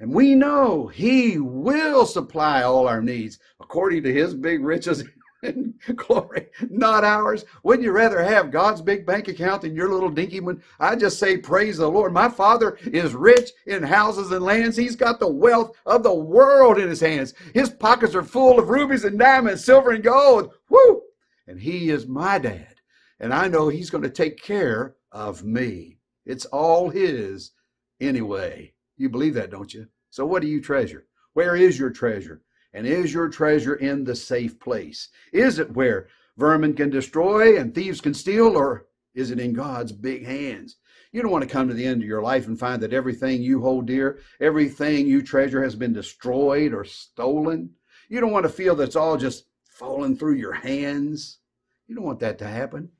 And 0.00 0.14
we 0.14 0.36
know 0.36 0.86
He 0.86 1.38
will 1.38 2.06
supply 2.06 2.62
all 2.62 2.86
our 2.86 3.02
needs 3.02 3.40
according 3.60 4.04
to 4.04 4.14
His 4.14 4.34
big 4.34 4.64
riches 4.64 5.02
glory, 5.94 6.48
not 6.68 7.04
ours. 7.04 7.44
Wouldn't 7.62 7.84
you 7.84 7.92
rather 7.92 8.22
have 8.22 8.50
God's 8.50 8.82
big 8.82 9.06
bank 9.06 9.28
account 9.28 9.62
than 9.62 9.76
your 9.76 9.88
little 9.88 10.10
dinky 10.10 10.40
one? 10.40 10.62
I 10.80 10.96
just 10.96 11.18
say, 11.18 11.36
Praise 11.36 11.78
the 11.78 11.88
Lord. 11.88 12.12
My 12.12 12.28
Father 12.28 12.76
is 12.86 13.14
rich 13.14 13.50
in 13.66 13.82
houses 13.82 14.32
and 14.32 14.44
lands. 14.44 14.76
He's 14.76 14.96
got 14.96 15.20
the 15.20 15.30
wealth 15.30 15.76
of 15.86 16.02
the 16.02 16.14
world 16.14 16.78
in 16.78 16.88
His 16.88 17.00
hands. 17.00 17.34
His 17.54 17.70
pockets 17.70 18.14
are 18.14 18.22
full 18.22 18.58
of 18.58 18.68
rubies 18.68 19.04
and 19.04 19.18
diamonds, 19.18 19.64
silver 19.64 19.90
and 19.90 20.02
gold. 20.02 20.52
Woo! 20.68 21.02
And 21.46 21.60
He 21.60 21.90
is 21.90 22.06
my 22.06 22.38
dad. 22.38 22.74
And 23.20 23.32
I 23.32 23.48
know 23.48 23.68
He's 23.68 23.90
going 23.90 24.04
to 24.04 24.10
take 24.10 24.42
care 24.42 24.96
of 25.12 25.44
me. 25.44 25.98
It's 26.26 26.46
all 26.46 26.90
His 26.90 27.52
anyway. 28.00 28.72
You 28.96 29.08
believe 29.08 29.34
that, 29.34 29.50
don't 29.50 29.72
you? 29.72 29.86
So, 30.10 30.26
what 30.26 30.42
do 30.42 30.48
you 30.48 30.60
treasure? 30.60 31.06
Where 31.34 31.54
is 31.54 31.78
your 31.78 31.90
treasure? 31.90 32.42
And 32.72 32.86
is 32.86 33.12
your 33.12 33.28
treasure 33.28 33.74
in 33.74 34.04
the 34.04 34.14
safe 34.14 34.58
place? 34.60 35.08
Is 35.32 35.58
it 35.58 35.74
where 35.74 36.08
vermin 36.36 36.74
can 36.74 36.90
destroy 36.90 37.58
and 37.58 37.74
thieves 37.74 38.00
can 38.00 38.14
steal, 38.14 38.56
or 38.56 38.86
is 39.14 39.30
it 39.30 39.40
in 39.40 39.52
God's 39.52 39.92
big 39.92 40.24
hands? 40.24 40.76
You 41.10 41.22
don't 41.22 41.32
want 41.32 41.42
to 41.42 41.50
come 41.50 41.68
to 41.68 41.74
the 41.74 41.86
end 41.86 42.02
of 42.02 42.08
your 42.08 42.22
life 42.22 42.46
and 42.46 42.58
find 42.58 42.82
that 42.82 42.92
everything 42.92 43.42
you 43.42 43.62
hold 43.62 43.86
dear, 43.86 44.20
everything 44.40 45.06
you 45.06 45.22
treasure 45.22 45.62
has 45.62 45.74
been 45.74 45.92
destroyed 45.92 46.74
or 46.74 46.84
stolen. 46.84 47.70
You 48.08 48.20
don't 48.20 48.32
want 48.32 48.44
to 48.44 48.52
feel 48.52 48.76
that 48.76 48.84
it's 48.84 48.96
all 48.96 49.16
just 49.16 49.46
falling 49.64 50.16
through 50.16 50.34
your 50.34 50.52
hands. 50.52 51.38
You 51.86 51.94
don't 51.94 52.04
want 52.04 52.20
that 52.20 52.38
to 52.38 52.46
happen. 52.46 52.90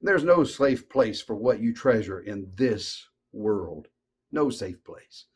There's 0.00 0.24
no 0.24 0.42
safe 0.42 0.88
place 0.88 1.22
for 1.22 1.36
what 1.36 1.60
you 1.60 1.72
treasure 1.72 2.20
in 2.20 2.50
this 2.56 3.06
world. 3.32 3.86
No 4.32 4.50
safe 4.50 4.82
place. 4.82 5.26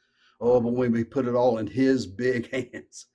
Oh, 0.40 0.60
but 0.60 0.72
when 0.72 0.90
we 0.90 1.04
put 1.04 1.28
it 1.28 1.34
all 1.34 1.58
in 1.58 1.68
His 1.68 2.06
big 2.06 2.50
hands, 2.72 3.06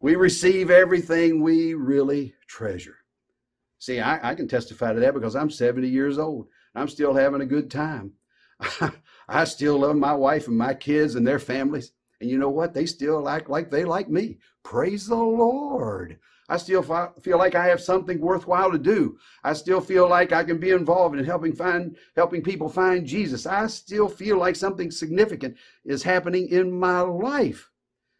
we 0.00 0.14
receive 0.14 0.70
everything 0.70 1.42
we 1.42 1.74
really 1.74 2.34
treasure. 2.46 2.96
See, 3.78 4.00
I, 4.00 4.30
I, 4.30 4.34
can 4.34 4.48
testify 4.48 4.92
to 4.92 5.00
that 5.00 5.14
because 5.14 5.36
I'm 5.36 5.50
70 5.50 5.88
years 5.88 6.18
old. 6.18 6.48
I'm 6.74 6.88
still 6.88 7.14
having 7.14 7.40
a 7.40 7.46
good 7.46 7.70
time. 7.70 8.12
I 9.28 9.44
still 9.44 9.78
love 9.78 9.96
my 9.96 10.14
wife 10.14 10.48
and 10.48 10.56
my 10.56 10.74
kids 10.74 11.14
and 11.14 11.26
their 11.26 11.38
families. 11.38 11.92
And 12.20 12.30
you 12.30 12.38
know 12.38 12.48
what? 12.48 12.72
They 12.72 12.86
still 12.86 13.28
act 13.28 13.50
like 13.50 13.70
they 13.70 13.84
like 13.84 14.08
me. 14.08 14.38
Praise 14.62 15.06
the 15.06 15.16
Lord. 15.16 16.18
I 16.48 16.56
still 16.58 16.82
feel 17.20 17.38
like 17.38 17.54
I 17.54 17.66
have 17.66 17.80
something 17.80 18.20
worthwhile 18.20 18.70
to 18.70 18.78
do. 18.78 19.18
I 19.42 19.52
still 19.52 19.80
feel 19.80 20.08
like 20.08 20.32
I 20.32 20.44
can 20.44 20.58
be 20.58 20.70
involved 20.70 21.18
in 21.18 21.24
helping 21.24 21.52
find 21.52 21.96
helping 22.14 22.42
people 22.42 22.68
find 22.68 23.04
Jesus. 23.04 23.46
I 23.46 23.66
still 23.66 24.08
feel 24.08 24.38
like 24.38 24.54
something 24.54 24.90
significant 24.90 25.56
is 25.84 26.04
happening 26.04 26.48
in 26.48 26.70
my 26.70 27.00
life. 27.00 27.68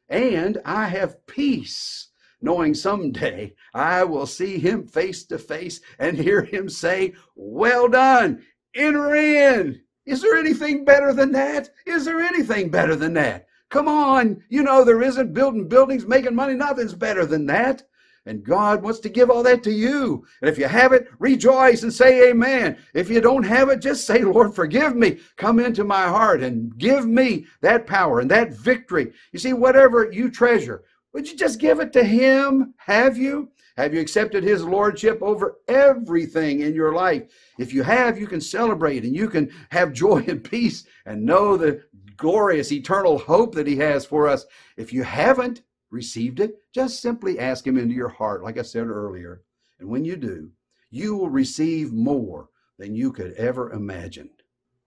And 0.09 0.59
I 0.64 0.86
have 0.86 1.26
peace 1.26 2.11
knowing 2.40 2.74
someday 2.74 3.54
I 3.74 4.04
will 4.04 4.26
see 4.26 4.59
him 4.59 4.86
face 4.86 5.24
to 5.24 5.38
face 5.38 5.80
and 5.98 6.16
hear 6.16 6.42
him 6.42 6.68
say, 6.68 7.14
"Well 7.34 7.88
done. 7.88 8.44
Enter 8.74 9.14
in." 9.14 9.82
Is 10.04 10.22
there 10.22 10.36
anything 10.36 10.84
better 10.84 11.12
than 11.12 11.32
that? 11.32 11.70
Is 11.86 12.04
there 12.04 12.20
anything 12.20 12.70
better 12.70 12.94
than 12.94 13.14
that? 13.14 13.48
Come 13.68 13.88
on, 13.88 14.44
you 14.48 14.62
know 14.62 14.84
there 14.84 15.02
isn't 15.02 15.34
building 15.34 15.66
buildings, 15.66 16.07
making 16.07 16.36
money, 16.36 16.54
nothing's 16.54 16.94
better 16.94 17.26
than 17.26 17.46
that. 17.46 17.82
And 18.26 18.44
God 18.44 18.82
wants 18.82 18.98
to 19.00 19.08
give 19.08 19.30
all 19.30 19.44
that 19.44 19.62
to 19.62 19.72
you. 19.72 20.26
And 20.40 20.50
if 20.50 20.58
you 20.58 20.66
have 20.66 20.92
it, 20.92 21.08
rejoice 21.20 21.84
and 21.84 21.92
say 21.92 22.28
amen. 22.30 22.76
If 22.92 23.08
you 23.08 23.20
don't 23.20 23.44
have 23.44 23.68
it, 23.68 23.80
just 23.80 24.04
say, 24.04 24.22
Lord, 24.22 24.54
forgive 24.54 24.96
me. 24.96 25.18
Come 25.36 25.60
into 25.60 25.84
my 25.84 26.08
heart 26.08 26.42
and 26.42 26.76
give 26.76 27.06
me 27.06 27.46
that 27.60 27.86
power 27.86 28.20
and 28.20 28.30
that 28.32 28.52
victory. 28.52 29.12
You 29.32 29.38
see, 29.38 29.52
whatever 29.52 30.10
you 30.10 30.30
treasure, 30.30 30.82
would 31.12 31.30
you 31.30 31.36
just 31.36 31.60
give 31.60 31.78
it 31.80 31.92
to 31.94 32.04
Him? 32.04 32.74
Have 32.78 33.16
you? 33.16 33.50
Have 33.76 33.94
you 33.94 34.00
accepted 34.00 34.42
His 34.42 34.64
Lordship 34.64 35.22
over 35.22 35.58
everything 35.68 36.60
in 36.60 36.74
your 36.74 36.94
life? 36.94 37.24
If 37.58 37.72
you 37.72 37.82
have, 37.84 38.18
you 38.18 38.26
can 38.26 38.40
celebrate 38.40 39.04
and 39.04 39.14
you 39.14 39.28
can 39.28 39.52
have 39.70 39.92
joy 39.92 40.24
and 40.26 40.42
peace 40.42 40.84
and 41.04 41.24
know 41.24 41.56
the 41.56 41.82
glorious 42.16 42.72
eternal 42.72 43.18
hope 43.18 43.54
that 43.54 43.66
He 43.66 43.76
has 43.76 44.04
for 44.04 44.26
us. 44.26 44.46
If 44.76 44.92
you 44.92 45.04
haven't, 45.04 45.62
received 45.91 46.41
it, 46.41 46.62
just 46.72 47.01
simply 47.01 47.39
ask 47.39 47.66
Him 47.66 47.78
into 47.78 47.95
your 47.95 48.09
heart, 48.09 48.43
like 48.43 48.59
I 48.59 48.62
said 48.62 48.87
earlier. 48.87 49.43
And 49.78 49.89
when 49.89 50.05
you 50.05 50.16
do, 50.16 50.51
you 50.91 51.16
will 51.16 51.30
receive 51.30 51.93
more 51.93 52.49
than 52.78 52.95
you 52.95 53.12
could 53.12 53.32
ever 53.34 53.72
imagine. 53.72 54.30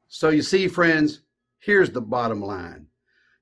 So 0.08 0.30
you 0.30 0.41
see, 0.41 0.68
friends, 0.68 1.22
here's 1.60 1.91
the 1.91 2.02
bottom 2.02 2.41
line. 2.41 2.88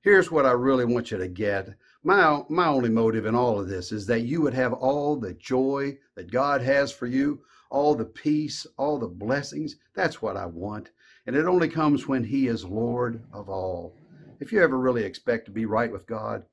Here's 0.02 0.30
what 0.30 0.46
I 0.46 0.52
really 0.52 0.84
want 0.84 1.10
you 1.10 1.18
to 1.18 1.28
get. 1.28 1.70
My, 2.02 2.42
my 2.48 2.66
only 2.66 2.88
motive 2.88 3.26
in 3.26 3.34
all 3.34 3.58
of 3.58 3.68
this 3.68 3.90
is 3.90 4.06
that 4.06 4.22
you 4.22 4.40
would 4.42 4.54
have 4.54 4.72
all 4.72 5.16
the 5.16 5.34
joy 5.34 5.98
that 6.14 6.30
God 6.30 6.62
has 6.62 6.92
for 6.92 7.06
you, 7.06 7.40
all 7.70 7.94
the 7.94 8.04
peace, 8.04 8.66
all 8.76 8.98
the 8.98 9.08
blessings. 9.08 9.76
That's 9.94 10.22
what 10.22 10.36
I 10.36 10.46
want. 10.46 10.90
And 11.26 11.36
it 11.36 11.46
only 11.46 11.68
comes 11.68 12.06
when 12.06 12.24
He 12.24 12.46
is 12.46 12.64
Lord 12.64 13.22
of 13.32 13.48
all. 13.48 13.96
If 14.40 14.52
you 14.52 14.62
ever 14.62 14.78
really 14.78 15.04
expect 15.04 15.46
to 15.46 15.50
be 15.50 15.66
right 15.66 15.90
with 15.90 16.06
God, 16.06 16.44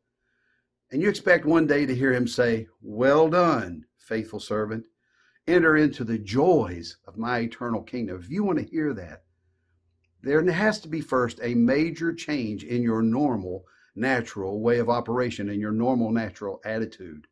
and 0.91 1.01
you 1.01 1.09
expect 1.09 1.45
one 1.45 1.67
day 1.67 1.86
to 1.86 1.95
hear 1.95 2.13
Him 2.13 2.27
say, 2.27 2.67
Well 2.81 3.29
done, 3.29 3.86
faithful 3.97 4.39
servant, 4.39 4.86
enter 5.47 5.77
into 5.77 6.03
the 6.03 6.17
joys 6.17 6.97
of 7.07 7.17
my 7.17 7.39
eternal 7.39 7.81
kingdom. 7.81 8.19
If 8.19 8.29
you 8.29 8.43
want 8.43 8.59
to 8.59 8.65
hear 8.65 8.93
that, 8.93 9.23
there 10.21 10.43
has 10.51 10.79
to 10.79 10.88
be 10.88 11.01
first 11.01 11.39
a 11.43 11.53
major 11.53 12.13
change 12.13 12.63
in 12.63 12.81
your 12.81 13.01
normal, 13.03 13.65
natural 13.95 14.59
way 14.59 14.79
of 14.79 14.89
operation, 14.89 15.49
in 15.49 15.59
your 15.59 15.71
normal, 15.71 16.11
natural 16.11 16.59
attitude. 16.65 17.27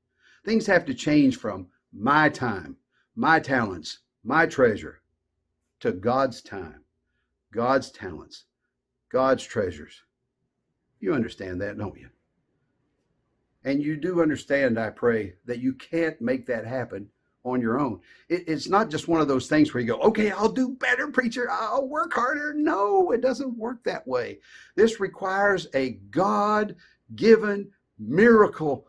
Things 0.45 0.67
have 0.67 0.85
to 0.85 0.93
change 0.93 1.37
from 1.37 1.67
my 1.91 2.29
time, 2.29 2.77
my 3.15 3.39
talents, 3.39 3.99
my 4.23 4.45
treasure, 4.45 5.01
to 5.79 5.91
God's 5.91 6.41
time, 6.41 6.83
God's 7.51 7.91
talents, 7.91 8.45
God's 9.11 9.43
treasures. 9.43 10.03
You 10.99 11.13
understand 11.13 11.61
that, 11.61 11.77
don't 11.77 11.97
you? 11.97 12.09
And 13.63 13.81
you 13.81 13.95
do 13.95 14.21
understand, 14.21 14.79
I 14.79 14.89
pray, 14.89 15.33
that 15.45 15.59
you 15.59 15.73
can't 15.73 16.19
make 16.21 16.45
that 16.47 16.65
happen 16.65 17.07
on 17.45 17.61
your 17.61 17.79
own. 17.79 17.99
It, 18.29 18.43
it's 18.47 18.67
not 18.67 18.89
just 18.89 19.07
one 19.07 19.21
of 19.21 19.27
those 19.27 19.47
things 19.47 19.73
where 19.73 19.81
you 19.81 19.87
go, 19.87 19.99
okay, 19.99 20.31
I'll 20.31 20.49
do 20.49 20.69
better, 20.69 21.07
preacher. 21.09 21.49
I'll 21.49 21.87
work 21.87 22.13
harder. 22.13 22.53
No, 22.53 23.11
it 23.11 23.21
doesn't 23.21 23.57
work 23.57 23.83
that 23.83 24.07
way. 24.07 24.39
This 24.75 24.99
requires 24.99 25.67
a 25.73 25.91
God 26.11 26.75
given 27.15 27.69
miracle 27.99 28.87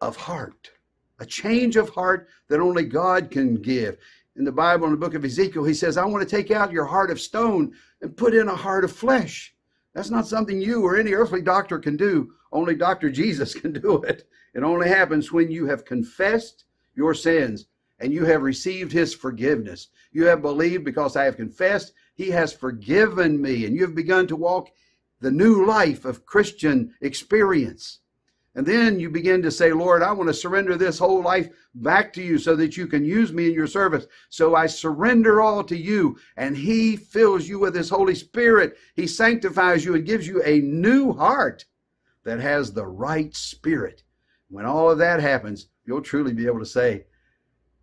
of 0.00 0.16
heart, 0.16 0.70
a 1.18 1.26
change 1.26 1.76
of 1.76 1.90
heart 1.90 2.28
that 2.48 2.60
only 2.60 2.84
God 2.84 3.30
can 3.30 3.56
give. 3.56 3.98
In 4.36 4.44
the 4.44 4.52
Bible, 4.52 4.86
in 4.86 4.92
the 4.92 4.98
book 4.98 5.14
of 5.14 5.24
Ezekiel, 5.24 5.64
he 5.64 5.74
says, 5.74 5.96
I 5.96 6.04
want 6.04 6.26
to 6.26 6.36
take 6.36 6.50
out 6.50 6.72
your 6.72 6.86
heart 6.86 7.10
of 7.10 7.20
stone 7.20 7.72
and 8.00 8.16
put 8.16 8.34
in 8.34 8.48
a 8.48 8.54
heart 8.54 8.84
of 8.84 8.92
flesh. 8.92 9.54
That's 9.94 10.10
not 10.10 10.26
something 10.26 10.60
you 10.60 10.84
or 10.84 10.96
any 10.96 11.12
earthly 11.12 11.42
doctor 11.42 11.78
can 11.78 11.96
do. 11.96 12.32
Only 12.52 12.74
Dr. 12.74 13.10
Jesus 13.10 13.54
can 13.60 13.72
do 13.72 14.02
it. 14.02 14.28
It 14.54 14.62
only 14.62 14.88
happens 14.88 15.32
when 15.32 15.50
you 15.50 15.66
have 15.66 15.84
confessed 15.84 16.64
your 16.94 17.14
sins 17.14 17.66
and 18.00 18.12
you 18.12 18.24
have 18.24 18.42
received 18.42 18.92
his 18.92 19.14
forgiveness. 19.14 19.88
You 20.12 20.26
have 20.26 20.42
believed 20.42 20.84
because 20.84 21.16
I 21.16 21.24
have 21.24 21.36
confessed, 21.36 21.92
he 22.14 22.30
has 22.30 22.52
forgiven 22.52 23.40
me, 23.40 23.66
and 23.66 23.76
you 23.76 23.82
have 23.82 23.94
begun 23.94 24.26
to 24.28 24.36
walk 24.36 24.68
the 25.20 25.30
new 25.30 25.66
life 25.66 26.04
of 26.04 26.24
Christian 26.24 26.94
experience. 27.00 28.00
And 28.56 28.66
then 28.66 28.98
you 28.98 29.10
begin 29.10 29.42
to 29.42 29.50
say, 29.50 29.72
Lord, 29.72 30.02
I 30.02 30.10
want 30.12 30.28
to 30.28 30.34
surrender 30.34 30.76
this 30.76 30.98
whole 30.98 31.22
life 31.22 31.48
back 31.76 32.12
to 32.14 32.22
you 32.22 32.36
so 32.36 32.56
that 32.56 32.76
you 32.76 32.88
can 32.88 33.04
use 33.04 33.32
me 33.32 33.46
in 33.46 33.54
your 33.54 33.68
service. 33.68 34.06
So 34.28 34.56
I 34.56 34.66
surrender 34.66 35.40
all 35.40 35.62
to 35.64 35.76
you. 35.76 36.18
And 36.36 36.56
He 36.56 36.96
fills 36.96 37.46
you 37.46 37.60
with 37.60 37.76
His 37.76 37.88
Holy 37.88 38.14
Spirit. 38.14 38.76
He 38.96 39.06
sanctifies 39.06 39.84
you 39.84 39.94
and 39.94 40.04
gives 40.04 40.26
you 40.26 40.42
a 40.42 40.60
new 40.60 41.12
heart 41.12 41.64
that 42.24 42.40
has 42.40 42.72
the 42.72 42.86
right 42.86 43.34
spirit. 43.36 44.02
When 44.48 44.66
all 44.66 44.90
of 44.90 44.98
that 44.98 45.20
happens, 45.20 45.68
you'll 45.86 46.02
truly 46.02 46.32
be 46.32 46.46
able 46.46 46.58
to 46.58 46.66
say, 46.66 47.06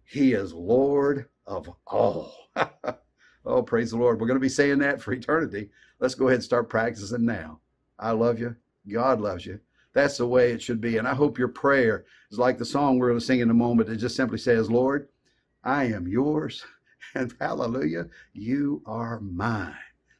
He 0.03 0.33
is 0.33 0.53
Lord 0.53 1.29
of 1.45 1.69
all. 1.87 2.33
oh, 3.45 3.63
praise 3.63 3.91
the 3.91 3.97
Lord. 3.97 4.19
We're 4.19 4.27
going 4.27 4.35
to 4.35 4.41
be 4.41 4.49
saying 4.49 4.79
that 4.79 5.01
for 5.01 5.13
eternity. 5.13 5.69
Let's 5.99 6.15
go 6.15 6.27
ahead 6.27 6.35
and 6.35 6.43
start 6.43 6.69
practicing 6.69 7.25
now. 7.25 7.61
I 7.97 8.11
love 8.11 8.37
you. 8.37 8.55
God 8.91 9.21
loves 9.21 9.45
you. 9.45 9.61
That's 9.97 10.17
the 10.17 10.27
way 10.27 10.51
it 10.51 10.61
should 10.61 10.79
be. 10.79 10.97
And 10.97 11.07
I 11.07 11.15
hope 11.15 11.39
your 11.39 11.47
prayer 11.47 12.05
is 12.29 12.37
like 12.37 12.59
the 12.59 12.65
song 12.65 12.99
we're 12.99 13.07
going 13.07 13.19
to 13.19 13.25
sing 13.25 13.39
in 13.39 13.49
a 13.49 13.55
moment. 13.55 13.89
It 13.89 13.95
just 13.95 14.15
simply 14.15 14.37
says, 14.37 14.69
Lord, 14.69 15.07
I 15.63 15.85
am 15.85 16.07
yours. 16.07 16.63
And 17.15 17.33
hallelujah, 17.39 18.07
you 18.33 18.83
are 18.85 19.21
mine. 19.21 19.73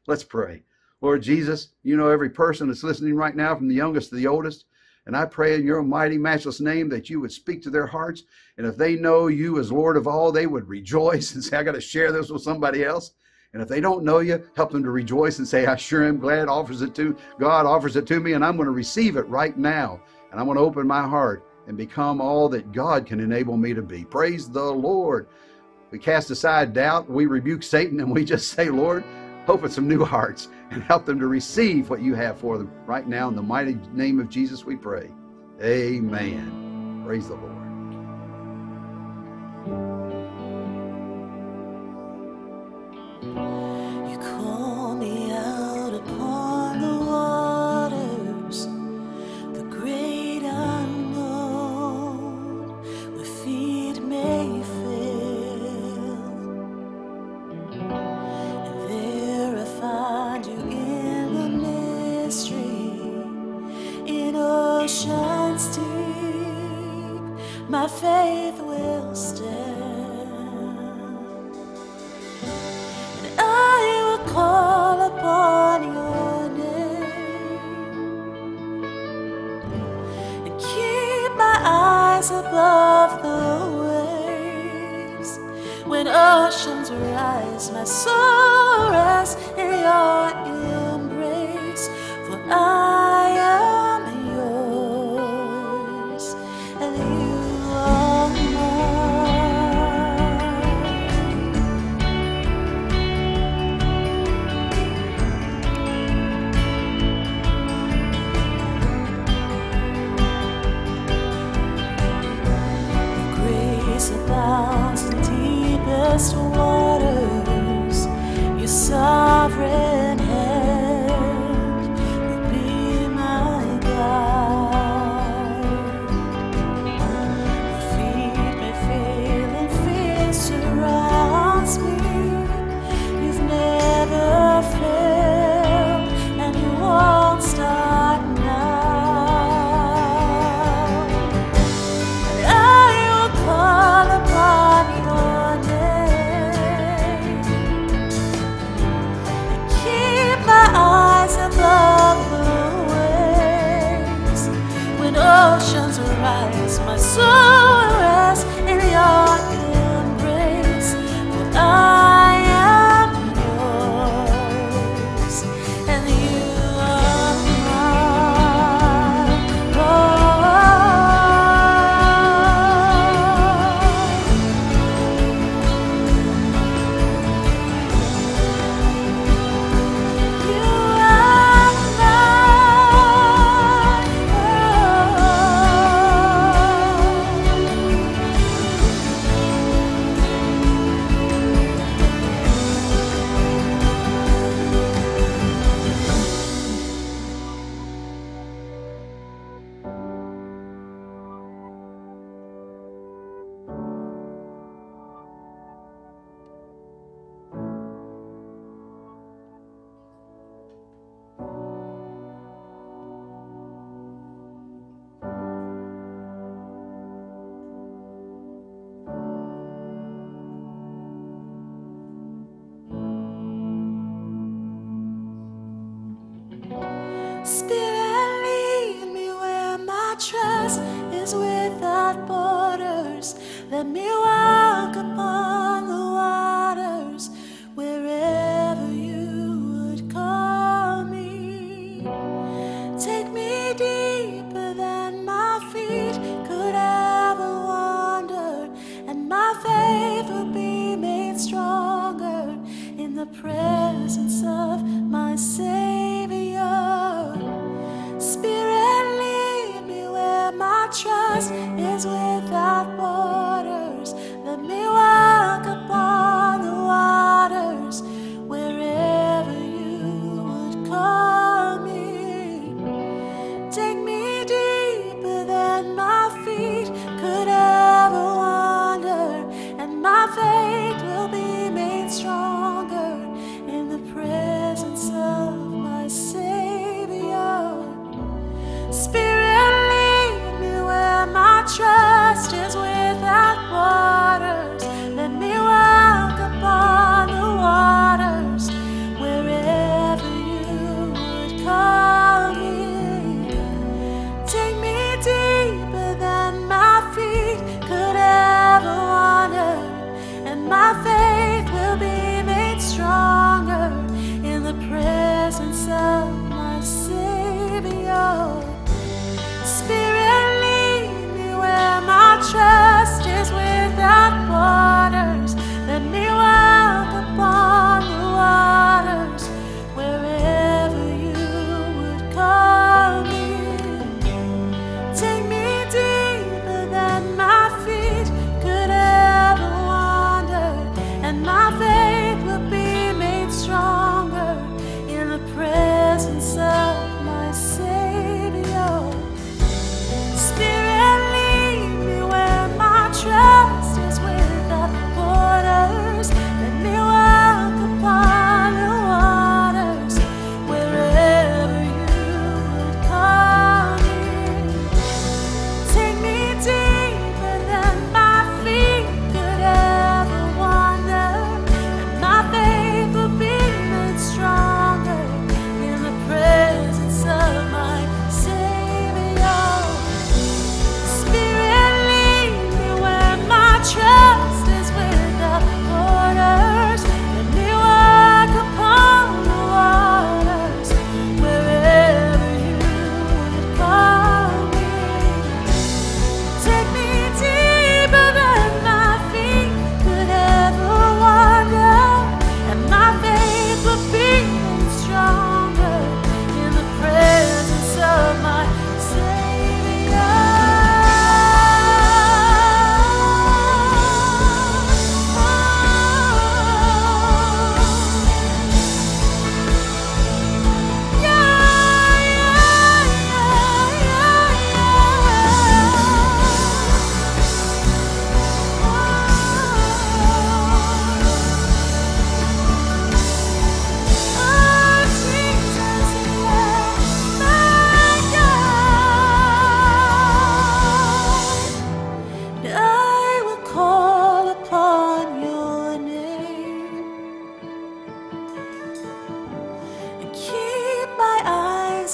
Let's 0.07 0.23
pray. 0.23 0.63
Lord 1.01 1.21
Jesus, 1.21 1.73
you 1.83 1.97
know 1.97 2.07
every 2.07 2.29
person 2.29 2.67
that's 2.67 2.83
listening 2.83 3.13
right 3.13 3.35
now, 3.35 3.55
from 3.55 3.67
the 3.67 3.75
youngest 3.75 4.09
to 4.09 4.15
the 4.15 4.25
oldest. 4.25 4.65
And 5.05 5.15
I 5.15 5.25
pray 5.25 5.55
in 5.55 5.65
your 5.65 5.83
mighty, 5.83 6.17
matchless 6.17 6.61
name 6.61 6.87
that 6.89 7.09
you 7.09 7.19
would 7.19 7.31
speak 7.31 7.61
to 7.63 7.69
their 7.69 7.87
hearts. 7.87 8.23
And 8.57 8.65
if 8.65 8.77
they 8.77 8.95
know 8.95 9.27
you 9.27 9.59
as 9.59 9.71
Lord 9.71 9.97
of 9.97 10.07
all, 10.07 10.31
they 10.31 10.47
would 10.47 10.67
rejoice 10.67 11.35
and 11.35 11.43
say, 11.43 11.57
I 11.57 11.63
got 11.63 11.73
to 11.73 11.81
share 11.81 12.11
this 12.11 12.29
with 12.29 12.41
somebody 12.41 12.83
else. 12.83 13.11
And 13.53 13.61
if 13.61 13.69
they 13.69 13.81
don't 13.81 14.03
know 14.03 14.19
you, 14.19 14.43
help 14.55 14.71
them 14.71 14.83
to 14.83 14.91
rejoice 14.91 15.39
and 15.39 15.47
say, 15.47 15.65
I 15.65 15.75
sure 15.75 16.05
am 16.05 16.19
glad 16.19 16.47
offers 16.47 16.81
it 16.81 16.93
to 16.95 17.15
God 17.39 17.65
offers 17.65 17.95
it 17.95 18.05
to 18.07 18.19
me, 18.19 18.33
and 18.33 18.43
I'm 18.43 18.55
going 18.55 18.67
to 18.67 18.71
receive 18.71 19.15
it 19.17 19.27
right 19.27 19.57
now. 19.57 20.01
And 20.31 20.39
I'm 20.39 20.45
going 20.45 20.57
to 20.57 20.63
open 20.63 20.85
my 20.85 21.07
heart 21.07 21.43
and 21.67 21.77
become 21.77 22.21
all 22.21 22.49
that 22.49 22.71
God 22.71 23.05
can 23.05 23.19
enable 23.19 23.57
me 23.57 23.73
to 23.73 23.81
be. 23.81 24.03
Praise 24.05 24.49
the 24.49 24.63
Lord. 24.63 25.27
We 25.91 25.99
cast 25.99 26.29
aside 26.31 26.73
doubt, 26.73 27.09
we 27.09 27.25
rebuke 27.25 27.63
Satan, 27.63 27.99
and 27.99 28.11
we 28.11 28.25
just 28.25 28.51
say, 28.53 28.69
Lord, 28.69 29.03
open 29.47 29.71
some 29.71 29.87
new 29.87 30.03
hearts 30.03 30.49
and 30.71 30.83
help 30.83 31.05
them 31.05 31.19
to 31.19 31.27
receive 31.27 31.89
what 31.89 32.01
you 32.01 32.13
have 32.15 32.37
for 32.37 32.57
them 32.57 32.71
right 32.85 33.07
now. 33.07 33.29
In 33.29 33.35
the 33.35 33.41
mighty 33.41 33.77
name 33.93 34.19
of 34.19 34.29
Jesus, 34.29 34.65
we 34.65 34.75
pray. 34.75 35.09
Amen. 35.61 37.03
Praise 37.05 37.29
the 37.29 37.35
Lord. 37.35 37.56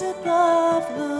above 0.01 0.97
the 0.97 1.12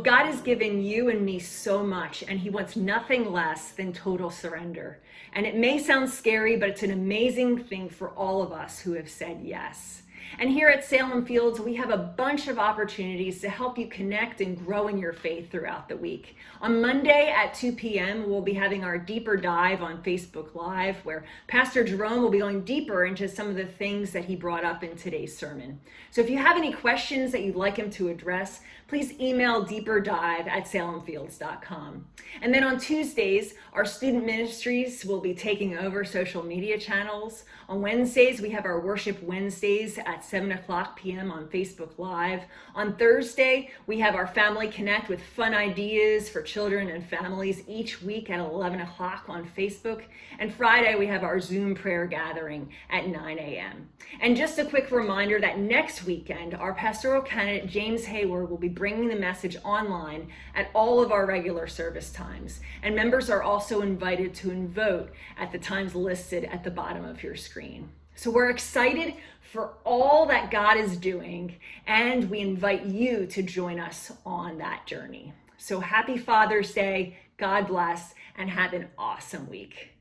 God 0.00 0.26
has 0.26 0.40
given 0.40 0.82
you 0.82 1.10
and 1.10 1.24
me 1.24 1.38
so 1.38 1.82
much, 1.82 2.24
and 2.26 2.38
He 2.38 2.50
wants 2.50 2.76
nothing 2.76 3.32
less 3.32 3.70
than 3.70 3.92
total 3.92 4.30
surrender. 4.30 4.98
And 5.32 5.46
it 5.46 5.56
may 5.56 5.78
sound 5.78 6.10
scary, 6.10 6.56
but 6.56 6.68
it's 6.68 6.82
an 6.82 6.90
amazing 6.90 7.64
thing 7.64 7.88
for 7.88 8.10
all 8.10 8.42
of 8.42 8.52
us 8.52 8.80
who 8.80 8.94
have 8.94 9.08
said 9.08 9.40
yes. 9.42 10.02
And 10.38 10.48
here 10.48 10.68
at 10.68 10.84
Salem 10.84 11.24
Fields, 11.26 11.60
we 11.60 11.74
have 11.74 11.90
a 11.90 11.96
bunch 11.96 12.48
of 12.48 12.58
opportunities 12.58 13.40
to 13.40 13.48
help 13.48 13.76
you 13.76 13.88
connect 13.88 14.40
and 14.40 14.64
grow 14.64 14.88
in 14.88 14.96
your 14.96 15.12
faith 15.12 15.50
throughout 15.50 15.88
the 15.88 15.96
week. 15.96 16.36
On 16.60 16.80
Monday 16.80 17.32
at 17.34 17.54
2 17.54 17.72
p.m., 17.72 18.28
we'll 18.28 18.40
be 18.40 18.54
having 18.54 18.84
our 18.84 18.96
deeper 18.96 19.36
dive 19.36 19.82
on 19.82 20.02
Facebook 20.02 20.54
Live, 20.54 20.96
where 21.04 21.24
Pastor 21.48 21.82
Jerome 21.82 22.22
will 22.22 22.30
be 22.30 22.38
going 22.38 22.62
deeper 22.62 23.04
into 23.04 23.28
some 23.28 23.48
of 23.48 23.56
the 23.56 23.66
things 23.66 24.12
that 24.12 24.24
he 24.24 24.36
brought 24.36 24.64
up 24.64 24.84
in 24.84 24.96
today's 24.96 25.36
sermon. 25.36 25.80
So 26.10 26.20
if 26.20 26.30
you 26.30 26.38
have 26.38 26.56
any 26.56 26.72
questions 26.72 27.32
that 27.32 27.42
you'd 27.42 27.56
like 27.56 27.76
him 27.76 27.90
to 27.90 28.08
address, 28.08 28.60
please 28.88 29.12
email 29.20 29.64
deeperdive 29.64 30.48
at 30.48 30.64
salemfields.com. 30.64 32.06
And 32.42 32.52
then 32.52 32.64
on 32.64 32.78
Tuesdays, 32.78 33.54
our 33.72 33.84
student 33.84 34.26
ministries 34.26 35.04
will 35.04 35.20
be 35.20 35.34
taking 35.34 35.78
over 35.78 36.04
social 36.04 36.42
media 36.42 36.78
channels. 36.78 37.44
On 37.68 37.80
Wednesdays, 37.82 38.40
we 38.40 38.50
have 38.50 38.64
our 38.64 38.80
Worship 38.80 39.22
Wednesdays 39.22 39.98
at 39.98 40.19
7 40.24 40.52
o'clock 40.52 40.96
p.m. 40.96 41.30
on 41.30 41.46
Facebook 41.48 41.98
Live. 41.98 42.42
On 42.74 42.96
Thursday, 42.96 43.70
we 43.86 43.98
have 44.00 44.14
our 44.14 44.26
Family 44.26 44.68
Connect 44.68 45.08
with 45.08 45.22
fun 45.22 45.54
ideas 45.54 46.28
for 46.28 46.42
children 46.42 46.88
and 46.90 47.04
families 47.04 47.62
each 47.66 48.02
week 48.02 48.30
at 48.30 48.38
11 48.38 48.80
o'clock 48.80 49.24
on 49.28 49.48
Facebook. 49.56 50.02
And 50.38 50.52
Friday, 50.52 50.94
we 50.94 51.06
have 51.06 51.24
our 51.24 51.40
Zoom 51.40 51.74
prayer 51.74 52.06
gathering 52.06 52.70
at 52.90 53.08
9 53.08 53.38
a.m. 53.38 53.88
And 54.20 54.36
just 54.36 54.58
a 54.58 54.64
quick 54.64 54.90
reminder 54.90 55.40
that 55.40 55.58
next 55.58 56.04
weekend, 56.04 56.54
our 56.54 56.74
pastoral 56.74 57.22
candidate 57.22 57.68
James 57.68 58.04
Hayward 58.04 58.50
will 58.50 58.58
be 58.58 58.68
bringing 58.68 59.08
the 59.08 59.16
message 59.16 59.56
online 59.64 60.28
at 60.54 60.70
all 60.74 61.02
of 61.02 61.12
our 61.12 61.26
regular 61.26 61.66
service 61.66 62.10
times. 62.12 62.60
And 62.82 62.94
members 62.94 63.30
are 63.30 63.42
also 63.42 63.82
invited 63.82 64.34
to 64.34 64.50
vote 64.68 65.10
at 65.38 65.52
the 65.52 65.58
times 65.58 65.94
listed 65.94 66.44
at 66.44 66.64
the 66.64 66.70
bottom 66.70 67.04
of 67.04 67.22
your 67.22 67.36
screen. 67.36 67.90
So 68.20 68.30
we're 68.30 68.50
excited 68.50 69.14
for 69.50 69.72
all 69.82 70.26
that 70.26 70.50
God 70.50 70.76
is 70.76 70.98
doing, 70.98 71.56
and 71.86 72.28
we 72.28 72.40
invite 72.40 72.84
you 72.84 73.24
to 73.24 73.42
join 73.42 73.80
us 73.80 74.12
on 74.26 74.58
that 74.58 74.86
journey. 74.86 75.32
So 75.56 75.80
happy 75.80 76.18
Father's 76.18 76.74
Day, 76.74 77.16
God 77.38 77.66
bless, 77.66 78.12
and 78.36 78.50
have 78.50 78.74
an 78.74 78.88
awesome 78.98 79.48
week. 79.48 79.92